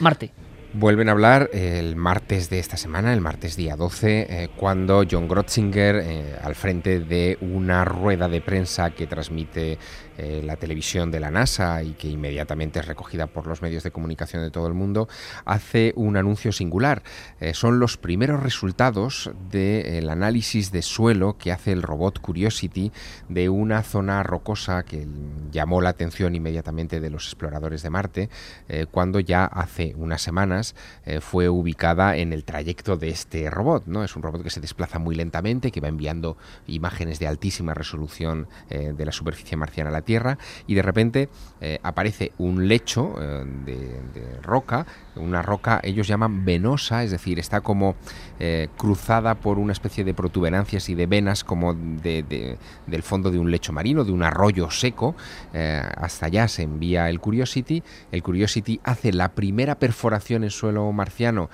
[0.00, 0.30] Marte?
[0.76, 5.28] Vuelven a hablar el martes de esta semana, el martes día 12, eh, cuando John
[5.28, 9.78] Grotzinger, eh, al frente de una rueda de prensa que transmite
[10.16, 13.90] eh, la televisión de la NASA y que inmediatamente es recogida por los medios de
[13.90, 15.08] comunicación de todo el mundo,
[15.44, 17.02] hace un anuncio singular.
[17.40, 22.92] Eh, son los primeros resultados del análisis de suelo que hace el robot Curiosity
[23.28, 25.08] de una zona rocosa que
[25.50, 28.30] llamó la atención inmediatamente de los exploradores de Marte,
[28.68, 30.76] eh, cuando ya hace unas semanas
[31.20, 33.84] fue ubicada en el trayecto de este robot.
[33.86, 34.04] ¿no?
[34.04, 36.36] Es un robot que se desplaza muy lentamente, que va enviando
[36.66, 41.28] imágenes de altísima resolución de la superficie marciana a tierra y de repente
[41.60, 44.86] eh, aparece un lecho eh, de, roca,
[45.16, 47.96] una roca ellos llaman venosa, es decir, está como
[48.38, 53.38] eh, cruzada por una especie de protuberancias y de venas como de, del fondo de
[53.38, 55.14] un lecho marino, de un arroyo seco.
[55.52, 57.82] hasta allá se envía el Curiosity.
[58.12, 61.48] El Curiosity hace la primera perforación en suelo marciano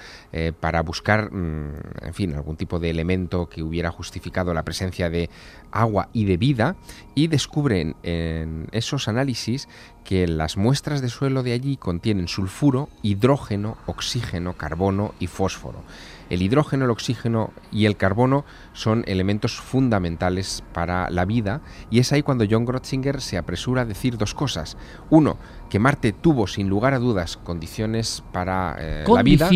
[0.58, 5.30] para buscar, mm, en fin, algún tipo de elemento que hubiera justificado la presencia de
[5.72, 6.76] agua y de vida
[7.14, 9.68] y descubren en esos análisis
[10.04, 15.82] que las muestras de suelo de allí contienen sulfuro, hidrógeno, oxígeno, carbono y fósforo.
[16.30, 21.60] El hidrógeno, el oxígeno y el carbono son elementos fundamentales para la vida
[21.90, 24.76] y es ahí cuando John Grotzinger se apresura a decir dos cosas.
[25.10, 25.38] Uno,
[25.70, 29.46] que Marte tuvo sin lugar a dudas condiciones para eh, la vida.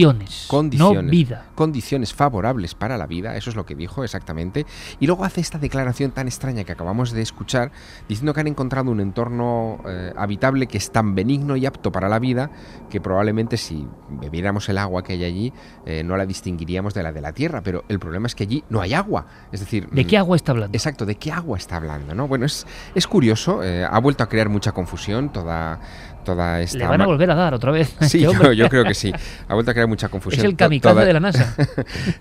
[0.46, 1.46] Condiciones, no vida.
[1.54, 4.64] Condiciones favorables para la vida, eso es lo que dijo exactamente.
[5.00, 7.72] Y luego hace esta declaración tan extraña que acabamos de escuchar,
[8.08, 12.08] diciendo que han encontrado un entorno eh, habitable que es tan benigno y apto para
[12.08, 12.50] la vida
[12.88, 15.52] que probablemente si bebiéramos el agua que hay allí
[15.84, 17.60] eh, no la distinguiríamos de la de la Tierra.
[17.62, 19.26] Pero el problema es que allí no hay agua.
[19.50, 19.88] Es decir...
[19.90, 20.76] ¿De qué agua está hablando?
[20.76, 22.14] Exacto, ¿de qué agua está hablando?
[22.14, 22.28] ¿no?
[22.28, 22.64] Bueno, es,
[22.94, 25.80] es curioso, ha vuelto a crear mucha confusión toda
[26.24, 26.78] toda esta...
[26.78, 27.94] Le van a volver a dar otra vez.
[28.00, 29.12] Sí, yo, creo que sí.
[29.48, 30.44] Ha vuelto a crear mucha confusión.
[30.44, 31.54] Es el kamikaze de la NASA.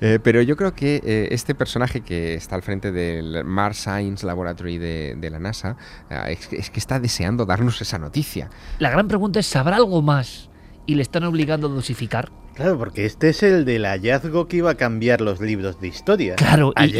[0.01, 4.25] Eh, pero yo creo que eh, este personaje que está al frente del Mars Science
[4.25, 5.77] Laboratory de, la NASA
[6.09, 8.49] eh, es, que está deseando darnos esa noticia.
[8.79, 10.49] La gran pregunta es, ¿sabrá algo más?
[10.85, 12.31] ¿Y le están obligando a dosificar?
[12.55, 16.35] Claro, porque este es el del hallazgo que iba a cambiar los libros de historia.
[16.35, 16.91] Claro, y,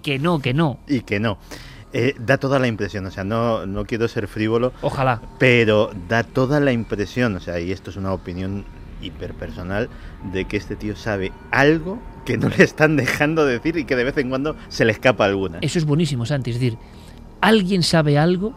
[0.00, 0.78] que no, que no.
[0.88, 1.38] Y que no.
[1.98, 4.74] Eh, da toda la impresión, o sea, no, no quiero ser frívolo.
[4.82, 5.22] Ojalá.
[5.38, 8.66] Pero da toda la impresión, o sea, y esto es una opinión
[9.00, 9.88] hiperpersonal,
[10.30, 14.04] de que este tío sabe algo que no le están dejando decir y que de
[14.04, 15.56] vez en cuando se le escapa alguna.
[15.62, 16.50] Eso es buenísimo, Santi.
[16.50, 16.76] Es decir,
[17.40, 18.52] alguien sabe algo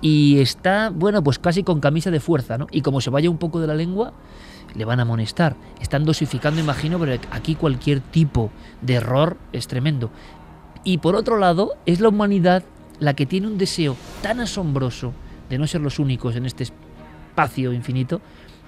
[0.00, 2.68] y está, bueno, pues casi con camisa de fuerza, ¿no?
[2.70, 4.12] Y como se vaya un poco de la lengua,
[4.76, 5.56] le van a amonestar.
[5.80, 10.12] Están dosificando, imagino, pero aquí cualquier tipo de error es tremendo.
[10.84, 12.62] Y por otro lado, es la humanidad
[13.00, 15.12] la que tiene un deseo tan asombroso
[15.48, 18.20] de no ser los únicos en este espacio infinito,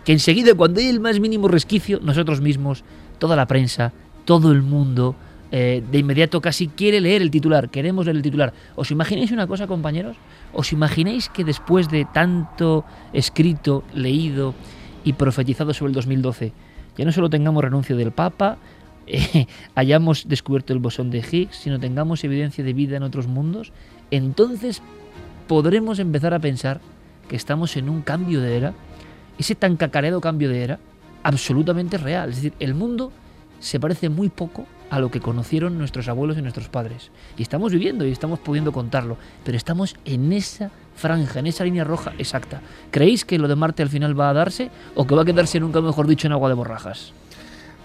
[0.05, 2.85] que enseguida cuando hay el más mínimo resquicio, nosotros mismos,
[3.19, 3.93] toda la prensa,
[4.25, 5.17] todo el mundo,
[5.51, 8.53] eh, de inmediato casi quiere leer el titular, queremos leer el titular.
[8.77, 10.17] ¿Os imagináis una cosa, compañeros?
[10.53, 14.55] ¿Os imagináis que después de tanto escrito, leído
[15.05, 16.53] y profetizado sobre el 2012,
[16.97, 18.59] ya no solo tengamos renuncio del Papa,
[19.07, 23.73] eh, hayamos descubierto el bosón de Higgs, sino tengamos evidencia de vida en otros mundos,
[24.11, 24.83] entonces
[25.47, 26.81] podremos empezar a pensar
[27.29, 28.75] que estamos en un cambio de era,
[29.39, 30.79] ese tan cacareado cambio de era,
[31.23, 32.31] absolutamente real.
[32.31, 33.13] Es decir, el mundo
[33.61, 37.11] se parece muy poco a lo que conocieron nuestros abuelos y nuestros padres.
[37.37, 41.85] Y estamos viviendo y estamos pudiendo contarlo, pero estamos en esa franja, en esa línea
[41.85, 42.61] roja exacta.
[42.91, 45.61] ¿Creéis que lo de Marte al final va a darse o que va a quedarse
[45.61, 47.13] nunca mejor dicho en agua de borrajas?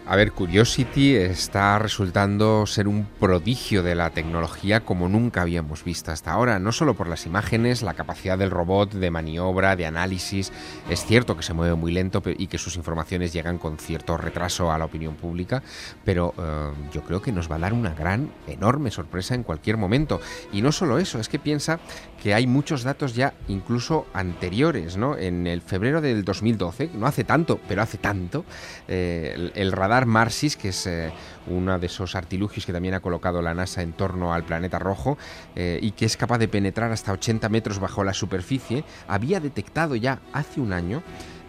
[0.05, 6.11] A ver, Curiosity está resultando ser un prodigio de la tecnología como nunca habíamos visto
[6.11, 10.51] hasta ahora, no solo por las imágenes, la capacidad del robot de maniobra, de análisis,
[10.89, 14.73] es cierto que se mueve muy lento y que sus informaciones llegan con cierto retraso
[14.73, 15.63] a la opinión pública,
[16.03, 19.77] pero eh, yo creo que nos va a dar una gran, enorme sorpresa en cualquier
[19.77, 20.19] momento.
[20.51, 21.79] Y no solo eso, es que piensa
[22.23, 25.17] que hay muchos datos ya incluso anteriores, ¿no?
[25.17, 28.45] En el febrero del 2012, no hace tanto, pero hace tanto,
[28.87, 31.11] eh, el radar Marsis, que es eh,
[31.47, 35.17] uno de esos artilugios que también ha colocado la NASA en torno al planeta rojo
[35.57, 39.97] eh, y que es capaz de penetrar hasta 80 metros bajo la superficie, había detectado
[39.97, 41.03] ya hace un año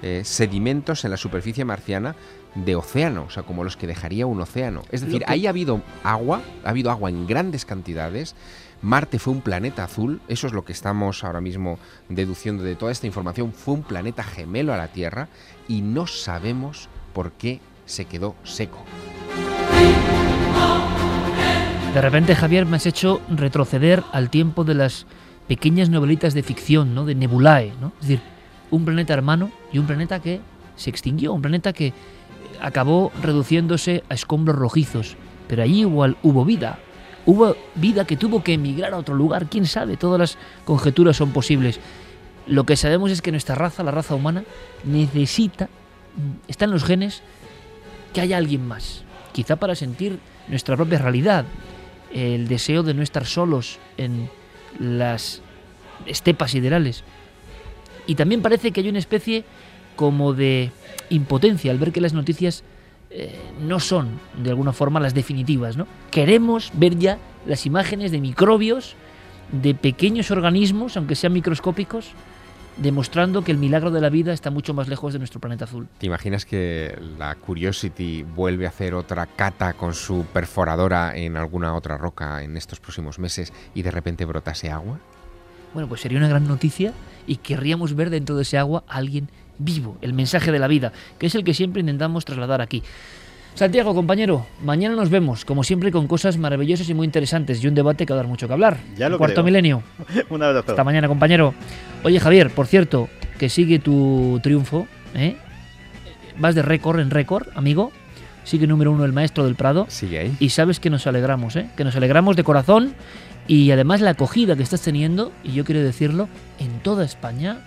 [0.07, 2.15] eh, sedimentos en la superficie marciana
[2.55, 4.83] de océano, o sea, como los que dejaría un océano.
[4.91, 8.35] Es decir, ahí ha habido agua, ha habido agua en grandes cantidades.
[8.85, 11.78] Marte fue un planeta azul, eso es lo que estamos ahora mismo
[12.11, 15.28] deduciendo de toda esta información, fue un planeta gemelo a la Tierra
[15.66, 18.85] y no sabemos por qué se quedó seco.
[21.94, 25.06] De repente, Javier, me has hecho retroceder al tiempo de las
[25.48, 27.06] pequeñas novelitas de ficción, ¿no?
[27.06, 27.94] De Nebulae, ¿no?
[28.02, 28.20] Es decir,
[28.70, 30.43] un planeta hermano y un planeta que
[30.77, 31.94] se extinguió, un planeta que
[32.61, 35.16] acabó reduciéndose a escombros rojizos,
[35.48, 36.78] pero allí igual hubo vida.
[37.27, 41.33] Hubo vida que tuvo que emigrar a otro lugar, quién sabe, todas las conjeturas son
[41.33, 41.81] posibles.
[42.47, 44.45] Lo que sabemos es que nuestra raza, la raza humana,
[44.85, 45.69] necesita,
[46.49, 47.23] está en los genes,
[48.13, 49.03] que haya alguien más,
[49.33, 50.19] quizá para sentir
[50.49, 51.47] nuestra propia realidad,
[52.13, 54.29] el deseo de no estar solos en
[54.79, 55.41] las
[56.07, 57.05] estepas siderales.
[58.07, 59.45] Y también parece que hay una especie
[59.97, 60.71] como de
[61.11, 62.65] impotencia al ver que las noticias
[63.16, 65.77] eh, no son de alguna forma las definitivas.
[65.77, 65.86] ¿no?
[66.11, 68.97] Queremos ver ya las imágenes de microbios,
[69.53, 72.11] de pequeños organismos, aunque sean microscópicos,
[72.77, 75.86] demostrando que el milagro de la vida está mucho más lejos de nuestro planeta azul.
[75.99, 81.77] ¿Te imaginas que la Curiosity vuelve a hacer otra cata con su perforadora en alguna
[81.77, 84.99] otra roca en estos próximos meses y de repente brotase agua?
[85.73, 86.93] Bueno, pues sería una gran noticia
[87.28, 89.28] y querríamos ver dentro de ese agua a alguien
[89.59, 92.82] vivo, el mensaje de la vida, que es el que siempre intentamos trasladar aquí.
[93.55, 97.74] Santiago, compañero, mañana nos vemos, como siempre, con cosas maravillosas y muy interesantes y un
[97.74, 98.78] debate que va a dar mucho que hablar.
[98.97, 99.85] Ya lo Cuarto milenio.
[100.31, 100.72] un abrazo.
[100.72, 101.55] Hasta mañana, compañero.
[102.02, 103.09] Oye, Javier, por cierto,
[103.39, 105.36] que sigue tu triunfo, ¿eh?
[106.36, 107.93] Vas de récord en récord, amigo.
[108.43, 109.86] Sigue número uno el maestro del Prado.
[109.89, 110.36] Sigue ahí.
[110.40, 111.70] Y sabes que nos alegramos, ¿eh?
[111.76, 112.94] Que nos alegramos de corazón
[113.47, 116.28] y además la acogida que estás teniendo, y yo quiero decirlo,
[116.59, 117.59] en toda España,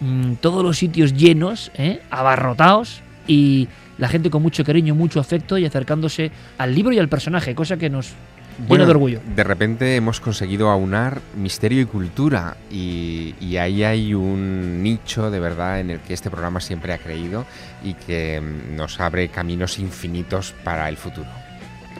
[0.00, 2.00] mm, todos los sitios llenos, ¿eh?
[2.10, 3.68] abarrotados y
[3.98, 7.76] la gente con mucho cariño, mucho afecto y acercándose al libro y al personaje, cosa
[7.76, 8.14] que nos
[8.68, 9.20] llena de orgullo.
[9.34, 15.40] De repente hemos conseguido aunar misterio y cultura y, y, ahí hay un nicho de
[15.40, 17.44] verdad en el que este programa siempre ha creído
[17.84, 21.39] y que mm, nos abre caminos infinitos para el futuro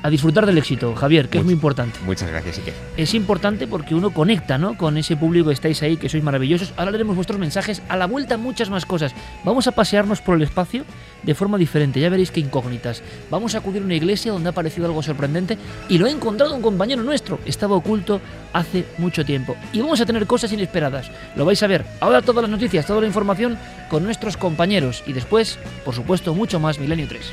[0.03, 1.99] a disfrutar del éxito, Javier, que es muy importante.
[2.05, 2.75] Muchas gracias, Iker.
[2.97, 4.77] Es importante porque uno conecta ¿no?
[4.77, 6.73] con ese público que estáis ahí, que sois maravillosos.
[6.77, 7.83] Ahora leeremos vuestros mensajes.
[7.89, 9.15] A la vuelta, muchas más cosas.
[9.45, 10.85] Vamos a pasearnos por el espacio
[11.23, 12.01] de forma diferente.
[12.01, 13.03] Ya veréis qué incógnitas.
[13.31, 15.59] Vamos a acudir a una iglesia donde ha aparecido algo sorprendente
[15.89, 17.39] y lo ha encontrado un compañero nuestro.
[17.45, 18.21] Estaba oculto
[18.53, 19.57] hace mucho tiempo.
[19.73, 21.11] Y vamos a tener cosas inesperadas.
[21.37, 21.85] Lo vais a ver.
[22.01, 23.59] Ahora todas las noticias, toda la información
[23.89, 25.03] con nuestros compañeros.
[25.07, 27.33] Y después, por supuesto, mucho más Milenio 3.